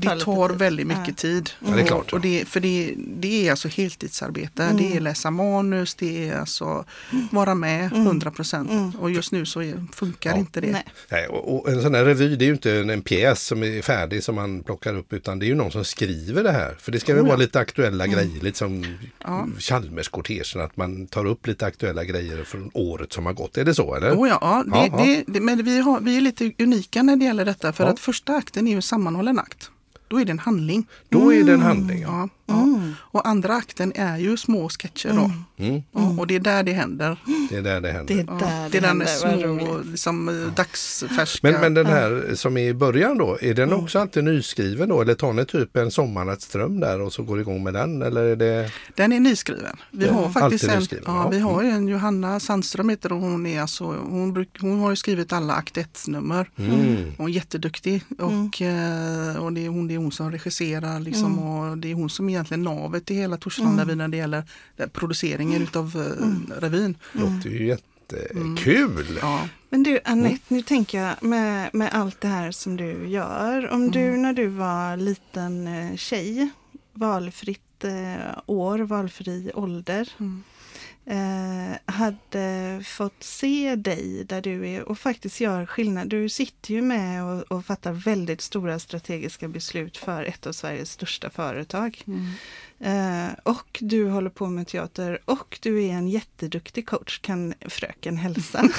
Tar 0.03 0.15
det 0.15 0.21
tar 0.21 0.49
väldigt 0.49 0.87
mycket 0.87 1.07
Ja. 1.07 1.13
tid. 1.13 1.49
Ja, 1.59 1.71
det 1.75 1.81
är 1.81 1.85
klart, 1.85 2.07
Och, 2.07 2.13
och 2.13 2.21
det, 2.21 2.47
för 2.47 2.59
det, 2.59 2.93
det 2.97 3.47
är 3.47 3.51
alltså 3.51 3.67
heltidsarbete. 3.67 4.63
Mm. 4.63 4.77
Det 4.77 4.95
är 4.95 4.99
läsa 4.99 5.31
manus, 5.31 5.95
det 5.95 6.29
är 6.29 6.37
alltså 6.39 6.85
vara 7.31 7.55
med 7.55 7.91
100 7.91 8.31
procent. 8.31 8.69
Mm. 8.71 8.91
Och 8.99 9.11
just 9.11 9.31
nu 9.31 9.45
så 9.45 9.61
är, 9.61 9.85
funkar 9.93 10.29
Ja. 10.31 10.37
inte 10.37 10.61
det. 10.61 10.71
Nej. 10.71 10.85
Nej, 11.09 11.27
och, 11.27 11.55
och 11.59 11.69
en 11.69 11.81
sån 11.81 11.95
här 11.95 12.05
revy 12.05 12.35
det 12.35 12.45
är 12.45 12.47
ju 12.47 12.53
inte 12.53 12.71
en, 12.71 12.89
en 12.89 13.01
pjäs 13.01 13.43
som 13.45 13.63
är 13.63 13.81
färdig 13.81 14.23
som 14.23 14.35
man 14.35 14.63
plockar 14.63 14.95
upp 14.95 15.13
utan 15.13 15.39
det 15.39 15.45
är 15.45 15.47
ju 15.47 15.55
någon 15.55 15.71
som 15.71 15.85
skriver 15.85 16.43
det 16.43 16.51
här. 16.51 16.75
För 16.79 16.91
det 16.91 16.99
ska 16.99 17.13
väl 17.13 17.23
Oh, 17.23 17.27
vara 17.27 17.37
lite 17.37 17.59
aktuella 17.59 18.07
grejer, 18.07 18.41
lite 18.43 18.57
som 18.57 18.85
Ja. 19.23 19.47
Chalmerskortegen, 19.59 20.61
att 20.61 20.77
man 20.77 21.07
tar 21.07 21.25
upp 21.25 21.47
lite 21.47 21.65
aktuella 21.65 22.03
grejer 22.03 22.43
från 22.43 22.71
året 22.73 23.13
som 23.13 23.25
har 23.25 23.33
gått. 23.33 23.57
Är 23.57 23.65
det 23.65 23.75
så 23.75 23.95
eller? 23.95 24.11
Oh 24.15 24.29
ja, 24.29 24.63
det, 24.67 25.03
det, 25.03 25.18
men 25.27 25.63
vi, 25.63 25.79
har, 25.79 25.99
vi 25.99 26.17
är 26.17 26.21
lite 26.21 26.51
unika 26.59 27.03
när 27.03 27.15
det 27.15 27.25
gäller 27.25 27.45
detta 27.45 27.73
för 27.73 27.83
Ja. 27.83 27.89
att 27.89 27.99
första 27.99 28.35
akten 28.35 28.67
är 28.67 28.71
ju 28.71 28.75
en 28.75 28.81
sammanhållen 28.81 29.39
akt. 29.39 29.71
Då 30.09 30.19
är 30.19 30.25
det 30.25 30.31
en 30.31 30.39
handling. 30.39 30.87
Då 31.09 31.33
är 31.33 31.43
det 31.43 31.53
en 31.53 31.61
handling. 31.61 32.01
Ja. 32.01 32.29
Ja, 32.45 32.55
ja. 32.55 32.79
Och 32.99 33.27
andra 33.27 33.55
akten 33.55 33.91
är 33.95 34.17
ju 34.17 34.37
små 34.37 34.69
sketcher 34.69 35.09
då. 35.09 35.31
Mm. 35.65 35.81
Ja, 35.91 36.15
och 36.19 36.27
det 36.27 36.35
är 36.35 36.39
där 36.39 36.63
det 36.63 36.73
händer. 36.73 37.17
Det 37.49 37.55
är 37.57 37.61
där 37.61 37.81
det 37.81 37.91
händer. 37.91 38.15
Det 38.15 38.21
är 38.21 38.25
Ja, 38.27 38.33
där 38.39 38.69
det 38.69 38.77
är 38.77 38.81
den 38.81 39.07
små, 39.07 39.79
liksom, 39.91 40.29
eh, 40.29 40.53
dagsfärska. 40.55 41.51
Men, 41.51 41.61
men 41.61 41.73
den 41.73 41.85
här 41.85 42.35
som 42.35 42.57
är 42.57 42.61
i 42.69 42.73
början 42.73 43.17
då, 43.17 43.37
är 43.41 43.53
den 43.53 43.69
Mm. 43.69 43.83
också 43.83 43.99
alltid 43.99 44.23
nyskriven 44.23 44.89
då? 44.89 45.01
Eller 45.01 45.15
tar 45.15 45.33
ni 45.33 45.45
typ 45.45 45.75
en 45.77 45.91
sommarnattsdröm 45.91 46.79
där 46.79 47.01
och 47.01 47.13
så 47.13 47.23
går 47.23 47.39
igång 47.39 47.63
med 47.63 47.73
den? 47.73 48.01
Eller 48.01 48.23
är 48.23 48.35
det... 48.35 48.71
Den 48.95 49.13
är 49.13 49.19
nyskriven. 49.19 49.75
Vi 49.91 50.05
Ja, 50.05 50.13
har 50.13 50.29
faktiskt 50.29 50.63
en, 50.63 50.87
ja, 51.05 51.29
vi 51.29 51.39
har 51.39 51.63
ju 51.63 51.69
en 51.69 51.87
Johanna 51.87 52.39
Sandström 52.39 52.89
heter 52.89 53.09
hon. 53.09 53.19
Hon, 53.31 53.45
är 53.45 53.61
alltså, 53.61 53.83
hon, 54.09 54.33
bruk, 54.33 54.49
hon 54.61 54.79
har 54.79 54.89
ju 54.89 54.95
skrivit 54.95 55.33
alla 55.33 55.53
akt 55.53 55.77
1-nummer. 55.77 56.49
Mm. 56.57 56.95
Hon 57.17 57.27
är 57.29 57.33
jätteduktig 57.33 58.03
och, 58.19 58.61
eh, 58.61 59.35
och 59.35 59.53
det, 59.53 59.67
hon, 59.67 59.91
är 59.91 59.97
hon 59.99 60.11
som 60.11 60.31
regisserar 60.31 60.99
liksom, 60.99 61.39
och 61.39 61.77
det 61.77 61.91
är 61.91 61.95
hon 61.95 62.09
som 62.09 62.29
är 62.29 62.33
egentligen 62.33 62.63
navet 62.63 63.11
i 63.11 63.15
hela 63.15 63.37
Torslanda 63.37 63.85
när 63.85 64.07
det 64.07 64.17
gäller 64.17 64.43
eh, 64.77 64.87
produceringen 64.87 65.61
utav 65.61 65.85
eh, 65.95 66.59
revyn. 66.61 66.97
Låter 67.11 67.49
ju 67.49 67.67
jättekul. 67.67 69.19
Ja. 69.21 69.47
Men 69.69 69.83
du 69.83 69.99
Annette, 70.05 70.43
nu 70.47 70.61
tänker 70.61 71.01
jag 71.01 71.23
med, 71.23 71.69
med 71.73 71.89
allt 71.93 72.21
det 72.21 72.27
här 72.27 72.51
som 72.51 72.77
du 72.77 73.07
gör. 73.07 73.69
Om 73.69 73.91
du 73.91 74.17
när 74.17 74.33
du 74.33 74.47
var 74.47 74.97
liten 74.97 75.67
eh, 75.67 75.95
tjej, 75.95 76.49
valfritt 76.93 77.61
år, 78.45 78.79
valfri 78.79 79.51
ålder, 79.53 80.09
Mm. 80.19 80.43
Eh, 81.05 81.77
hade 81.85 82.81
fått 82.85 83.23
se 83.23 83.75
dig 83.75 84.23
där 84.23 84.41
du 84.41 84.69
är 84.69 84.89
och 84.89 84.99
faktiskt 84.99 85.39
gör 85.39 85.65
skillnad. 85.65 86.07
Du 86.07 86.29
sitter 86.29 86.73
ju 86.73 86.81
med 86.81 87.23
och, 87.23 87.41
och 87.41 87.65
fattar 87.65 87.91
väldigt 87.91 88.41
stora 88.41 88.79
strategiska 88.79 89.47
beslut 89.47 89.97
för 89.97 90.23
ett 90.23 90.47
av 90.47 90.51
Sveriges 90.51 90.91
största 90.91 91.29
företag. 91.29 92.03
Mm. 92.07 92.31
Eh, 92.79 93.33
och 93.43 93.77
du 93.81 94.09
håller 94.09 94.29
på 94.29 94.47
med 94.47 94.67
teater 94.67 95.19
och 95.25 95.59
du 95.61 95.83
är 95.83 95.93
en 95.93 96.07
jätteduktig 96.07 96.87
coach, 96.87 97.19
kan 97.19 97.53
fröken 97.61 98.17
hälsa. 98.17 98.59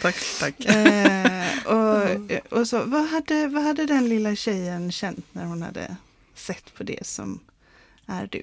Tack, 0.00 0.16
tack. 0.40 0.64
Eh, 0.64 1.66
och, 1.66 2.52
och 2.58 2.68
så, 2.68 2.84
vad, 2.84 3.08
hade, 3.08 3.46
vad 3.46 3.62
hade 3.62 3.86
den 3.86 4.08
lilla 4.08 4.36
tjejen 4.36 4.92
känt 4.92 5.26
när 5.32 5.44
hon 5.44 5.62
hade 5.62 5.96
sett 6.34 6.74
på 6.74 6.82
det 6.82 7.06
som 7.06 7.40
är 8.06 8.28
du? 8.32 8.42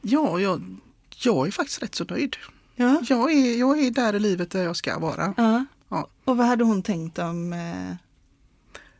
Ja, 0.00 0.40
jag, 0.40 0.76
jag 1.24 1.46
är 1.46 1.50
faktiskt 1.50 1.82
rätt 1.82 1.94
så 1.94 2.04
nöjd. 2.04 2.36
Ja. 2.76 3.02
Jag 3.08 3.32
är, 3.32 3.58
jag 3.58 3.78
är 3.78 3.90
där 3.90 4.14
i 4.14 4.18
livet 4.18 4.50
där 4.50 4.62
jag 4.64 4.76
ska 4.76 4.98
vara. 4.98 5.34
ja. 5.36 5.64
Ja. 5.88 6.08
Och 6.24 6.36
vad 6.36 6.46
hade 6.46 6.64
hon 6.64 6.82
tänkt 6.82 7.18
om... 7.18 7.52
Eh, 7.52 7.94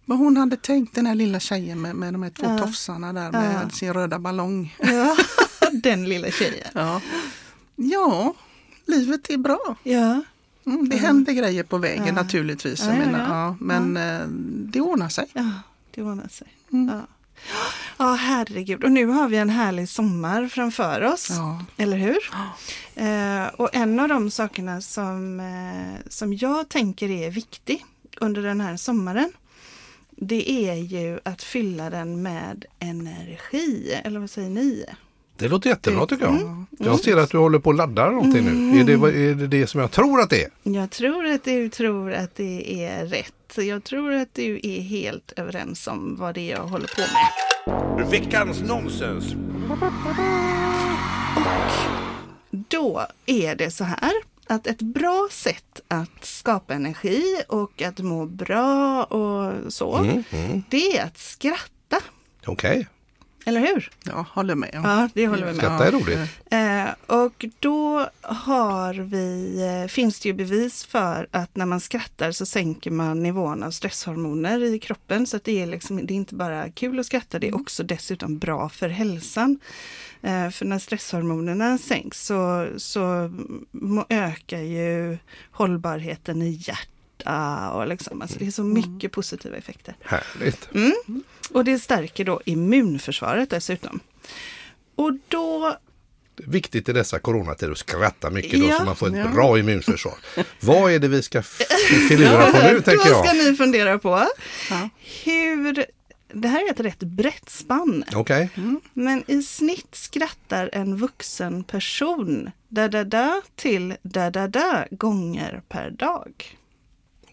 Men 0.04 0.18
hon 0.18 0.36
hade 0.36 0.56
tänkt 0.56 0.94
den 0.94 1.06
här 1.06 1.14
lilla 1.14 1.40
tjejen 1.40 1.80
med, 1.82 1.96
med 1.96 2.14
de 2.14 2.22
här 2.22 2.30
två 2.30 2.46
Ja. 2.46 2.58
tofsarna 2.58 3.12
där 3.12 3.32
med 3.32 3.60
Ja. 3.64 3.70
sin 3.70 3.92
röda 3.94 4.18
ballong. 4.18 4.76
ja, 4.78 5.16
den 5.72 6.08
lilla 6.08 6.30
tjejen. 6.30 6.68
Ja. 6.74 7.00
ja, 7.76 8.34
livet 8.86 9.30
är 9.30 9.36
bra. 9.36 9.76
Ja, 9.82 10.20
Mm, 10.66 10.88
det 10.88 10.96
händer 10.96 11.32
grejer 11.32 11.62
på 11.62 11.78
vägen 11.78 12.06
Ja. 12.06 12.12
naturligtvis. 12.12 12.84
Ja. 12.84 12.94
ja, 13.28 13.56
men 13.60 13.96
eh, 13.96 14.26
det 14.72 14.80
ordnar 14.80 15.08
sig. 15.08 15.26
ja 15.32 15.50
det 15.94 16.02
ordnar 16.02 16.28
sig. 16.28 16.46
Mm. 16.72 17.00
Ja. 17.52 17.66
ja, 17.98 18.14
herregud. 18.14 18.84
Och 18.84 18.92
nu 18.92 19.06
har 19.06 19.28
vi 19.28 19.36
en 19.36 19.50
härlig 19.50 19.88
sommar 19.88 20.48
framför 20.48 21.02
oss. 21.02 21.30
Ja. 21.30 21.64
Eller 21.76 21.96
hur? 21.96 22.18
Eh, 22.94 23.46
och 23.46 23.74
en 23.74 24.00
av 24.00 24.08
de 24.08 24.30
sakerna 24.30 24.80
som, 24.80 25.40
eh, 25.40 26.10
som 26.10 26.34
jag 26.34 26.68
tänker 26.68 27.10
är 27.10 27.30
viktig 27.30 27.84
under 28.20 28.42
den 28.42 28.60
här 28.60 28.76
sommaren, 28.76 29.32
det 30.10 30.50
är 30.50 30.74
ju 30.74 31.20
att 31.22 31.42
fylla 31.42 31.90
den 31.90 32.22
med 32.22 32.64
energi. 32.78 34.00
Eller 34.04 34.20
vad 34.20 34.30
säger 34.30 34.50
ni? 34.50 34.84
Det 35.36 35.48
låter 35.48 35.70
jättebra 35.70 36.06
tycker 36.06 36.24
jag. 36.24 36.34
Mm. 36.34 36.66
Jag 36.78 37.00
ser 37.00 37.16
att 37.16 37.30
du 37.30 37.38
håller 37.38 37.58
på 37.58 37.70
att 37.70 37.76
ladda 37.76 38.10
någonting 38.10 38.44
nu. 38.44 38.80
Är 38.80 38.84
det, 38.84 38.92
är 38.92 39.34
det 39.34 39.46
det 39.46 39.66
som 39.66 39.80
jag 39.80 39.90
tror 39.90 40.20
att 40.20 40.30
det 40.30 40.44
är? 40.44 40.50
Jag 40.62 40.90
tror 40.90 41.26
att 41.26 41.44
du 41.44 41.68
tror 41.68 42.12
att 42.12 42.34
det 42.36 42.84
är 42.84 43.06
rätt. 43.06 43.34
Jag 43.56 43.84
tror 43.84 44.12
att 44.12 44.28
du 44.34 44.60
är 44.62 44.80
helt 44.80 45.32
överens 45.36 45.86
om 45.86 46.16
vad 46.18 46.34
det 46.34 46.40
är 46.40 46.56
jag 46.56 46.66
håller 46.66 46.86
på 46.86 47.00
med. 47.00 48.10
Veckans 48.10 48.62
nonsens. 48.62 49.34
Då 52.50 53.06
är 53.26 53.54
det 53.54 53.70
så 53.70 53.84
här 53.84 54.12
att 54.46 54.66
ett 54.66 54.82
bra 54.82 55.28
sätt 55.30 55.80
att 55.88 56.24
skapa 56.24 56.74
energi 56.74 57.22
och 57.48 57.82
att 57.82 57.98
må 57.98 58.26
bra 58.26 59.04
och 59.04 59.72
så, 59.72 59.96
Mm, 59.96 60.22
mm. 60.30 60.62
det 60.70 60.98
är 60.98 61.04
att 61.04 61.18
skratta. 61.18 61.96
Okej, 62.46 62.88
Eller 63.44 63.60
hur? 63.60 63.90
Ja, 64.04 64.26
håller 64.30 64.54
med. 64.54 64.70
Ja, 64.72 65.08
det 65.14 65.26
håller 65.26 65.46
vi 65.46 65.52
med. 65.52 65.56
skratta 65.56 65.86
är 65.86 65.92
roligt. 65.92 66.18
Eh, 66.50 67.16
och 67.18 67.44
då 67.60 68.08
har 68.22 68.94
vi, 68.94 69.56
eh, 69.82 69.88
finns 69.88 70.20
det 70.20 70.28
ju 70.28 70.32
bevis 70.32 70.84
för 70.84 71.28
att 71.30 71.56
när 71.56 71.66
man 71.66 71.80
skrattar 71.80 72.32
så 72.32 72.46
sänker 72.46 72.90
man 72.90 73.22
nivån 73.22 73.62
av 73.62 73.70
stresshormoner 73.70 74.62
i 74.64 74.78
kroppen. 74.78 75.26
Så 75.26 75.36
att 75.36 75.44
det, 75.44 75.62
är 75.62 75.66
liksom, 75.66 76.06
det 76.06 76.14
är 76.14 76.16
inte 76.16 76.34
bara 76.34 76.70
kul 76.70 77.00
att 77.00 77.06
skratta, 77.06 77.38
det 77.38 77.48
är 77.48 77.54
också 77.54 77.82
dessutom 77.82 78.38
bra 78.38 78.68
för 78.68 78.88
hälsan. 78.88 79.58
Eh, 80.22 80.50
för 80.50 80.64
när 80.64 80.78
stresshormonerna 80.78 81.78
sänks 81.78 82.26
så, 82.26 82.68
så 82.76 83.30
ökar 84.08 84.60
ju 84.60 85.18
hållbarheten 85.50 86.42
i 86.42 86.50
hjärta 87.18 87.70
och 87.70 87.86
liksom, 87.88 88.22
alltså 88.22 88.38
det 88.38 88.46
är 88.46 88.50
så 88.50 88.64
mycket 88.64 89.12
positiva 89.12 89.56
effekter. 89.56 89.94
Härligt. 90.04 90.68
Och 91.50 91.64
det 91.64 91.78
stärker 91.78 92.24
då 92.24 92.40
immunförsvaret 92.44 93.50
dessutom. 93.50 94.00
Och 94.96 95.12
då 95.28 95.76
Viktigt 96.36 96.88
i 96.88 96.92
dessa 96.92 97.18
coronatider 97.18 97.72
att 97.72 97.78
skratta 97.78 98.30
mycket 98.30 98.60
då 98.60 98.66
Ja. 98.66 98.78
så 98.78 98.84
man 98.84 98.96
får 98.96 99.08
ett 99.08 99.16
Ja. 99.16 99.28
bra 99.28 99.58
immunförsvar. 99.58 100.14
Vad 100.60 100.92
är 100.92 100.98
det 100.98 101.08
vi 101.08 101.22
ska 101.22 101.42
filura 102.08 102.50
på 102.52 102.58
nu 102.58 102.80
tänker 102.80 103.08
Då 103.10 103.22
ska 103.24 103.34
jag? 103.36 103.50
ni 103.50 103.56
fundera 103.56 103.98
på 103.98 104.26
Ja. 104.70 104.88
hur, 105.24 105.86
det 106.32 106.48
här 106.48 106.66
är 106.66 106.70
ett 106.70 106.80
rätt 106.80 106.98
brett 107.02 107.50
spann, 107.50 108.04
Okej, 108.14 108.48
men 108.92 109.24
i 109.26 109.42
snitt 109.42 109.94
skrattar 109.94 110.70
en 110.72 110.96
vuxen 110.96 111.64
person 111.64 112.50
da 112.68 112.88
da 112.88 113.04
da 113.04 113.42
till 113.56 113.94
da 114.02 114.30
da 114.30 114.48
da 114.48 114.84
gånger 114.90 115.62
per 115.68 115.90
dag. 115.90 116.56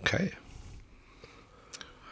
Okej. 0.02 0.38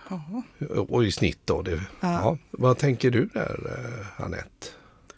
Ja. 0.10 0.44
Och 0.90 1.06
i 1.06 1.12
snitt 1.12 1.40
då? 1.46 1.62
Det, 1.62 1.82
ja. 2.00 2.38
Vad 2.52 2.78
tänker 2.78 3.12
du 3.12 3.26
där 3.26 3.60
eh, 3.66 4.24
Anette? 4.26 4.68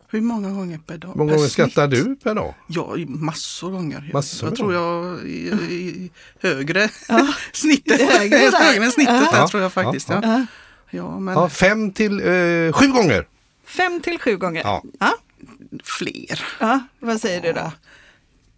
Hur 0.07 0.21
många 0.21 0.49
gånger 0.49 0.77
per 0.87 0.97
dag? 0.97 1.09
Hur 1.09 1.15
många 1.17 1.29
Per 1.31 1.37
gånger 1.37 1.49
skrattar 1.49 1.87
snitt? 1.89 2.05
du 2.05 2.15
per 2.15 2.35
dag? 2.35 2.53
Ja, 2.67 2.97
i 2.97 3.05
massor 3.05 3.71
gånger. 3.71 4.09
Massor 4.13 4.49
jag 4.49 4.57
tror 4.57 4.73
jag 4.73 5.05
är, 5.29 5.71
är 5.71 6.09
högre 6.39 6.89
Ja. 7.07 7.33
snittet. 7.53 8.01
Högre 8.11 8.37
högre 8.37 8.85
än 8.85 8.91
snittet 8.91 9.13
Ja. 9.31 9.31
där 9.39 9.47
tror 9.47 9.63
jag 9.63 9.73
faktiskt. 9.73 10.09
Ja, 10.09 10.19
Ja, 10.23 10.29
Ja. 10.37 10.45
ja. 10.89 11.19
men 11.19 11.33
Ja, 11.33 11.49
fem 11.49 11.91
till 11.91 12.19
eh, 12.19 12.73
sju 12.73 12.87
gånger. 12.87 13.27
Fem 13.65 14.01
till 14.01 14.19
sju 14.19 14.37
gånger. 14.37 14.61
Ja. 14.63 14.83
Ja, 14.99 15.13
fler. 15.83 16.43
ja, 16.59 16.79
vad 16.99 17.21
säger 17.21 17.41
du 17.41 17.53
då? 17.53 17.71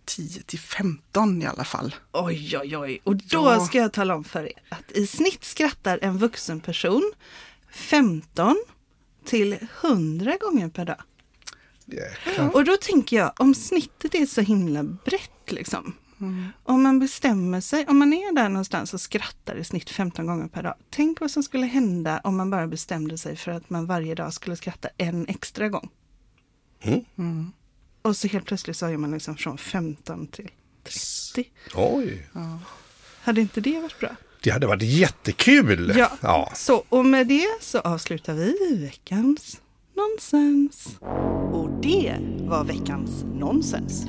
10 0.05 0.41
till 0.43 0.59
15 0.59 1.41
i 1.41 1.45
alla 1.45 1.63
fall. 1.63 1.95
Oj, 2.11 2.57
oj, 2.57 2.77
oj. 2.77 3.01
Och 3.03 3.15
då 3.15 3.23
Ja. 3.31 3.65
ska 3.65 3.77
jag 3.77 3.93
tala 3.93 4.15
om 4.15 4.23
för 4.23 4.43
er 4.45 4.53
att 4.69 4.91
i 4.91 5.07
snitt 5.07 5.43
skrattar 5.43 5.99
en 6.01 6.17
vuxen 6.17 6.59
person 6.59 7.11
15 7.71 8.55
till 9.25 9.57
100 9.81 10.37
gånger 10.41 10.69
per 10.69 10.85
dag. 10.85 11.01
Jäklar. 11.85 12.55
Och 12.55 12.65
då 12.65 12.77
tänker 12.81 13.17
jag, 13.17 13.31
om 13.37 13.55
snittet 13.55 14.15
är 14.15 14.25
så 14.25 14.41
himla 14.41 14.83
brett 14.83 15.51
liksom. 15.51 15.93
Om 16.63 16.83
man 16.83 16.99
bestämmer 16.99 17.61
sig, 17.61 17.85
om 17.87 17.97
man 17.99 18.13
är 18.13 18.35
där 18.35 18.49
någonstans 18.49 18.93
och 18.93 19.01
skrattar 19.01 19.55
i 19.55 19.63
snitt 19.63 19.89
15 19.89 20.25
gånger 20.25 20.47
per 20.47 20.63
dag. 20.63 20.75
Tänk 20.89 21.21
vad 21.21 21.31
som 21.31 21.43
skulle 21.43 21.65
hända 21.65 22.21
om 22.23 22.37
man 22.37 22.49
bara 22.49 22.67
bestämde 22.67 23.17
sig 23.17 23.35
för 23.35 23.51
att 23.51 23.69
man 23.69 23.85
varje 23.85 24.15
dag 24.15 24.33
skulle 24.33 24.55
skratta 24.55 24.89
en 24.97 25.27
extra 25.27 25.69
gång. 25.69 25.89
Mm. 26.81 27.51
Och 28.03 28.17
så 28.17 28.27
helt 28.27 28.45
plötsligt 28.45 28.77
så 28.77 28.85
är 28.85 28.97
man 28.97 29.11
liksom 29.11 29.37
från 29.37 29.57
15 29.57 30.27
till 30.27 30.49
30. 30.83 31.49
Oj, 31.75 32.27
Hade 33.21 33.41
inte 33.41 33.61
det 33.61 33.79
varit 33.79 33.99
bra? 33.99 34.15
det 34.43 34.49
hade 34.49 34.67
varit 34.67 34.81
jättekul. 34.83 35.93
Ja. 35.95 36.11
ja. 36.21 36.51
Så, 36.55 36.83
och 36.89 37.05
med 37.05 37.27
det 37.27 37.47
så 37.61 37.79
avslutar 37.79 38.33
vi 38.33 38.77
veckans 38.81 39.61
nonsens. 39.95 40.97
Och 41.53 41.69
det 41.81 42.15
var 42.39 42.63
veckans 42.63 43.23
nonsens. 43.23 44.05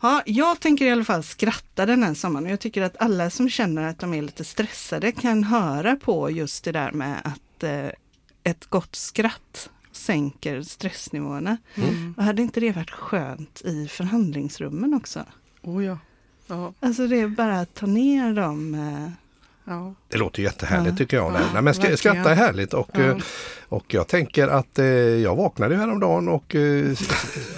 Ja, 0.00 0.22
jag 0.26 0.60
tänker 0.60 0.84
i 0.86 0.90
alla 0.90 1.04
fall 1.04 1.22
skratta 1.22 1.86
den 1.86 2.02
här 2.02 2.14
sommaren 2.14 2.46
och 2.46 2.52
jag 2.52 2.60
tycker 2.60 2.82
att 2.82 2.96
alla 3.00 3.30
som 3.30 3.50
känner 3.50 3.82
att 3.82 3.98
de 3.98 4.14
är 4.14 4.22
lite 4.22 4.44
stressade 4.44 5.12
kan 5.12 5.44
höra 5.44 5.96
på 5.96 6.30
just 6.30 6.64
det 6.64 6.72
där 6.72 6.92
med 6.92 7.20
att 7.24 7.62
eh, 7.62 7.86
ett 8.44 8.66
gott 8.66 8.96
skratt 8.96 9.70
sänker 10.00 10.62
stressnivåerna. 10.62 11.56
Och 12.16 12.24
hade 12.24 12.42
inte 12.42 12.60
det 12.60 12.72
varit 12.72 12.90
skönt 12.90 13.60
i 13.64 13.88
förhandlingsrummen 13.88 14.94
också? 14.94 15.24
Oh 15.62 15.84
ja. 15.84 15.98
Ja, 16.46 16.72
Alltså 16.80 17.06
det 17.06 17.20
är 17.20 17.28
bara 17.28 17.60
att 17.60 17.74
ta 17.74 17.86
ner 17.86 18.34
dem. 18.34 18.74
eh, 18.74 19.10
ja. 19.72 19.94
Det 20.08 20.18
låter 20.18 20.42
jättehärligt 20.42 20.90
Ja. 20.92 20.96
tycker 20.96 21.16
jag. 21.16 21.26
Ja, 21.26 21.32
Nej, 21.32 21.42
men 21.54 21.64
verkligen. 21.64 21.96
skratta 21.96 22.30
är 22.30 22.34
härligt 22.34 22.74
och, 22.74 22.90
Ja. 22.92 23.00
eh, 23.00 23.16
och 23.68 23.94
jag 23.94 24.08
tänker 24.08 24.48
att 24.48 24.78
eh, 24.78 24.84
jag 24.86 25.36
vaknade 25.36 25.76
häromdagen 25.76 26.28
och 26.28 26.54
eh, 26.54 26.96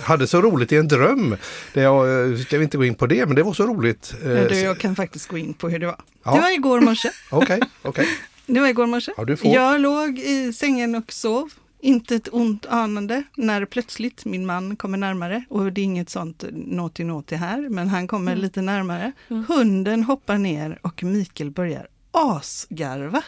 hade 0.02 0.26
så 0.26 0.40
roligt 0.42 0.72
i 0.72 0.76
en 0.76 0.88
dröm. 0.88 1.36
Det 1.74 1.80
jag, 1.80 2.30
eh, 2.32 2.38
ska 2.38 2.58
vi 2.58 2.64
inte 2.64 2.76
gå 2.76 2.84
in 2.84 2.94
på 2.94 3.06
det, 3.06 3.26
men 3.26 3.36
det 3.36 3.42
var 3.42 3.52
så 3.54 3.66
roligt. 3.66 4.14
Eh, 4.22 4.28
Du, 4.28 4.60
jag 4.60 4.78
kan 4.78 4.96
faktiskt 4.96 5.28
gå 5.28 5.38
in 5.38 5.54
på 5.54 5.68
hur 5.68 5.78
det 5.78 5.86
var. 5.86 5.96
Ja. 6.24 6.34
Det 6.34 6.40
var 6.40 6.54
igår 6.54 6.80
morse. 6.80 7.10
Okej, 7.30 7.60
okej. 7.82 8.06
Det 8.46 8.60
var 8.60 8.68
igår 8.68 8.86
morse. 8.86 9.12
Ja. 9.16 9.36
Jag 9.42 9.80
låg 9.80 10.18
i 10.18 10.52
sängen 10.52 10.94
och 10.94 11.12
sov. 11.12 11.50
Inte 11.84 12.14
ett 12.16 12.28
ont 12.32 12.66
anande 12.66 13.22
när 13.36 13.64
plötsligt 13.64 14.24
min 14.24 14.46
man 14.46 14.76
kommer 14.76 14.98
närmare. 14.98 15.44
Och 15.48 15.72
det 15.72 15.80
är 15.80 15.84
inget 15.84 16.10
sånt 16.10 16.44
nåti 16.52 17.04
nåti 17.04 17.34
här, 17.36 17.68
men 17.68 17.88
han 17.88 18.06
kommer 18.06 18.32
Mm. 18.32 18.42
lite 18.42 18.62
närmare. 18.62 19.12
Hunden 19.48 20.02
hoppar 20.04 20.38
ner 20.38 20.78
och 20.82 21.02
Mikael 21.02 21.50
börjar 21.50 21.86
asgarva. 22.10 23.22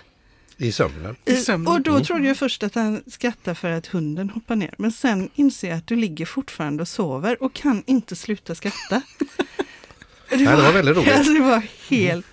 I 0.57 0.73
sömnen. 0.73 1.17
I 1.25 1.37
sömnen. 1.37 1.73
Och 1.73 1.81
då 1.81 1.91
Mm. 1.91 2.05
trodde 2.05 2.27
jag 2.29 2.37
först 2.37 2.63
att 2.63 2.75
han 2.75 3.03
skrattade 3.07 3.55
för 3.55 3.71
att 3.71 3.87
hunden 3.87 4.31
hoppar 4.31 4.57
ner. 4.57 4.75
Men 4.79 4.93
sen 4.93 5.29
inser 5.35 5.69
jag 5.69 5.79
att 5.79 5.87
du 5.87 5.97
ligger 5.97 6.27
fortfarande 6.27 6.81
och 6.83 6.89
sover 6.89 7.43
och 7.43 7.53
kan 7.53 7.83
inte 7.87 8.17
sluta 8.17 8.55
skratta. 8.55 9.03
Det 9.19 10.37
Nej, 10.37 10.57
det 10.57 10.63
var 10.63 10.73
väldigt 10.73 10.97
roligt. 10.97 11.15
Alltså 11.15 11.33
det 11.33 11.41
var 11.41 11.63
helt... 11.91 12.27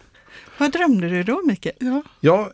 Vad 0.58 0.72
drömde 0.72 1.10
du 1.10 1.24
då 1.24 1.42
Mikael? 1.46 1.76
Ja. 1.80 2.04
Ja, 2.20 2.52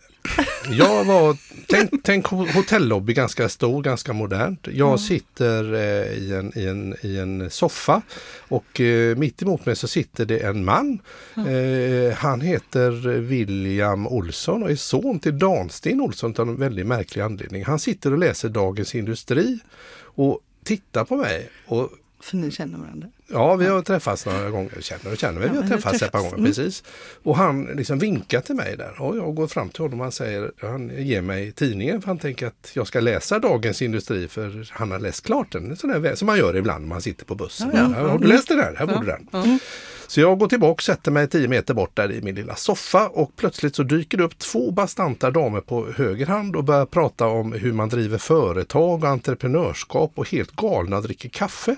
jag 0.70 1.06
var, 1.06 1.38
tänk, 1.68 1.92
tänk 2.04 2.26
ho- 2.26 2.52
hotellobby, 2.54 3.14
ganska 3.14 3.50
stor, 3.50 3.82
ganska 3.84 4.14
modernt. 4.14 4.68
Jag 4.72 5.00
sitter 5.00 5.74
eh, 5.74 6.14
i, 6.18 6.34
en, 6.36 6.52
i, 6.60 6.66
en, 6.66 6.96
i 7.02 7.18
en 7.18 7.50
soffa 7.50 8.02
och 8.48 8.82
eh, 8.82 9.16
mitt 9.18 9.42
emot 9.42 9.66
mig 9.66 9.76
så 9.76 9.88
sitter 9.88 10.26
det 10.26 10.40
en 10.40 10.66
man. 10.66 11.00
Eh, 11.36 12.14
han 12.18 12.42
heter 12.42 12.92
William 13.20 14.08
Olsson 14.08 14.64
och 14.64 14.72
är 14.72 14.76
son 14.76 15.20
till 15.20 15.40
Dansten 15.40 16.02
Olsson 16.02 16.34
av 16.38 16.50
en 16.50 16.56
väldigt 16.60 16.88
märklig 16.88 17.22
anledning. 17.22 17.66
Han 17.66 17.80
sitter 17.80 18.12
och 18.12 18.20
läser 18.20 18.50
Dagens 18.50 18.96
Industri 18.96 19.60
och 20.00 20.40
tittar 20.64 21.06
på 21.06 21.16
mig. 21.18 21.50
Och 21.66 21.90
För 22.20 22.38
ni 22.38 22.52
känner 22.52 22.78
varandra. 22.78 23.08
Ja, 23.30 23.56
vi 23.56 23.66
har 23.66 23.82
träffats 23.82 24.26
några 24.26 24.50
gånger. 24.50 24.82
Känner 24.82 25.12
och 25.12 25.18
känner 25.18 25.42
vi. 25.42 25.48
Ja, 25.48 25.54
har 25.54 25.68
träffats 25.68 26.02
ett 26.02 26.12
par 26.12 26.20
gånger. 26.20 26.34
Mm. 26.34 26.46
Precis. 26.46 26.84
Och 27.24 27.38
han 27.38 27.64
liksom 27.64 28.00
vinkar 28.00 28.42
till 28.42 28.56
mig 28.56 28.78
där. 28.78 29.02
Och 29.02 29.18
jag 29.18 29.36
går 29.36 29.48
fram 29.48 29.70
till 29.70 29.82
honom 29.82 30.00
och 30.00 30.06
han 30.06 30.12
säger, 30.12 30.52
han 30.62 30.92
ger 30.98 31.22
mig 31.22 31.52
tidningen 31.52 32.02
för 32.02 32.08
han 32.08 32.18
tänker 32.18 32.48
att 32.48 32.72
jag 32.74 32.88
ska 32.88 33.00
läsa 33.00 33.40
Dagens 33.40 33.82
Industri 33.82 34.28
för 34.28 34.68
han 34.72 34.92
har 34.92 35.00
läst 35.00 35.26
klart 35.26 35.52
den. 35.52 35.78
Sån 35.78 36.02
där, 36.02 36.16
som 36.16 36.26
man 36.26 36.38
gör 36.38 36.56
ibland 36.56 36.82
när 36.82 36.90
man 36.90 37.02
sitter 37.02 37.26
på 37.26 37.36
bussen. 37.36 37.70
Ja, 37.74 37.92
ja. 37.98 38.10
Har 38.10 38.20
du 38.20 38.28
läst 38.28 38.48
den 38.48 38.60
här? 38.60 38.76
Här 38.78 38.86
borde 38.86 39.06
den. 39.06 39.28
Ja. 39.32 39.60
Så 40.08 40.22
jag 40.22 40.40
går 40.40 40.48
tillbaka, 40.48 40.82
sätter 40.82 41.12
mig 41.12 41.28
10 41.28 41.48
meter 41.48 41.74
bort 41.74 41.96
där 41.96 42.12
i 42.12 42.22
min 42.22 42.36
lilla 42.36 42.56
soffa 42.56 43.08
och 43.08 43.36
plötsligt 43.36 43.76
så 43.76 43.84
dyker 43.84 44.18
det 44.18 44.24
upp 44.24 44.40
två 44.40 44.72
bastanta 44.72 45.32
damer 45.32 45.62
på 45.62 45.88
höger 45.96 46.26
hand 46.26 46.56
och 46.56 46.64
börjar 46.64 46.86
prata 46.86 47.28
om 47.28 47.54
hur 47.54 47.74
man 47.74 47.90
driver 47.90 48.18
företag 48.18 49.04
och 49.04 49.10
entreprenörskap 49.10 50.12
och 50.16 50.30
helt 50.30 50.52
galna 50.52 51.02
dricker 51.02 51.30
kaffe. 51.30 51.76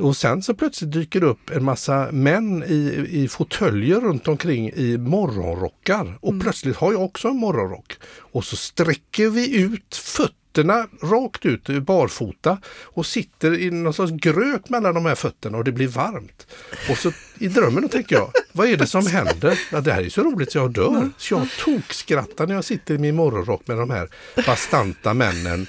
Och 0.00 0.16
sen 0.16 0.42
så 0.42 0.54
plötsligt 0.54 0.92
dyker 0.92 1.20
det 1.20 1.26
upp 1.26 1.50
en 1.50 1.64
massa 1.64 2.08
män 2.12 2.64
i, 2.66 3.06
i 3.10 3.28
fåtöljer 3.28 4.00
runt 4.00 4.28
omkring 4.28 4.70
i 4.70 4.98
morgonrockar. 4.98 6.18
Och 6.20 6.40
plötsligt 6.40 6.76
har 6.76 6.92
jag 6.92 7.02
också 7.02 7.28
en 7.28 7.36
morgonrock. 7.36 7.96
Och 8.18 8.44
så 8.44 8.56
sträcker 8.56 9.28
vi 9.28 9.56
ut 9.60 9.96
fötterna 9.96 10.86
rakt 11.02 11.46
ut 11.46 11.68
barfota 11.82 12.58
och 12.82 13.06
sitter 13.06 13.58
i 13.58 13.70
någon 13.70 13.94
sorts 13.94 14.12
gröt 14.12 14.68
mellan 14.68 14.94
de 14.94 15.06
här 15.06 15.14
fötterna 15.14 15.58
och 15.58 15.64
det 15.64 15.72
blir 15.72 15.88
varmt. 15.88 16.46
Och 16.90 16.98
så 16.98 17.12
i 17.38 17.48
drömmen 17.48 17.82
då 17.82 17.88
tänker 17.88 18.16
jag, 18.16 18.32
vad 18.52 18.68
är 18.68 18.76
det 18.76 18.86
som 18.86 19.06
händer? 19.06 19.60
Ja, 19.72 19.80
det 19.80 19.92
här 19.92 20.02
är 20.02 20.08
så 20.08 20.22
roligt 20.22 20.52
så 20.52 20.58
jag 20.58 20.72
dör. 20.72 21.10
Så 21.16 21.34
jag 21.34 21.48
tokskrattar 21.64 22.46
när 22.46 22.54
jag 22.54 22.64
sitter 22.64 22.94
i 22.94 22.98
min 22.98 23.16
morgonrock 23.16 23.66
med 23.66 23.76
de 23.76 23.90
här 23.90 24.08
bastanta 24.46 25.14
männen 25.14 25.66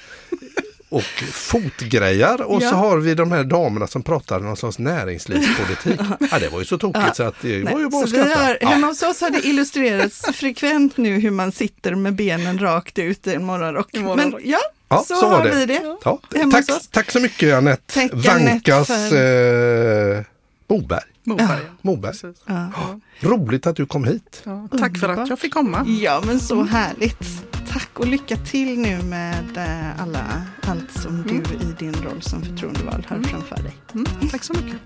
och 0.91 1.03
fotgrejar 1.33 2.41
och 2.41 2.61
så 2.61 2.67
Ja. 2.67 2.75
har 2.75 2.97
vi 2.97 3.15
de 3.15 3.31
här 3.31 3.43
damerna 3.43 3.87
som 3.87 4.03
pratar 4.03 4.39
någon 4.39 4.57
sorts 4.57 4.79
näringslivspolitik. 4.79 5.99
Ja, 6.31 6.39
det 6.39 6.49
var 6.49 6.59
ju 6.59 6.65
så 6.65 6.77
tokigt 6.77 7.15
så 7.15 7.23
att 7.23 7.35
det 7.41 7.63
var 7.63 7.79
ju 7.79 7.89
bara 7.89 8.07
så 8.07 8.21
att 8.21 8.37
har, 8.37 8.57
Ja. 8.61 8.69
hemma 8.69 8.87
hos 8.87 9.03
oss 9.03 9.21
har 9.21 9.29
det 9.29 9.47
illustrerats 9.47 10.21
frekvent 10.33 10.97
nu 10.97 11.19
hur 11.19 11.31
man 11.31 11.51
sitter 11.51 11.95
med 11.95 12.15
benen 12.15 12.59
rakt 12.59 12.99
ut 12.99 13.27
i 13.27 13.33
en 13.33 13.43
morgonrock. 13.45 13.87
I 13.91 13.99
morgonrock. 13.99 14.41
Men 14.41 14.51
ja, 14.51 14.59
Ja, 14.89 15.03
så, 15.07 15.15
så 15.15 15.29
har 15.29 15.43
det. 15.43 15.55
vi 15.55 15.65
det. 15.65 15.81
Ja, 16.03 16.19
tack, 16.51 16.65
tack 16.91 17.11
så 17.11 17.19
mycket 17.19 17.55
Anette 17.55 17.93
Tack, 17.93 18.11
Vankas 18.13 18.89
Anette, 18.89 19.19
eh, 20.17 20.23
Moberg. 20.75 20.99
Moberg. 21.23 21.47
Ja. 21.49 21.55
ja. 21.55 21.75
Moberg. 21.81 22.13
Ja. 22.45 22.71
Roligt 23.19 23.67
att 23.67 23.75
du 23.75 23.85
kom 23.85 24.03
hit. 24.03 24.41
Ja, 24.43 24.67
tack 24.79 24.97
för 24.97 25.09
att 25.09 25.29
jag 25.29 25.39
fick 25.39 25.53
komma. 25.53 25.85
Ja, 26.01 26.21
men 26.25 26.39
så 26.39 26.63
härligt. 26.63 27.19
Tack 27.73 27.99
och 27.99 28.07
lycka 28.07 28.37
till 28.37 28.79
nu 28.79 29.01
med 29.01 29.57
eh, 29.57 30.01
alla, 30.01 30.41
allt 30.61 30.91
som 30.91 31.23
du 31.23 31.35
i 31.35 31.73
din 31.79 31.93
roll 31.93 32.21
som 32.21 32.41
förtroendevald 32.41 33.05
har 33.05 33.19
framför 33.19 33.55
dig. 33.55 33.73
Mm, 33.93 34.29
tack 34.31 34.43
så 34.43 34.53
mycket. 34.53 34.79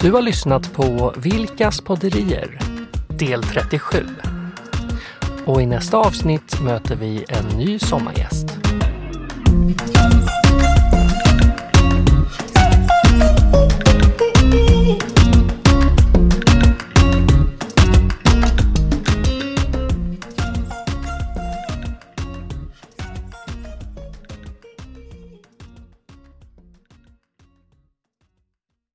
Du 0.00 0.12
har 0.12 0.22
lyssnat 0.22 0.72
på 0.72 1.14
Vilkas 1.16 1.80
podderier, 1.80 2.58
del 3.08 3.42
37. 3.42 4.06
Och 5.44 5.62
i 5.62 5.66
nästa 5.66 5.96
avsnitt 5.96 6.60
möter 6.60 6.96
vi 6.96 7.24
en 7.28 7.58
ny 7.58 7.78
sommargäst. 7.78 8.46